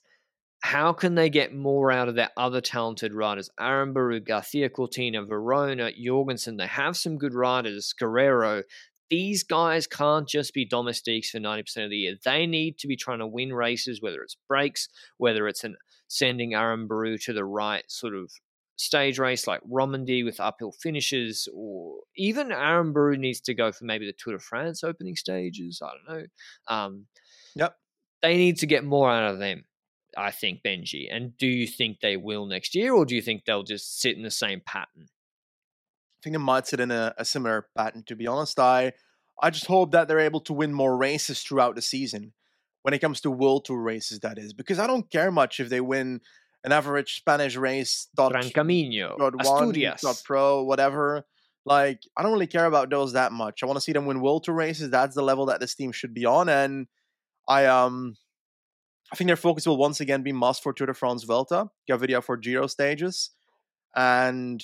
How 0.62 0.94
can 0.94 1.16
they 1.16 1.30
get 1.30 1.54
more 1.54 1.92
out 1.92 2.08
of 2.08 2.16
their 2.16 2.32
other 2.38 2.62
talented 2.62 3.14
riders? 3.14 3.50
Aranburu, 3.60 4.26
Garcia 4.26 4.70
Cortina, 4.70 5.24
Verona, 5.24 5.92
Jorgenson. 5.92 6.58
They 6.58 6.68
have 6.68 6.98
some 6.98 7.18
good 7.18 7.34
riders. 7.34 7.94
Guerreiro. 8.00 8.64
These 9.12 9.44
guys 9.44 9.86
can't 9.86 10.28
just 10.28 10.54
be 10.56 10.66
domestiques 10.66 11.30
for 11.30 11.40
90% 11.40 11.84
of 11.84 11.92
the 11.92 11.98
year. 11.98 12.16
They 12.26 12.48
need 12.48 12.80
to 12.80 12.88
be 12.88 12.96
trying 12.96 13.20
to 13.20 13.28
win 13.28 13.54
races, 13.54 14.02
whether 14.02 14.24
it's 14.24 14.38
breaks, 14.48 14.90
whether 15.18 15.48
it's 15.48 15.64
an 15.64 15.76
sending 16.08 16.52
Aranburu 16.52 17.22
to 17.26 17.34
the 17.34 17.46
right 17.46 17.84
sort 17.88 18.16
of 18.16 18.32
stage 18.78 19.20
race 19.20 19.48
like 19.48 19.62
Romandy 19.70 20.24
with 20.24 20.40
uphill 20.40 20.72
finishes, 20.72 21.48
or 21.54 22.00
even 22.18 22.50
Aranburu 22.50 23.18
needs 23.18 23.42
to 23.42 23.54
go 23.54 23.72
for 23.72 23.86
maybe 23.86 24.06
the 24.06 24.14
Tour 24.18 24.34
de 24.34 24.40
France 24.40 24.84
opening 24.84 25.16
stages. 25.16 25.82
I 25.84 25.92
don't 25.92 26.18
know. 26.18 26.26
Um, 26.68 27.06
Yep. 27.56 27.76
They 28.22 28.38
need 28.38 28.58
to 28.58 28.66
get 28.66 28.84
more 28.84 29.12
out 29.12 29.32
of 29.32 29.40
them, 29.40 29.66
I 30.18 30.32
think, 30.32 30.62
Benji. 30.64 31.08
And 31.12 31.38
do 31.38 31.48
you 31.48 31.68
think 31.68 32.00
they 32.00 32.18
will 32.18 32.46
next 32.46 32.74
year, 32.74 32.94
or 32.94 33.06
do 33.06 33.16
you 33.16 33.22
think 33.22 33.46
they'll 33.46 33.64
just 33.64 34.02
sit 34.02 34.18
in 34.18 34.24
the 34.24 34.32
same 34.32 34.62
pattern? 34.66 35.08
I 35.08 36.20
think 36.24 36.34
they 36.34 36.42
might 36.42 36.66
sit 36.66 36.80
in 36.80 36.90
a, 36.92 37.14
a 37.18 37.26
similar 37.26 37.68
pattern. 37.78 38.04
To 38.08 38.16
be 38.16 38.26
honest, 38.26 38.60
I 38.60 38.94
I 39.42 39.50
just 39.50 39.68
hope 39.68 39.92
that 39.92 40.08
they're 40.08 40.20
able 40.20 40.40
to 40.42 40.54
win 40.54 40.74
more 40.74 40.98
races 40.98 41.44
throughout 41.44 41.76
the 41.76 41.82
season. 41.82 42.34
When 42.82 42.94
it 42.94 43.00
comes 43.00 43.22
to 43.22 43.32
World 43.32 43.66
Tour 43.66 43.82
races, 43.82 44.20
that 44.20 44.38
is, 44.38 44.54
because 44.54 44.78
I 44.78 44.86
don't 44.86 45.10
care 45.10 45.32
much 45.32 45.60
if 45.60 45.70
they 45.70 45.82
win 45.82 46.22
an 46.64 46.72
average 46.72 47.16
Spanish 47.16 47.56
race. 47.56 48.08
Dot, 48.16 48.32
Gran 48.32 48.50
Camino, 48.52 49.16
dot 49.18 49.34
one, 49.44 49.70
Asturias. 49.70 50.02
dot 50.02 50.22
pro, 50.24 50.64
whatever. 50.64 51.26
Like 51.66 52.04
I 52.16 52.22
don't 52.22 52.32
really 52.32 52.48
care 52.48 52.66
about 52.66 52.92
those 52.92 53.14
that 53.14 53.32
much. 53.32 53.64
I 53.64 53.66
want 53.66 53.78
to 53.78 53.82
see 53.82 53.92
them 53.92 54.06
win 54.06 54.22
World 54.22 54.44
Tour 54.44 54.54
races. 54.54 54.92
That's 54.92 55.16
the 55.16 55.24
level 55.24 55.48
that 55.48 55.60
this 55.60 55.74
team 55.74 55.92
should 55.92 56.14
be 56.14 56.26
on, 56.26 56.48
and 56.48 56.86
I 57.48 57.66
um. 57.66 58.18
I 59.12 59.16
think 59.16 59.28
their 59.28 59.36
focus 59.36 59.68
will 59.68 59.78
once 59.78 60.02
again 60.02 60.24
be 60.24 60.32
Mas 60.32 60.60
for 60.60 60.74
Tour 60.74 60.88
de 60.88 60.94
France 60.94 61.24
Vuelta, 61.24 61.70
Gaviria 61.90 62.24
for 62.24 62.38
Giro 62.38 62.66
stages, 62.66 63.30
and 63.96 64.64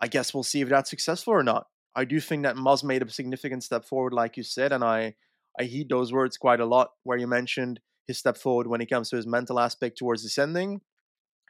I 0.00 0.08
guess 0.08 0.34
we'll 0.34 0.42
see 0.42 0.60
if 0.60 0.68
that's 0.68 0.90
successful 0.90 1.32
or 1.32 1.42
not. 1.42 1.66
I 1.94 2.04
do 2.04 2.20
think 2.20 2.42
that 2.44 2.56
Mas 2.56 2.84
made 2.84 3.02
a 3.02 3.10
significant 3.10 3.64
step 3.64 3.84
forward, 3.84 4.12
like 4.12 4.36
you 4.36 4.42
said, 4.42 4.72
and 4.72 4.84
I 4.84 5.14
I 5.58 5.64
heed 5.64 5.88
those 5.88 6.12
words 6.12 6.36
quite 6.36 6.60
a 6.60 6.66
lot. 6.66 6.90
Where 7.04 7.18
you 7.18 7.26
mentioned 7.26 7.80
his 8.06 8.18
step 8.18 8.36
forward 8.36 8.66
when 8.66 8.80
it 8.80 8.90
comes 8.90 9.10
to 9.10 9.16
his 9.16 9.26
mental 9.26 9.58
aspect 9.58 9.98
towards 9.98 10.22
descending, 10.22 10.80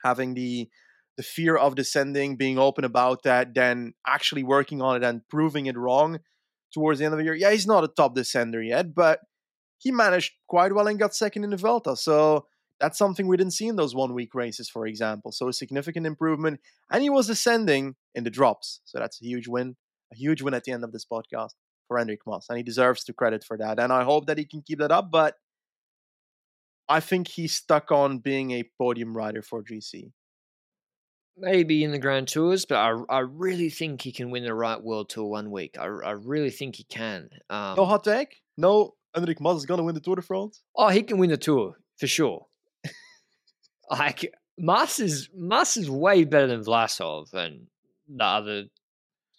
having 0.04 0.34
the 0.34 0.68
the 1.16 1.22
fear 1.22 1.56
of 1.56 1.74
descending, 1.74 2.36
being 2.36 2.58
open 2.58 2.84
about 2.84 3.24
that, 3.24 3.54
then 3.54 3.92
actually 4.06 4.42
working 4.42 4.80
on 4.80 4.96
it 4.96 5.04
and 5.04 5.26
proving 5.28 5.66
it 5.66 5.76
wrong 5.76 6.20
towards 6.72 6.98
the 6.98 7.04
end 7.04 7.12
of 7.12 7.18
the 7.18 7.24
year. 7.24 7.34
Yeah, 7.34 7.50
he's 7.50 7.66
not 7.66 7.84
a 7.84 7.88
top 7.88 8.16
descender 8.16 8.66
yet, 8.66 8.94
but 8.94 9.20
he 9.80 9.90
managed 9.90 10.34
quite 10.46 10.74
well 10.74 10.86
and 10.86 10.98
got 10.98 11.14
second 11.14 11.42
in 11.42 11.50
the 11.50 11.56
Vuelta. 11.56 11.96
So 11.96 12.46
that's 12.78 12.98
something 12.98 13.26
we 13.26 13.36
didn't 13.36 13.54
see 13.54 13.66
in 13.66 13.76
those 13.76 13.94
one 13.94 14.14
week 14.14 14.34
races, 14.34 14.68
for 14.68 14.86
example. 14.86 15.32
So 15.32 15.48
a 15.48 15.52
significant 15.52 16.06
improvement. 16.06 16.60
And 16.92 17.02
he 17.02 17.10
was 17.10 17.28
ascending 17.28 17.96
in 18.14 18.24
the 18.24 18.30
drops. 18.30 18.80
So 18.84 18.98
that's 18.98 19.20
a 19.20 19.24
huge 19.24 19.48
win. 19.48 19.76
A 20.12 20.16
huge 20.16 20.42
win 20.42 20.54
at 20.54 20.64
the 20.64 20.72
end 20.72 20.84
of 20.84 20.92
this 20.92 21.04
podcast 21.04 21.54
for 21.88 21.96
Enric 21.96 22.18
Mas. 22.26 22.46
And 22.48 22.58
he 22.58 22.62
deserves 22.62 23.04
the 23.04 23.12
credit 23.14 23.42
for 23.42 23.56
that. 23.56 23.78
And 23.78 23.92
I 23.92 24.04
hope 24.04 24.26
that 24.26 24.38
he 24.38 24.44
can 24.44 24.62
keep 24.62 24.78
that 24.80 24.92
up. 24.92 25.10
But 25.10 25.36
I 26.88 27.00
think 27.00 27.28
he's 27.28 27.54
stuck 27.54 27.90
on 27.90 28.18
being 28.18 28.50
a 28.50 28.68
podium 28.76 29.16
rider 29.16 29.42
for 29.42 29.62
GC. 29.62 30.12
Maybe 31.36 31.84
in 31.84 31.92
the 31.92 31.98
Grand 31.98 32.28
Tours, 32.28 32.66
but 32.66 32.76
I, 32.76 32.90
I 33.08 33.20
really 33.20 33.70
think 33.70 34.02
he 34.02 34.12
can 34.12 34.30
win 34.30 34.44
the 34.44 34.52
right 34.52 34.82
World 34.82 35.08
Tour 35.08 35.24
one 35.24 35.50
week. 35.50 35.76
I, 35.78 35.84
I 35.84 36.10
really 36.10 36.50
think 36.50 36.76
he 36.76 36.84
can. 36.84 37.30
Um, 37.48 37.76
No 37.76 37.86
hot 37.86 38.04
take? 38.04 38.42
No, 38.58 38.94
Enric 39.16 39.40
Mas 39.40 39.58
is 39.58 39.66
going 39.66 39.78
to 39.78 39.84
win 39.84 39.94
the 39.94 40.00
Tour 40.00 40.16
de 40.16 40.22
France? 40.22 40.62
Oh, 40.76 40.88
he 40.88 41.02
can 41.02 41.18
win 41.18 41.30
the 41.30 41.36
tour 41.36 41.74
for 41.98 42.06
sure. 42.06 42.46
like 43.90 44.32
Mas 44.58 44.98
is 45.00 45.28
Mas 45.34 45.76
is 45.76 45.90
way 45.90 46.24
better 46.24 46.46
than 46.46 46.62
Vlasov 46.64 47.32
and 47.34 47.66
the 48.08 48.24
other 48.24 48.64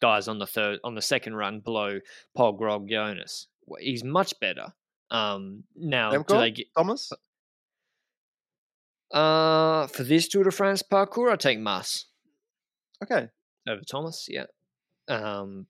guys 0.01 0.27
on 0.27 0.39
the 0.39 0.47
third 0.47 0.79
on 0.83 0.95
the 0.95 1.01
second 1.01 1.35
run 1.35 1.59
below 1.61 1.99
Paul 2.35 2.53
Grog 2.53 2.89
Jonas. 2.89 3.47
He's 3.79 4.03
much 4.03 4.37
better. 4.39 4.73
Um, 5.09 5.63
now 5.75 6.11
do 6.11 6.17
Remco? 6.19 6.39
they 6.39 6.51
get 6.51 6.67
Thomas? 6.75 7.11
uh 9.11 9.87
for 9.87 10.03
this 10.03 10.27
Tour 10.27 10.43
de 10.45 10.51
France 10.51 10.81
parcours? 10.81 11.31
I 11.33 11.35
take 11.35 11.59
Mas 11.59 12.05
Okay. 13.03 13.27
over 13.67 13.81
Thomas. 13.89 14.27
Yeah. 14.29 14.45
Um, 15.07 15.65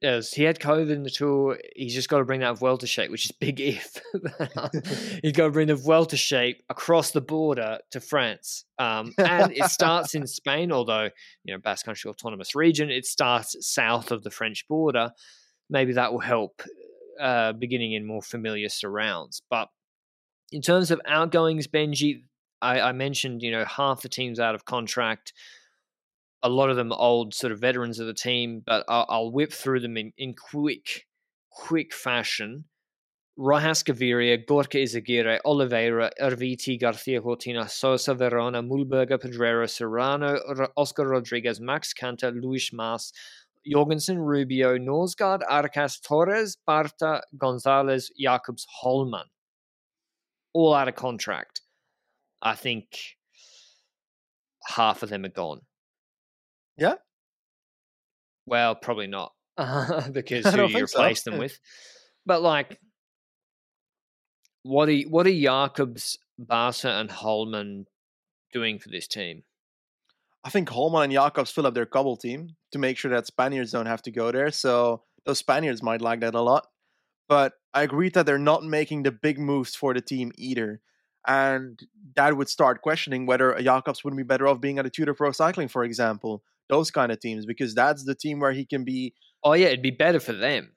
yes, 0.00 0.32
he 0.32 0.42
had 0.42 0.58
COVID 0.58 0.90
in 0.90 1.02
the 1.02 1.10
tour. 1.10 1.58
He's 1.74 1.94
just 1.94 2.08
got 2.08 2.18
to 2.18 2.24
bring 2.24 2.40
that 2.40 2.58
Vuelta 2.58 2.86
shape, 2.86 3.10
which 3.10 3.24
is 3.24 3.32
big 3.32 3.60
if. 3.60 4.00
He's 5.22 5.32
got 5.32 5.46
to 5.46 5.50
bring 5.50 5.68
the 5.68 5.76
Vuelta 5.76 6.16
shape 6.16 6.62
across 6.68 7.10
the 7.10 7.20
border 7.20 7.78
to 7.90 8.00
France. 8.00 8.64
Um, 8.78 9.12
and 9.18 9.52
it 9.52 9.64
starts 9.64 10.14
in 10.14 10.26
Spain, 10.26 10.72
although, 10.72 11.10
you 11.44 11.54
know, 11.54 11.58
Basque 11.58 11.86
Country 11.86 12.10
Autonomous 12.10 12.54
Region, 12.54 12.90
it 12.90 13.06
starts 13.06 13.56
south 13.60 14.10
of 14.10 14.22
the 14.22 14.30
French 14.30 14.66
border. 14.68 15.10
Maybe 15.70 15.92
that 15.94 16.12
will 16.12 16.20
help 16.20 16.62
uh, 17.20 17.52
beginning 17.52 17.92
in 17.92 18.06
more 18.06 18.22
familiar 18.22 18.68
surrounds. 18.68 19.42
But 19.48 19.68
in 20.52 20.60
terms 20.60 20.90
of 20.90 21.00
outgoings, 21.06 21.66
Benji, 21.66 22.22
I, 22.60 22.80
I 22.80 22.92
mentioned, 22.92 23.42
you 23.42 23.50
know, 23.50 23.64
half 23.64 24.02
the 24.02 24.08
team's 24.08 24.40
out 24.40 24.54
of 24.54 24.64
contract 24.64 25.32
a 26.44 26.48
lot 26.48 26.68
of 26.68 26.76
them 26.76 26.92
old 26.92 27.32
sort 27.34 27.52
of 27.52 27.58
veterans 27.58 27.98
of 27.98 28.06
the 28.06 28.14
team, 28.14 28.62
but 28.64 28.84
I'll, 28.86 29.06
I'll 29.08 29.32
whip 29.32 29.52
through 29.52 29.80
them 29.80 29.96
in, 29.96 30.12
in 30.18 30.34
quick, 30.34 31.06
quick 31.50 31.92
fashion. 31.94 32.66
Rojas 33.36 33.82
Gaviria, 33.82 34.46
Gorka 34.46 34.78
Izagirre, 34.78 35.40
Oliveira, 35.44 36.10
Erviti, 36.20 36.78
Garcia 36.78 37.20
Cortina, 37.20 37.68
Sosa, 37.68 38.14
Verona, 38.14 38.62
Mühlberger, 38.62 39.18
Pedrero, 39.18 39.68
Serrano, 39.68 40.38
Oscar 40.76 41.08
Rodriguez, 41.08 41.60
Max 41.60 41.92
Kanter, 41.92 42.30
Luis 42.40 42.70
Mas, 42.72 43.12
Jorgenson, 43.66 44.18
Rubio, 44.18 44.76
Norsgaard, 44.76 45.40
Arcas, 45.50 45.98
Torres, 46.00 46.58
Barta, 46.68 47.22
Gonzalez, 47.36 48.10
Jacobs, 48.20 48.66
Hollmann. 48.82 49.24
All 50.52 50.74
out 50.74 50.88
of 50.88 50.94
contract. 50.94 51.62
I 52.42 52.54
think 52.54 53.16
half 54.68 55.02
of 55.02 55.08
them 55.08 55.24
are 55.24 55.28
gone. 55.30 55.62
Yeah? 56.76 56.94
Well, 58.46 58.74
probably 58.74 59.06
not, 59.06 59.32
because 60.12 60.46
who 60.46 60.62
you 60.62 60.68
think 60.68 60.88
so. 60.88 60.98
replace 60.98 61.22
them 61.22 61.38
with? 61.38 61.58
But 62.26 62.42
like, 62.42 62.78
what 64.62 64.88
are 64.88 64.98
what 65.02 65.26
are 65.26 65.32
Jacobs, 65.32 66.18
Barca, 66.38 66.90
and 66.90 67.10
Hollmann 67.10 67.86
doing 68.52 68.78
for 68.78 68.88
this 68.88 69.06
team? 69.06 69.44
I 70.44 70.50
think 70.50 70.68
Hollmann 70.68 71.04
and 71.04 71.12
Jacobs 71.12 71.50
fill 71.50 71.66
up 71.66 71.74
their 71.74 71.86
cobble 71.86 72.16
team 72.16 72.56
to 72.72 72.78
make 72.78 72.98
sure 72.98 73.10
that 73.10 73.26
Spaniards 73.26 73.72
don't 73.72 73.86
have 73.86 74.02
to 74.02 74.10
go 74.10 74.30
there. 74.30 74.50
So 74.50 75.02
those 75.24 75.38
Spaniards 75.38 75.82
might 75.82 76.02
like 76.02 76.20
that 76.20 76.34
a 76.34 76.40
lot. 76.40 76.66
But 77.28 77.54
I 77.72 77.82
agree 77.82 78.10
that 78.10 78.26
they're 78.26 78.38
not 78.38 78.62
making 78.62 79.04
the 79.04 79.10
big 79.10 79.38
moves 79.38 79.74
for 79.74 79.94
the 79.94 80.02
team 80.02 80.32
either. 80.36 80.80
And 81.26 81.80
that 82.16 82.36
would 82.36 82.50
start 82.50 82.82
questioning 82.82 83.24
whether 83.24 83.58
Jacobs 83.58 84.04
wouldn't 84.04 84.18
be 84.18 84.24
better 84.24 84.46
off 84.46 84.60
being 84.60 84.78
at 84.78 84.84
a 84.84 84.90
Tudor 84.90 85.14
Pro 85.14 85.32
Cycling, 85.32 85.68
for 85.68 85.82
example. 85.82 86.42
Those 86.68 86.90
kind 86.90 87.12
of 87.12 87.20
teams, 87.20 87.46
because 87.46 87.74
that's 87.74 88.04
the 88.04 88.14
team 88.14 88.40
where 88.40 88.52
he 88.52 88.64
can 88.64 88.84
be, 88.84 89.14
Oh 89.42 89.52
yeah, 89.52 89.66
it'd 89.66 89.82
be 89.82 89.90
better 89.90 90.20
for 90.20 90.32
them. 90.32 90.74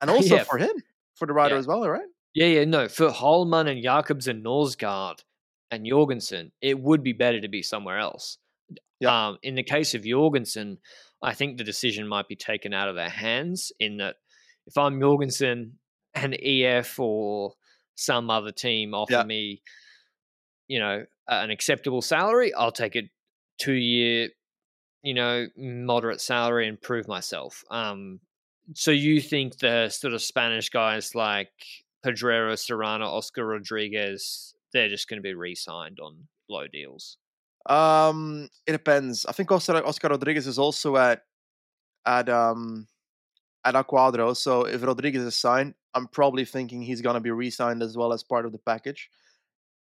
and 0.00 0.10
also 0.10 0.36
Yeah. 0.36 0.44
for 0.44 0.58
him, 0.58 0.72
for 1.16 1.26
the 1.26 1.32
rider 1.32 1.54
Yeah. 1.54 1.60
as 1.60 1.66
well, 1.66 1.88
right? 1.88 2.06
Yeah, 2.34 2.46
yeah, 2.46 2.64
no. 2.64 2.88
For 2.88 3.08
Hollmann 3.10 3.70
and 3.70 3.82
Jacobs 3.82 4.26
and 4.26 4.44
Norsgaard 4.44 5.22
and 5.70 5.86
Jorgenson, 5.86 6.50
it 6.60 6.80
would 6.80 7.02
be 7.02 7.12
better 7.12 7.40
to 7.40 7.48
be 7.48 7.62
somewhere 7.62 7.98
else. 7.98 8.38
Yeah. 9.00 9.28
Um, 9.28 9.38
in 9.42 9.54
the 9.54 9.62
case 9.62 9.94
of 9.94 10.02
Jorgenson, 10.04 10.78
I 11.22 11.34
think 11.34 11.56
the 11.58 11.64
decision 11.64 12.08
might 12.08 12.26
be 12.28 12.36
taken 12.36 12.72
out 12.72 12.88
of 12.88 12.94
their 12.96 13.08
hands 13.10 13.70
in 13.78 13.98
that 13.98 14.16
if 14.66 14.76
I'm 14.78 15.00
Jorgenson 15.00 15.78
and 16.14 16.34
EF 16.34 16.98
or 16.98 17.54
some 17.94 18.30
other 18.30 18.50
team 18.52 18.94
offer 18.94 19.12
Yeah. 19.12 19.22
me, 19.24 19.62
you 20.68 20.78
know, 20.80 21.04
an 21.28 21.50
acceptable 21.50 22.02
salary, 22.02 22.52
I'll 22.54 22.72
take 22.72 22.96
a 22.96 23.08
two 23.60 23.74
year 23.74 24.30
you 25.02 25.14
know, 25.14 25.46
moderate 25.56 26.20
salary 26.20 26.68
and 26.68 26.80
prove 26.80 27.08
myself. 27.08 27.64
Um, 27.70 28.20
so 28.74 28.90
you 28.90 29.20
think 29.20 29.58
the 29.58 29.88
sort 29.88 30.14
of 30.14 30.22
Spanish 30.22 30.70
guys 30.70 31.14
like 31.14 31.50
Pedrero, 32.04 32.58
Serrano, 32.58 33.06
Oscar 33.06 33.46
Rodriguez, 33.46 34.54
they're 34.72 34.88
just 34.88 35.08
going 35.08 35.18
to 35.18 35.22
be 35.22 35.34
re-signed 35.34 35.98
on 36.00 36.28
low 36.48 36.66
deals? 36.66 37.16
Um, 37.66 38.48
it 38.66 38.72
depends. 38.72 39.26
I 39.26 39.32
think 39.32 39.50
Oscar, 39.50 39.84
Oscar 39.84 40.08
Rodriguez 40.08 40.46
is 40.46 40.58
also 40.58 40.96
at 40.96 41.22
at 42.04 42.28
um 42.28 42.88
at 43.64 43.74
Acquadro. 43.74 44.36
So 44.36 44.64
if 44.64 44.82
Rodriguez 44.82 45.22
is 45.22 45.36
signed, 45.36 45.74
I'm 45.94 46.08
probably 46.08 46.44
thinking 46.44 46.82
he's 46.82 47.00
gonna 47.00 47.20
be 47.20 47.30
re-signed 47.30 47.82
as 47.82 47.96
well 47.96 48.12
as 48.12 48.24
part 48.24 48.46
of 48.46 48.52
the 48.52 48.58
package. 48.58 49.08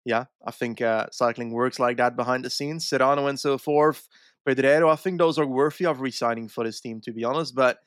Yeah, 0.04 0.26
I 0.46 0.52
think 0.52 0.82
uh, 0.82 1.08
cycling 1.12 1.52
works 1.52 1.80
like 1.80 1.98
that 1.98 2.16
behind 2.16 2.46
the 2.46 2.52
scenes. 2.52 2.88
Serrano 2.88 3.26
and 3.26 3.40
so 3.40 3.58
forth. 3.58 4.08
Pedrero, 4.48 4.92
I 4.92 4.96
think 4.96 5.18
those 5.18 5.40
are 5.40 5.46
worthy 5.46 5.86
of 5.86 6.02
re-signing 6.02 6.48
for 6.48 6.64
this 6.64 6.80
team, 6.80 7.02
to 7.02 7.12
be 7.12 7.24
honest. 7.24 7.56
But 7.56 7.80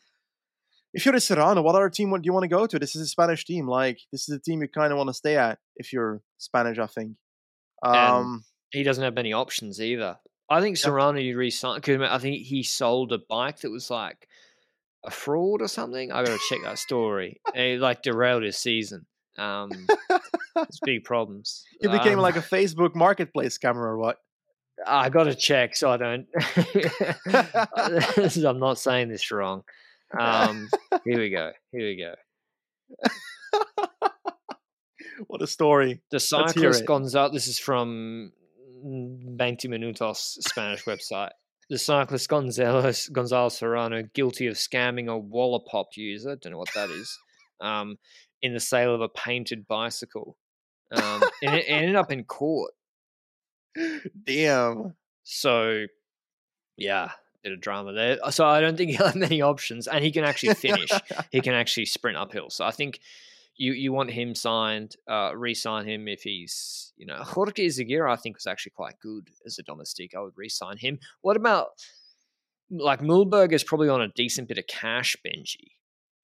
if 0.92 1.04
you're 1.04 1.14
a 1.14 1.20
Serrano, 1.20 1.62
what 1.62 1.74
other 1.74 1.90
team 1.90 2.11
do 2.11 2.20
you 2.24 2.32
want 2.32 2.44
to 2.44 2.48
go 2.48 2.66
to? 2.66 2.78
This 2.78 2.96
is 2.96 3.02
a 3.02 3.06
Spanish 3.06 3.44
team. 3.44 3.68
Like 3.68 4.00
this 4.12 4.28
is 4.28 4.34
a 4.34 4.40
team 4.40 4.62
you 4.62 4.68
kind 4.68 4.92
of 4.92 4.98
want 4.98 5.09
to 5.09 5.14
stay 5.14 5.36
at 5.36 5.59
if 5.76 5.92
you're 5.92 6.20
Spanish. 6.38 6.78
I 6.78 6.86
think. 6.86 7.12
Um, 7.82 8.44
he 8.70 8.82
doesn't 8.82 9.04
have 9.04 9.14
many 9.14 9.32
options 9.32 9.80
either. 9.80 10.18
I 10.50 10.61
think 10.61 10.76
Serrano 10.78 11.18
you 11.18 11.36
re-sign 11.36 11.76
because 11.76 12.00
I 12.00 12.18
think 12.18 12.42
he 12.42 12.62
sold 12.62 13.12
a 13.12 13.18
bike 13.18 13.61
that 13.61 13.70
was 13.70 13.90
like 13.90 14.26
a 15.04 15.11
fraud 15.11 15.62
or 15.62 15.68
something. 15.68 16.11
I 16.11 16.24
got 16.24 16.32
to 16.32 16.40
check 16.48 16.61
that 16.64 16.78
story. 16.78 17.40
he 17.54 17.76
like 17.76 18.02
derailed 18.02 18.42
his 18.42 18.56
season. 18.56 19.06
Um, 19.36 19.70
it's 20.56 20.80
big 20.80 21.04
problems. 21.04 21.64
He 21.80 21.88
became 21.88 22.14
um, 22.14 22.22
like 22.22 22.36
a 22.36 22.40
Facebook 22.40 22.94
Marketplace 22.94 23.56
scammer 23.59 23.76
or 23.76 23.98
what? 23.98 24.16
I 24.87 25.09
got 25.09 25.24
to 25.24 25.35
check 25.35 25.76
so 25.76 25.91
I 25.91 25.97
don't. 25.97 26.26
I'm 28.45 28.59
not 28.59 28.79
saying 28.79 29.09
this 29.09 29.31
wrong. 29.31 29.62
Um, 30.18 30.68
here 31.05 31.18
we 31.18 31.31
go. 31.31 31.53
Here 31.72 31.87
we 31.87 31.97
go. 31.97 32.14
what 35.26 35.43
a 35.43 35.47
story. 35.47 36.01
The 36.11 36.20
cyclist 36.20 36.87
Gonzalo. 36.87 37.33
This 37.33 37.47
is 37.47 37.59
from 37.59 38.33
20 38.83 39.68
Minutos 39.68 40.16
Spanish 40.16 40.85
website. 40.85 41.31
The 41.68 41.79
cyclist 41.79 42.29
Gonzalo, 42.29 42.91
Gonzalo 43.12 43.51
Serrano 43.51 44.03
guilty 44.14 44.47
of 44.47 44.55
scamming 44.55 45.09
a 45.09 45.18
Wallapop 45.18 45.89
user. 45.97 46.37
Don't 46.37 46.53
know 46.53 46.59
what 46.59 46.72
that 46.74 46.89
is. 46.89 47.18
Um, 47.61 47.99
in 48.41 48.55
the 48.55 48.61
sale 48.61 48.95
of 48.95 49.03
a 49.03 49.09
painted 49.09 49.66
bicycle. 49.66 50.39
Um, 50.91 51.22
and 51.43 51.55
it 51.55 51.66
ended 51.68 51.97
up 51.97 52.11
in 52.11 52.24
court. 52.24 52.72
Damn. 54.24 54.95
So, 55.24 55.87
yeah, 56.76 57.11
bit 57.43 57.53
of 57.53 57.61
drama 57.61 57.93
there. 57.93 58.18
So 58.31 58.47
I 58.47 58.61
don't 58.61 58.76
think 58.76 58.91
he'll 58.97 59.07
have 59.07 59.16
many 59.16 59.43
options, 59.43 59.87
and 59.87 60.05
he 60.05 60.11
can 60.11 60.24
actually 60.24 60.55
finish. 60.55 60.91
he 61.31 61.41
can 61.41 61.55
actually 61.62 61.87
sprint 61.87 62.16
uphill. 62.16 62.51
So 62.51 62.64
I 62.64 62.70
think 62.70 63.01
you 63.57 63.72
you 63.72 63.93
want 63.93 64.11
him 64.11 64.35
signed, 64.35 64.97
uh, 65.09 65.33
re-sign 65.35 65.87
him 65.87 66.09
if 66.09 66.22
he's 66.22 66.93
you 66.97 67.07
know 67.07 67.22
Gorka 67.33 67.62
Izagirre. 67.62 68.11
I 68.11 68.16
think 68.16 68.37
was 68.37 68.47
actually 68.47 68.72
quite 68.72 68.99
good 69.01 69.29
as 69.47 69.59
a 69.59 69.62
domestic. 69.62 70.14
I 70.14 70.20
would 70.20 70.37
re-sign 70.37 70.79
him. 70.79 70.99
What 71.20 71.37
about 71.37 71.68
like 72.70 73.01
Mühlberger 73.01 73.55
is 73.55 73.64
probably 73.64 73.89
on 73.89 74.03
a 74.03 74.09
decent 74.09 74.49
bit 74.49 74.59
of 74.59 74.66
cash, 74.66 75.16
Benji. 75.26 75.72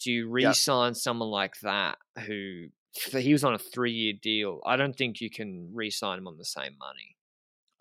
Do 0.01 0.13
you 0.13 0.29
re-sign 0.29 0.91
yep. 0.91 0.97
someone 0.97 1.31
like 1.31 1.59
that 1.63 1.97
who 2.27 2.67
he 3.13 3.33
was 3.33 3.45
on 3.45 3.55
a 3.55 3.59
three-year 3.59 4.15
deal? 4.21 4.61
I 4.67 4.77
don't 4.77 4.95
think 4.95 5.23
you 5.23 5.31
can 5.31 5.71
re-sign 5.73 6.19
him 6.19 6.29
on 6.29 6.37
the 6.37 6.45
same 6.45 6.77
money. 6.79 7.14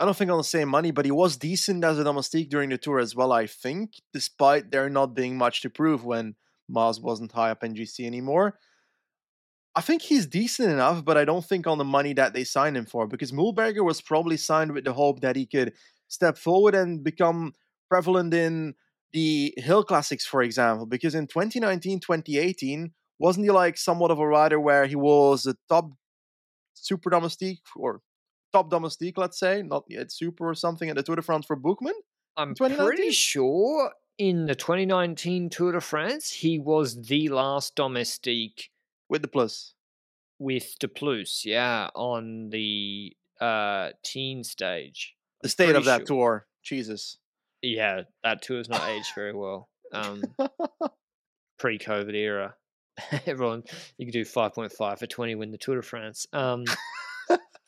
I 0.04 0.06
don't 0.06 0.18
think 0.18 0.32
on 0.32 0.38
the 0.38 0.44
same 0.44 0.68
money, 0.68 0.92
but 0.92 1.06
he 1.06 1.12
was 1.12 1.38
decent 1.38 1.82
as 1.86 1.98
a 1.98 2.04
domestique 2.04 2.50
during 2.50 2.70
the 2.72 2.78
tour 2.78 3.00
as 3.00 3.16
well. 3.16 3.32
I 3.32 3.48
think, 3.48 4.02
despite 4.12 4.70
there 4.70 4.90
not 4.90 5.16
being 5.16 5.38
much 5.38 5.62
to 5.62 5.70
prove 5.70 6.04
when 6.04 6.36
Mas 6.68 7.00
wasn't 7.00 7.32
high 7.32 7.52
up 7.52 7.64
in 7.64 7.74
GC 7.74 8.06
anymore. 8.06 8.60
I 9.74 9.80
think 9.80 10.02
he's 10.02 10.26
decent 10.26 10.70
enough, 10.70 11.06
but 11.06 11.16
I 11.18 11.24
don't 11.24 11.46
think 11.46 11.68
on 11.68 11.78
the 11.78 11.86
money 11.86 12.12
that 12.16 12.34
they 12.34 12.44
signed 12.44 12.76
him 12.76 12.86
for 12.86 13.08
because 13.08 13.32
Mühlberger 13.32 13.86
was 13.86 14.02
probably 14.02 14.36
signed 14.36 14.74
with 14.74 14.84
the 14.84 14.92
hope 14.92 15.22
that 15.22 15.38
he 15.38 15.46
could 15.46 15.72
step 16.10 16.38
forward 16.38 16.76
and 16.76 17.02
become 17.02 17.54
prevalent 17.88 18.34
in 18.34 18.74
the 19.14 19.54
Hill 19.56 19.86
Classics, 19.86 20.26
for 20.26 20.42
example. 20.42 20.86
Because 20.86 21.16
in 21.16 21.28
2019, 21.28 22.02
2018, 22.02 22.92
wasn't 23.20 23.46
he 23.46 23.52
like 23.52 23.78
somewhat 23.78 24.12
of 24.12 24.20
a 24.20 24.28
rider 24.28 24.60
where 24.60 24.86
he 24.86 24.98
was 24.98 25.46
a 25.46 25.56
top 25.70 25.92
super 26.74 27.10
domestique 27.10 27.62
or 27.78 28.02
top 28.54 28.70
domestique, 28.70 29.18
let's 29.18 29.40
say, 29.40 29.64
not 29.64 29.84
yet 29.88 30.12
super 30.12 30.50
or 30.50 30.56
something 30.56 30.90
at 30.90 30.96
the 30.96 31.04
Tour 31.04 31.18
de 31.18 31.22
France 31.22 31.46
for 31.46 31.56
Buchmann? 31.56 31.94
I'm 32.38 32.56
pretty 32.56 33.12
sure 33.12 33.92
in 34.18 34.46
the 34.46 34.56
2019 34.56 35.50
Tour 35.50 35.74
de 35.74 35.82
France, 35.82 36.32
he 36.32 36.60
was 36.60 37.08
the 37.08 37.30
last 37.30 37.76
domestique 37.76 38.70
with 39.10 39.22
the 39.22 39.28
plus. 39.28 39.74
With 40.40 40.78
the 40.80 40.88
plus, 40.88 41.46
yeah, 41.46 41.90
on 41.96 42.50
the 42.50 43.16
uh 43.40 43.90
teen 44.04 44.44
stage. 44.44 45.16
The 45.42 45.50
state 45.50 45.76
of 45.76 45.86
that 45.86 46.00
sure. 46.00 46.06
tour, 46.06 46.48
Jesus. 46.64 47.18
Yeah, 47.62 48.02
that 48.24 48.42
tour's 48.42 48.70
not 48.70 48.88
aged 48.90 49.12
very 49.16 49.34
well. 49.34 49.70
Um, 49.94 50.24
pre-COVID 51.60 52.16
era, 52.16 52.56
everyone 53.28 53.64
you 54.00 54.08
could 54.08 54.14
do 54.14 54.26
five 54.26 54.56
point 54.56 54.72
five 54.72 54.98
for 54.98 55.06
twenty 55.06 55.36
win 55.36 55.52
the 55.52 55.60
Tour 55.60 55.76
de 55.76 55.82
France. 55.84 56.26
Um, 56.34 56.66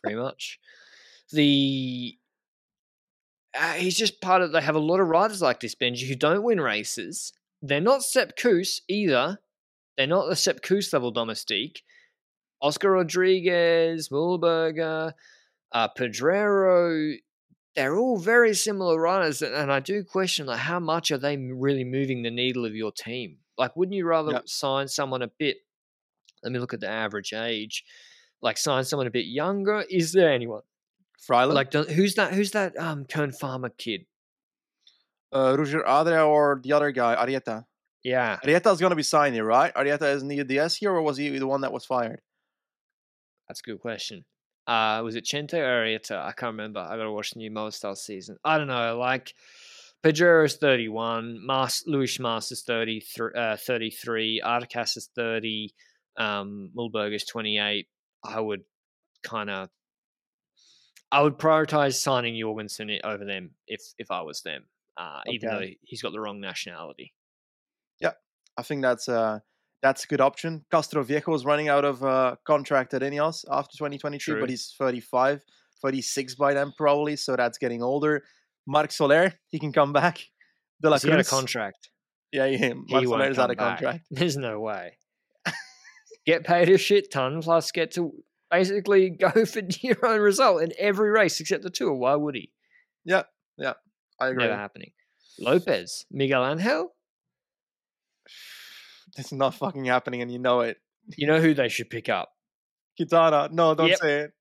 pretty 0.06 0.22
much. 0.22 0.60
The 1.32 2.18
uh, 3.58 3.74
he's 3.74 3.98
just 3.98 4.22
part 4.22 4.42
of. 4.42 4.52
They 4.52 4.62
have 4.62 4.76
a 4.76 4.80
lot 4.80 5.00
of 5.00 5.08
riders 5.08 5.42
like 5.42 5.60
this, 5.60 5.76
Benji, 5.76 6.08
who 6.08 6.16
don't 6.16 6.44
win 6.44 6.60
races. 6.60 7.34
They're 7.62 7.82
not 7.82 8.04
Sepp 8.04 8.36
Kuss 8.36 8.82
either. 8.88 9.40
They're 9.98 10.08
not 10.08 10.28
the 10.28 10.36
Sepp 10.36 10.62
Kuss 10.62 10.92
level 10.92 11.12
domestique. 11.12 11.82
Oscar 12.62 12.92
Rodriguez, 12.92 14.10
Mühlberger, 14.10 15.14
uh, 15.72 15.88
Pedrero, 15.98 17.16
they're 17.76 17.98
all 17.98 18.18
very 18.18 18.54
similar 18.54 19.00
riders, 19.00 19.42
and 19.42 19.72
I 19.72 19.82
do 19.82 20.04
question 20.04 20.46
like 20.46 20.60
how 20.60 20.80
much 20.80 21.12
are 21.12 21.18
they 21.18 21.38
really 21.38 21.84
moving 21.84 22.24
the 22.24 22.32
needle 22.32 22.66
of 22.66 22.76
your 22.76 22.92
team? 22.92 23.38
Like, 23.58 23.76
wouldn't 23.76 23.96
you 23.96 24.06
rather 24.06 24.32
yep. 24.32 24.50
sign 24.50 24.88
someone 24.88 25.22
a 25.22 25.28
bit? 25.28 25.58
Let 26.44 26.52
me 26.52 26.60
look 26.60 26.74
at 26.74 26.80
the 26.80 26.90
average 26.90 27.34
age. 27.34 27.84
Like, 28.42 28.58
sign 28.58 28.84
someone 28.84 29.08
a 29.08 29.12
bit 29.12 29.26
younger. 29.26 29.84
Is 29.90 30.12
there 30.12 30.32
anyone? 30.32 30.62
Freiland? 31.28 31.54
Like, 31.54 31.74
who's 31.74 32.16
that? 32.16 32.34
Who's 32.34 32.52
that? 32.52 32.78
Um, 32.78 33.06
Kern 33.06 33.32
Pharma 33.32 33.72
kid. 33.78 34.06
Uh, 35.34 35.56
Roger 35.58 35.88
Adria 35.88 36.26
or 36.26 36.62
the 36.64 36.74
other 36.74 36.92
guy, 36.92 37.16
Arrieta. 37.16 37.66
Yeah. 38.04 38.38
Arrieta's 38.44 38.80
going 38.80 38.92
to 38.92 38.96
be 38.96 39.04
signed 39.04 39.36
here, 39.36 39.46
right? 39.46 39.74
Arrieta 39.74 40.14
isn't 40.16 40.30
he 40.30 40.40
a 40.40 40.44
DS 40.44 40.76
here, 40.76 40.92
or 40.92 41.02
was 41.02 41.18
he 41.18 41.38
the 41.38 41.48
one 41.48 41.62
that 41.62 41.74
was 41.74 41.86
fired? 41.86 42.22
That's 43.48 43.62
a 43.62 43.64
good 43.64 43.80
question. 43.80 44.26
Uh, 44.68 45.02
was 45.04 45.16
it 45.16 45.26
Chente 45.26 45.54
or 45.56 45.84
Arrieta? 45.84 46.18
I 46.18 46.32
can't 46.32 46.54
remember. 46.54 46.80
I 46.80 46.98
got 46.98 47.04
to 47.04 47.12
watch 47.12 47.32
the 47.32 47.40
new 47.40 47.52
Movistar 47.52 47.98
season. 47.98 48.38
I 48.44 48.58
don't 48.58 48.68
know. 48.68 48.98
Like, 48.98 49.34
Pedrero 50.04 50.46
is 50.46 50.56
31. 50.58 51.40
Mas, 51.44 51.84
Luis 51.88 52.20
Mas 52.20 52.52
is 52.52 52.62
30, 52.62 53.04
uh, 53.36 53.58
33. 53.58 54.42
Articas 54.46 54.98
is 54.98 55.10
30. 55.16 55.74
Um, 56.18 56.70
Mühlberger 56.76 57.16
is 57.16 57.26
28. 57.26 57.88
I 58.28 58.40
would 58.40 58.64
kind 59.24 59.50
of 59.50 59.70
I 61.12 61.22
would 61.22 61.38
prioritize 61.38 61.96
signing 61.96 62.38
Jorgenson 62.40 62.90
over 63.04 63.24
them 63.26 63.52
if 63.68 63.82
if 63.98 64.12
I 64.12 64.22
was 64.22 64.42
them, 64.42 64.66
uh, 64.98 65.22
okay. 65.28 65.36
even 65.36 65.50
though 65.50 65.66
he's 65.84 66.02
got 66.02 66.12
the 66.12 66.20
wrong 66.20 66.40
nationality. 66.42 67.14
Yeah, 68.00 68.14
I 68.58 68.64
think 68.64 68.82
that's 68.82 69.08
a 69.08 69.44
that's 69.82 70.04
a 70.04 70.08
good 70.08 70.22
option. 70.22 70.66
Castroviejo 70.74 71.36
is 71.36 71.46
running 71.46 71.70
out 71.70 71.86
of 71.86 72.04
uh, 72.04 72.36
contract 72.46 72.94
at 72.94 73.02
Ineos 73.02 73.46
after 73.50 73.78
2022, 73.78 74.32
True. 74.32 74.40
but 74.42 74.50
he's 74.50 74.74
35, 74.80 75.44
36 75.82 76.36
by 76.36 76.54
then 76.54 76.74
probably, 76.76 77.16
so 77.16 77.36
that's 77.36 77.60
getting 77.60 77.84
older. 77.84 78.24
Marc 78.68 78.92
Soler, 78.92 79.34
he 79.50 79.60
can 79.60 79.72
come 79.72 79.94
back. 79.94 80.20
De 80.82 80.90
La 80.90 80.96
Cruz, 80.96 81.04
he 81.04 81.10
had 81.12 81.20
a 81.20 81.24
contract. 81.24 81.92
Yeah, 82.32 82.46
yeah. 82.46 82.74
Marc 82.90 83.06
Soler's 83.06 83.38
out 83.38 83.52
of 83.52 83.58
contract. 83.58 84.08
There's 84.12 84.38
no 84.38 84.60
way. 84.60 84.98
Get 86.26 86.44
paid 86.44 86.70
a 86.70 86.78
shit 86.78 87.12
ton 87.12 87.42
plus 87.42 87.72
get 87.72 87.92
to 87.92 88.14
basically 88.52 89.10
go 89.20 89.46
for 89.46 89.62
your 89.82 90.06
own 90.06 90.22
result 90.22 90.62
in 90.62 90.72
every 90.78 91.10
race 91.10 91.40
except 91.40 91.64
the 91.64 91.70
tour. 91.70 91.94
Why 91.94 92.16
would 92.16 92.36
he? 92.36 92.52
Yeah, 93.04 93.24
yeah, 93.58 93.74
I 94.20 94.28
agree. 94.28 94.44
Never 94.44 94.56
happening. 94.56 94.92
Lopez, 95.40 96.06
Miguel 96.12 96.46
Angel, 96.46 96.94
it's 99.18 99.32
not 99.32 99.56
fucking 99.56 99.86
happening, 99.86 100.22
and 100.22 100.32
you 100.32 100.40
know 100.40 100.62
it. 100.62 100.78
You 101.18 101.28
know 101.28 101.40
who 101.40 101.54
they 101.54 101.70
should 101.70 101.90
pick 101.90 102.10
up? 102.10 102.30
Quintana. 102.98 103.50
No, 103.52 103.76
don't 103.76 103.90
yep. 103.90 104.00
say 104.00 104.20
it. 104.22 104.32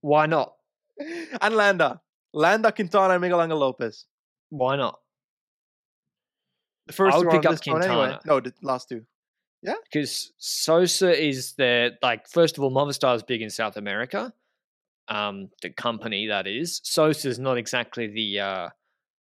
Why 0.00 0.26
not? 0.26 0.52
And 1.40 1.56
Landa. 1.56 2.00
Landa, 2.34 2.70
Quintana, 2.70 3.14
and 3.14 3.20
Miguel 3.20 3.42
Angel 3.42 3.58
Lopez. 3.58 4.04
Why 4.50 4.76
not? 4.76 4.98
The 6.86 6.92
first 6.92 7.14
I 7.14 7.18
would 7.18 7.30
pick 7.30 7.46
up 7.46 7.60
Quintana. 7.62 7.86
Anyway. 7.86 8.18
No, 8.26 8.40
the 8.40 8.52
last 8.62 8.88
two. 8.88 9.04
Yeah, 9.62 9.74
because 9.84 10.32
Sosa 10.38 11.12
is 11.12 11.54
there. 11.54 11.92
Like, 12.02 12.28
first 12.28 12.58
of 12.58 12.64
all, 12.64 12.72
Movistar 12.72 13.14
is 13.14 13.22
big 13.22 13.42
in 13.42 13.50
South 13.50 13.76
America. 13.76 14.32
Um, 15.08 15.50
the 15.62 15.70
company 15.70 16.28
that 16.28 16.46
is 16.46 16.80
Sosa 16.84 17.28
is 17.28 17.38
not 17.38 17.58
exactly 17.58 18.06
the 18.08 18.40
uh, 18.40 18.68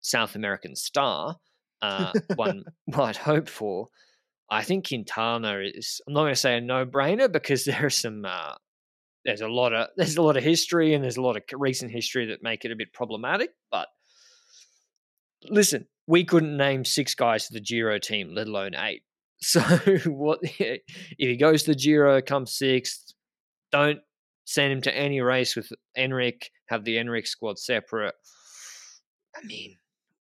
South 0.01 0.35
American 0.35 0.77
star 0.77 1.37
uh, 1.83 2.13
one 2.37 2.65
might 2.87 3.17
hope 3.17 3.49
for. 3.49 3.89
I 4.51 4.63
think 4.63 4.89
Quintana 4.89 5.61
is. 5.61 6.01
I'm 6.07 6.15
not 6.15 6.23
going 6.23 6.35
to 6.35 6.41
say 6.41 6.57
a 6.57 6.61
no-brainer 6.61 7.31
because 7.31 7.65
there 7.67 7.87
are 7.87 7.91
some. 7.91 8.25
Uh, 8.25 8.55
there's 9.25 9.43
a 9.43 9.49
lot 9.49 9.73
of 9.73 9.89
there's 9.97 10.17
a 10.17 10.23
lot 10.23 10.37
of 10.37 10.45
history 10.45 10.95
and 10.95 11.05
there's 11.05 11.19
a 11.19 11.23
lot 11.23 11.37
of 11.37 11.43
recent 11.53 11.91
history 11.91 12.27
that 12.27 12.43
make 12.43 12.65
it 12.65 12.73
a 12.73 12.77
bit 12.77 12.93
problematic. 12.93 13.51
But 13.71 13.89
listen, 15.49 15.87
we 16.07 16.25
couldn't 16.25 16.57
name 16.57 16.85
six 16.85 17.15
guys 17.15 17.47
to 17.47 17.53
the 17.53 17.61
Giro 17.61 17.99
team, 17.99 18.35
let 18.35 18.49
alone 18.49 18.75
eight. 18.75 19.03
So 19.43 19.61
what 20.07 20.41
if 20.43 20.83
he 21.19 21.37
goes 21.37 21.65
to 21.65 21.73
the 21.73 21.79
Giro, 21.79 22.21
comes 22.23 22.53
sixth? 22.53 23.15
Don't 23.73 24.01
send 24.45 24.73
him 24.73 24.81
to 24.83 24.95
any 24.95 25.21
race 25.21 25.57
with 25.57 25.73
Enric. 25.97 26.47
Have 26.67 26.85
the 26.85 26.97
Enric 26.97 27.27
squad 27.27 27.59
separate. 27.59 28.15
I 29.37 29.45
mean, 29.45 29.79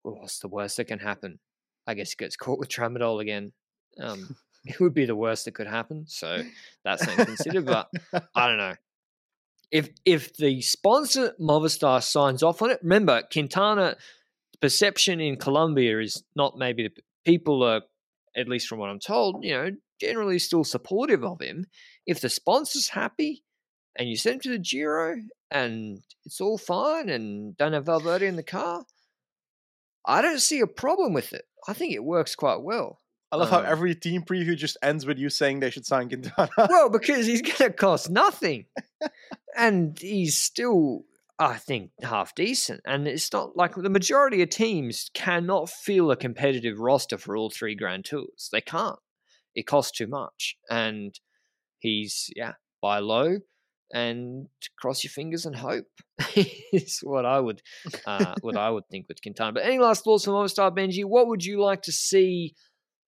what's 0.03 0.39
the 0.39 0.47
worst 0.47 0.77
that 0.77 0.85
can 0.85 0.99
happen? 0.99 1.39
I 1.87 1.93
guess 1.93 2.11
he 2.11 2.15
gets 2.15 2.35
caught 2.35 2.59
with 2.59 2.69
tramadol 2.69 3.21
again. 3.21 3.51
Um, 3.99 4.35
it 4.65 4.79
would 4.79 4.93
be 4.93 5.05
the 5.05 5.15
worst 5.15 5.45
that 5.45 5.55
could 5.55 5.67
happen. 5.67 6.05
So 6.07 6.43
that's 6.83 7.05
not 7.05 7.27
considered. 7.27 7.65
but 7.65 7.89
I 8.35 8.47
don't 8.47 8.57
know. 8.57 8.75
If 9.71 9.89
if 10.05 10.35
the 10.35 10.61
sponsor 10.61 11.33
Movistar 11.39 12.03
signs 12.03 12.43
off 12.43 12.61
on 12.61 12.71
it, 12.71 12.79
remember 12.83 13.23
Quintana 13.31 13.95
perception 14.61 15.19
in 15.19 15.37
Colombia 15.37 15.99
is 15.99 16.23
not 16.35 16.57
maybe 16.57 16.83
the 16.83 17.01
people 17.25 17.63
are, 17.63 17.81
at 18.35 18.47
least 18.47 18.67
from 18.67 18.79
what 18.79 18.89
I'm 18.89 18.99
told, 18.99 19.43
you 19.43 19.53
know, 19.53 19.71
generally 19.99 20.39
still 20.39 20.63
supportive 20.63 21.23
of 21.23 21.41
him. 21.41 21.65
If 22.05 22.21
the 22.21 22.29
sponsor's 22.29 22.89
happy 22.89 23.43
and 23.97 24.09
you 24.09 24.15
send 24.15 24.35
him 24.35 24.41
to 24.41 24.49
the 24.49 24.59
Giro 24.59 25.17
and 25.49 26.01
it's 26.25 26.41
all 26.41 26.57
fine 26.57 27.09
and 27.09 27.55
don't 27.57 27.73
have 27.73 27.85
Valverde 27.85 28.27
in 28.27 28.35
the 28.35 28.43
car, 28.43 28.85
I 30.05 30.21
don't 30.21 30.39
see 30.39 30.59
a 30.59 30.67
problem 30.67 31.13
with 31.13 31.33
it. 31.33 31.45
I 31.67 31.73
think 31.73 31.93
it 31.93 32.03
works 32.03 32.35
quite 32.35 32.61
well. 32.61 32.99
I 33.31 33.37
love 33.37 33.53
um, 33.53 33.63
how 33.63 33.69
every 33.69 33.95
team 33.95 34.23
preview 34.23 34.57
just 34.57 34.77
ends 34.81 35.05
with 35.05 35.17
you 35.17 35.29
saying 35.29 35.59
they 35.59 35.69
should 35.69 35.85
sign 35.85 36.09
Quintana. 36.09 36.49
well, 36.57 36.89
because 36.89 37.25
he's 37.25 37.41
going 37.41 37.55
to 37.57 37.71
cost 37.71 38.09
nothing, 38.09 38.65
and 39.55 39.97
he's 39.97 40.39
still, 40.39 41.03
I 41.41 41.57
think, 41.57 41.89
half 42.03 42.35
decent. 42.35 42.81
And 42.85 43.07
it's 43.07 43.33
not 43.33 43.57
like 43.57 43.73
the 43.73 43.89
majority 43.89 44.43
of 44.43 44.49
teams 44.49 45.09
cannot 45.15 45.71
fill 45.71 46.11
a 46.11 46.15
competitive 46.15 46.79
roster 46.79 47.17
for 47.17 47.35
all 47.35 47.49
three 47.49 47.73
Grand 47.73 48.05
Tours. 48.05 48.47
They 48.51 48.61
can't. 48.61 48.99
It 49.55 49.65
costs 49.65 49.97
too 49.97 50.07
much, 50.07 50.55
and 50.69 51.19
he's 51.79 52.29
yeah 52.35 52.53
buy 52.81 52.99
low 52.99 53.37
and 53.93 54.47
cross 54.79 55.03
your 55.03 55.11
fingers 55.11 55.45
and 55.45 55.55
hope 55.55 55.87
is 56.35 56.99
what 57.03 57.25
I 57.25 57.39
would 57.39 57.61
uh, 58.05 58.35
what 58.41 58.55
I 58.55 58.69
would 58.69 58.87
think 58.89 59.07
with 59.07 59.21
Quintana. 59.21 59.51
But 59.51 59.65
any 59.65 59.79
last 59.79 60.03
thoughts 60.03 60.23
from 60.23 60.35
Movistar 60.35 60.71
Benji? 60.71 61.03
What 61.03 61.27
would 61.27 61.43
you 61.43 61.61
like 61.61 61.81
to 61.83 61.91
see 61.91 62.53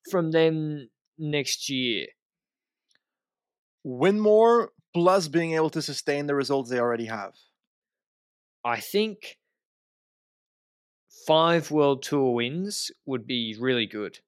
from 0.10 0.32
them 0.32 0.90
next 1.20 1.70
year? 1.70 2.08
Win 3.84 4.20
more 4.20 4.72
plus 4.94 5.28
being 5.28 5.54
able 5.54 5.70
to 5.70 5.82
sustain 5.82 6.26
the 6.26 6.36
results 6.36 6.70
they 6.70 6.80
already 6.80 7.06
have. 7.06 7.34
I 8.66 8.80
think 8.80 9.38
five 11.28 11.72
World 11.72 12.04
Tour 12.04 12.34
wins 12.34 12.92
would 13.06 13.28
be 13.28 13.56
really 13.60 13.86
good. 13.86 14.20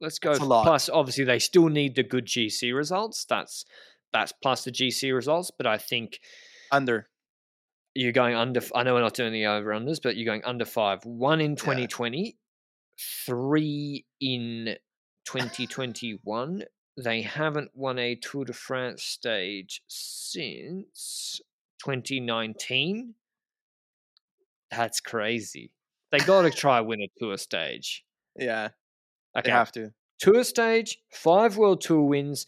Let's 0.00 0.18
go. 0.18 0.34
Plus, 0.34 0.88
obviously, 0.88 1.24
they 1.24 1.38
still 1.38 1.68
need 1.68 1.94
the 1.94 2.02
good 2.02 2.26
GC 2.26 2.74
results. 2.74 3.26
That's 3.26 3.64
that's 4.12 4.32
plus 4.32 4.64
the 4.64 4.72
GC 4.72 5.14
results. 5.14 5.50
But 5.56 5.66
I 5.66 5.76
think 5.76 6.20
under 6.72 7.08
you're 7.94 8.12
going 8.12 8.34
under. 8.34 8.62
I 8.74 8.82
know 8.82 8.94
we're 8.94 9.02
not 9.02 9.14
doing 9.14 9.32
the 9.32 9.46
over 9.46 9.70
unders, 9.70 10.00
but 10.02 10.16
you're 10.16 10.26
going 10.26 10.44
under 10.44 10.64
five. 10.64 11.04
One 11.04 11.40
in 11.40 11.56
2020, 11.56 12.18
yeah. 12.18 12.32
three 13.26 14.06
in 14.20 14.76
2021. 15.26 16.62
They 16.96 17.22
haven't 17.22 17.70
won 17.74 17.98
a 17.98 18.14
Tour 18.14 18.44
de 18.44 18.52
France 18.52 19.02
stage 19.02 19.82
since 19.86 21.40
2019. 21.84 23.14
That's 24.70 25.00
crazy. 25.00 25.72
They 26.12 26.18
got 26.18 26.42
to 26.42 26.50
try 26.50 26.80
win 26.80 27.00
a 27.02 27.08
tour 27.18 27.36
stage. 27.36 28.04
Yeah. 28.36 28.68
Okay. 29.36 29.48
They 29.48 29.50
have 29.50 29.72
to. 29.72 29.92
Tour 30.18 30.44
stage, 30.44 30.98
five 31.12 31.56
World 31.56 31.80
Tour 31.80 32.02
wins, 32.02 32.46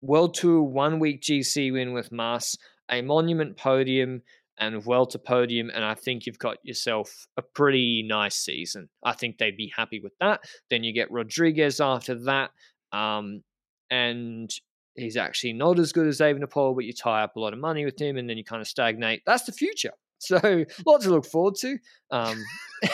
World 0.00 0.34
Tour 0.34 0.62
one 0.62 0.98
week 0.98 1.20
GC 1.22 1.72
win 1.72 1.92
with 1.92 2.10
Mas, 2.10 2.56
a 2.90 3.00
monument 3.02 3.56
podium, 3.56 4.22
and 4.58 4.82
Vuelta 4.82 5.18
podium. 5.18 5.70
And 5.72 5.84
I 5.84 5.94
think 5.94 6.26
you've 6.26 6.38
got 6.38 6.58
yourself 6.62 7.26
a 7.36 7.42
pretty 7.42 8.04
nice 8.06 8.36
season. 8.36 8.88
I 9.04 9.12
think 9.12 9.38
they'd 9.38 9.56
be 9.56 9.72
happy 9.74 10.00
with 10.00 10.12
that. 10.20 10.40
Then 10.70 10.84
you 10.84 10.92
get 10.92 11.10
Rodriguez 11.10 11.80
after 11.80 12.14
that. 12.24 12.50
Um, 12.92 13.42
and 13.90 14.50
he's 14.94 15.16
actually 15.16 15.52
not 15.52 15.78
as 15.78 15.92
good 15.92 16.06
as 16.06 16.18
Evenepoel, 16.18 16.74
but 16.74 16.84
you 16.84 16.92
tie 16.92 17.22
up 17.22 17.36
a 17.36 17.40
lot 17.40 17.52
of 17.52 17.58
money 17.58 17.84
with 17.84 18.00
him 18.00 18.16
and 18.16 18.28
then 18.28 18.36
you 18.36 18.44
kind 18.44 18.60
of 18.60 18.68
stagnate. 18.68 19.22
That's 19.26 19.44
the 19.44 19.52
future. 19.52 19.92
So, 20.22 20.64
lots 20.86 21.04
to 21.04 21.10
look 21.10 21.26
forward 21.26 21.56
to. 21.56 21.78
Um, 22.12 22.40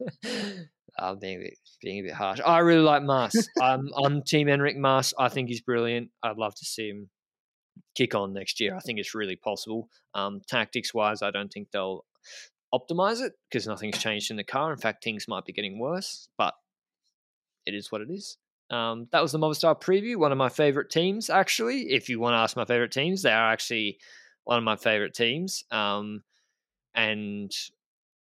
I'm 0.98 1.18
being 1.18 1.38
a 1.38 1.40
bit 1.40 1.58
being 1.82 2.00
a 2.00 2.02
bit 2.02 2.14
harsh. 2.14 2.40
I 2.44 2.58
really 2.58 2.82
like 2.82 3.02
Mas. 3.02 3.48
I'm 3.60 3.90
I'm 3.96 4.22
Team 4.22 4.48
Enric 4.48 4.76
Mas. 4.76 5.14
I 5.18 5.28
think 5.28 5.48
he's 5.48 5.60
brilliant. 5.60 6.10
I'd 6.22 6.36
love 6.36 6.54
to 6.56 6.64
see 6.64 6.88
him 6.88 7.08
kick 7.96 8.14
on 8.14 8.32
next 8.32 8.60
year. 8.60 8.74
I 8.76 8.80
think 8.80 8.98
it's 8.98 9.14
really 9.14 9.36
possible. 9.36 9.88
Um, 10.14 10.40
tactics 10.48 10.92
wise, 10.92 11.22
I 11.22 11.30
don't 11.30 11.52
think 11.52 11.70
they'll 11.70 12.04
optimize 12.74 13.20
it 13.20 13.32
because 13.50 13.66
nothing's 13.66 13.98
changed 13.98 14.30
in 14.30 14.36
the 14.36 14.44
car. 14.44 14.72
In 14.72 14.78
fact, 14.78 15.02
things 15.02 15.28
might 15.28 15.44
be 15.44 15.52
getting 15.52 15.78
worse, 15.78 16.28
but 16.36 16.54
it 17.66 17.74
is 17.74 17.90
what 17.92 18.00
it 18.00 18.10
is. 18.10 18.36
Um, 18.70 19.08
that 19.12 19.22
was 19.22 19.32
the 19.32 19.38
Movistar 19.38 19.80
preview. 19.80 20.16
One 20.16 20.32
of 20.32 20.38
my 20.38 20.50
favorite 20.50 20.90
teams, 20.90 21.30
actually. 21.30 21.92
If 21.92 22.08
you 22.08 22.20
want 22.20 22.34
to 22.34 22.38
ask 22.38 22.56
my 22.56 22.64
favorite 22.64 22.92
teams, 22.92 23.22
they 23.22 23.32
are 23.32 23.50
actually 23.50 23.98
one 24.48 24.56
of 24.56 24.64
my 24.64 24.76
favorite 24.76 25.12
teams. 25.12 25.62
Um, 25.70 26.22
and 26.94 27.52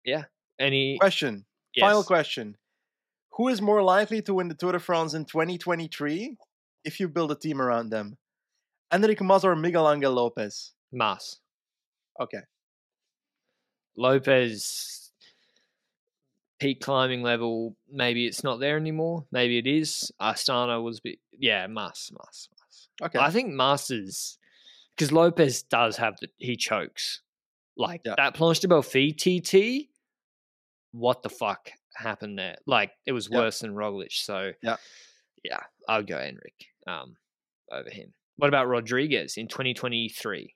yeah, 0.05 0.25
any 0.59 0.99
question? 0.99 1.47
Yes. 1.75 1.83
Final 1.87 2.05
question: 2.05 2.59
Who 3.39 3.49
is 3.49 3.63
more 3.63 3.83
likely 3.83 4.21
to 4.23 4.35
win 4.35 4.49
the 4.49 4.55
Tour 4.55 4.73
de 4.73 4.79
France 4.79 5.15
in 5.15 5.25
2023 5.25 6.37
if 6.85 7.01
you 7.01 7.09
build 7.09 7.33
a 7.33 7.35
team 7.35 7.61
around 7.61 7.89
them? 7.89 8.19
Enric 8.93 9.23
Mas 9.23 9.45
or 9.45 9.57
Miguel 9.57 9.91
Angel 9.91 10.13
Lopez? 10.13 10.73
Mas. 10.93 11.41
Okay. 12.21 12.41
Lopez 13.97 15.13
peak 16.61 16.83
climbing 16.83 17.23
level, 17.23 17.77
maybe 17.91 18.27
it's 18.27 18.45
not 18.45 18.61
there 18.61 18.77
anymore. 18.77 19.25
Maybe 19.33 19.57
it 19.57 19.67
is. 19.67 20.13
Astana 20.21 20.83
was 20.83 21.01
bit 21.01 21.19
yeah, 21.33 21.67
Mas, 21.67 22.11
Mas, 22.13 22.49
Mas. 22.53 22.89
Okay. 23.09 23.19
I 23.19 23.31
think 23.31 23.49
Masters 23.55 24.37
because 24.97 25.13
Lopez 25.13 25.63
does 25.63 25.97
have 25.97 26.17
the 26.21 26.29
he 26.39 26.57
chokes. 26.57 27.23
Like 27.77 28.03
yeah. 28.05 28.15
that 28.17 28.35
Planche 28.35 28.61
de 28.61 28.69
Belfi 28.69 29.15
TT, 29.17 29.89
what 30.93 31.23
the 31.23 31.31
fuck 31.31 31.71
happened 31.97 32.39
there? 32.39 32.57
Like 32.67 32.93
it 33.07 33.13
was 33.13 33.31
worse 33.31 33.61
than 33.61 33.75
Roglic. 33.75 34.13
So 34.13 34.53
yeah, 34.63 34.77
yeah, 35.43 35.61
I'll 35.89 36.03
go 36.03 36.17
Enric 36.17 36.67
um, 36.87 37.17
over 37.73 37.89
him. 37.91 38.13
What 38.37 38.49
about 38.49 38.69
Rodriguez 38.69 39.37
in 39.37 39.49
2023? 39.49 40.55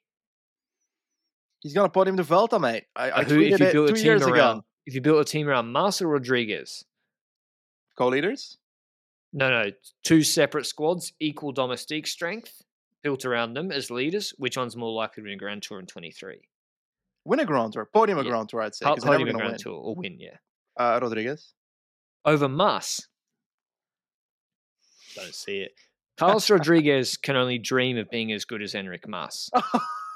He's 1.61 1.75
gonna 1.75 1.89
put 1.89 2.09
him 2.09 2.17
to 2.19 2.23
Vuelta, 2.23 2.59
mate. 2.59 2.85
I, 2.95 3.11
I 3.11 3.25
who, 3.25 3.37
tweeted 3.37 3.61
it 3.61 3.73
two 3.73 4.03
years 4.03 4.23
around, 4.23 4.59
ago. 4.59 4.65
If 4.87 4.95
you 4.95 5.01
built 5.01 5.21
a 5.21 5.25
team 5.25 5.49
around 5.49 5.73
Marcel 5.73 6.09
Rodriguez, 6.09 6.85
co-leaders? 7.97 8.59
No, 9.33 9.51
no, 9.51 9.71
two 10.05 10.23
separate 10.23 10.67
squads, 10.67 11.13
equal 11.19 11.53
domestique 11.53 12.07
strength, 12.07 12.63
built 13.05 13.25
around 13.25 13.55
them 13.55 13.71
as 13.71 13.91
leaders. 13.91 14.35
Which 14.39 14.57
one's 14.57 14.77
more 14.77 14.91
likely 14.91 15.23
to 15.23 15.29
win 15.29 15.35
a 15.35 15.39
Grand 15.39 15.63
Tour 15.63 15.79
in 15.79 15.87
23? 15.87 16.41
Win 17.25 17.39
a 17.39 17.45
Grand 17.45 17.75
Tour, 17.75 17.89
podium 17.93 18.19
a 18.19 18.25
yeah. 18.25 18.31
Grand 18.31 18.49
Tour, 18.49 18.63
I'd 18.63 18.75
say. 18.75 18.85
Podium 18.85 19.29
a 19.29 19.33
Grand 19.33 19.53
win. 19.53 19.59
Tour 19.59 19.75
or 19.75 19.95
win, 19.95 20.19
yeah. 20.19 20.39
Uh, 20.77 20.99
Rodriguez 21.01 21.55
over 22.25 22.49
Mas. 22.49 23.09
Don't 25.15 25.35
see 25.35 25.59
it. 25.59 25.73
Carlos 26.17 26.49
Rodriguez 26.51 27.17
can 27.17 27.37
only 27.37 27.59
dream 27.59 27.97
of 27.97 28.11
being 28.11 28.33
as 28.33 28.45
good 28.45 28.63
as 28.63 28.75
Enric 28.75 29.07
Mas. 29.07 29.51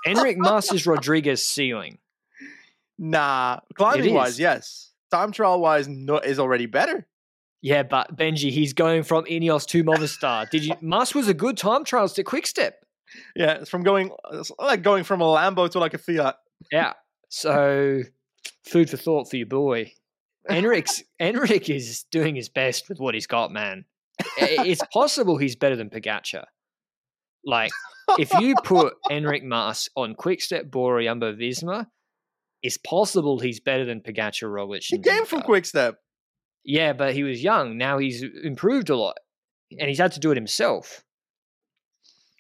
Enric 0.06 0.36
Mas 0.36 0.72
is 0.72 0.86
Rodriguez 0.86 1.44
ceiling. 1.44 1.98
Nah, 2.98 3.60
climbing 3.74 4.14
wise, 4.14 4.40
yes. 4.40 4.92
Time 5.12 5.30
trial 5.30 5.60
wise, 5.60 5.86
no, 5.86 6.18
is 6.18 6.38
already 6.38 6.66
better. 6.66 7.06
Yeah, 7.60 7.82
but 7.82 8.16
Benji, 8.16 8.50
he's 8.50 8.72
going 8.72 9.02
from 9.02 9.24
Ineos 9.24 9.66
to 9.68 9.82
Movistar. 9.82 10.48
Did 10.50 10.64
you? 10.64 10.74
Mas 10.80 11.14
was 11.14 11.28
a 11.28 11.34
good 11.34 11.56
time 11.56 11.84
trials 11.84 12.12
to 12.14 12.22
Quick 12.22 12.46
Step. 12.46 12.84
Yeah, 13.34 13.54
it's 13.54 13.70
from 13.70 13.82
going 13.82 14.10
it's 14.32 14.52
like 14.58 14.82
going 14.82 15.04
from 15.04 15.20
a 15.20 15.24
Lambo 15.24 15.68
to 15.70 15.78
like 15.78 15.94
a 15.94 15.98
Fiat. 15.98 16.36
Yeah. 16.70 16.92
So, 17.30 18.02
food 18.64 18.90
for 18.90 18.96
thought 18.96 19.30
for 19.30 19.36
your 19.36 19.46
boy. 19.46 19.92
Enric's 20.48 21.02
Enric 21.20 21.74
is 21.74 22.04
doing 22.10 22.36
his 22.36 22.48
best 22.48 22.88
with 22.88 23.00
what 23.00 23.14
he's 23.14 23.26
got, 23.26 23.52
man. 23.52 23.84
It's 24.36 24.82
possible 24.92 25.36
he's 25.36 25.56
better 25.56 25.76
than 25.76 25.90
Pogacar. 25.90 26.44
Like, 27.44 27.70
if 28.18 28.32
you 28.34 28.54
put 28.64 28.94
Enric 29.10 29.42
Mas 29.42 29.88
on 29.96 30.14
Quickstep 30.14 30.70
Bora 30.70 31.04
Jumbo 31.04 31.34
Visma, 31.34 31.86
it's 32.62 32.78
possible 32.78 33.38
he's 33.38 33.60
better 33.60 33.84
than 33.84 34.00
Pogacar, 34.00 34.48
Roglic. 34.48 34.84
He 34.84 34.98
came 34.98 35.24
from 35.24 35.40
Vingegaard. 35.40 35.44
Quick 35.44 35.64
Step. 35.66 35.98
Yeah, 36.64 36.92
but 36.92 37.14
he 37.14 37.22
was 37.22 37.42
young. 37.42 37.78
Now 37.78 37.98
he's 37.98 38.22
improved 38.22 38.90
a 38.90 38.96
lot, 38.96 39.16
and 39.78 39.88
he's 39.88 39.98
had 39.98 40.12
to 40.12 40.20
do 40.20 40.30
it 40.30 40.36
himself. 40.36 41.04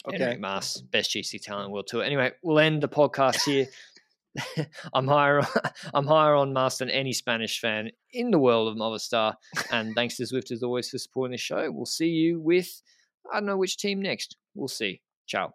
Okay. 0.06 0.16
Anyway, 0.16 0.38
Mas, 0.38 0.80
best 0.80 1.10
GC 1.10 1.42
talent 1.42 1.66
in 1.66 1.70
the 1.70 1.74
world 1.74 1.86
tour. 1.86 2.02
Anyway, 2.02 2.32
we'll 2.42 2.58
end 2.58 2.82
the 2.82 2.88
podcast 2.88 3.42
here. 3.44 3.66
I'm 4.94 5.08
higher. 5.08 5.42
I'm 5.94 6.06
higher 6.06 6.34
on 6.34 6.52
Mas 6.52 6.78
than 6.78 6.90
any 6.90 7.12
Spanish 7.12 7.60
fan 7.60 7.90
in 8.12 8.30
the 8.30 8.38
world 8.38 8.68
of 8.68 8.76
Movistar. 8.76 9.34
And 9.70 9.94
thanks 9.94 10.16
to 10.16 10.22
Zwift 10.24 10.50
as 10.50 10.62
always 10.62 10.88
for 10.88 10.98
supporting 10.98 11.32
the 11.32 11.38
show. 11.38 11.70
We'll 11.70 11.86
see 11.86 12.08
you 12.08 12.40
with 12.40 12.82
I 13.30 13.36
don't 13.36 13.46
know 13.46 13.56
which 13.56 13.76
team 13.76 14.00
next. 14.00 14.36
We'll 14.54 14.68
see. 14.68 15.02
Ciao. 15.26 15.54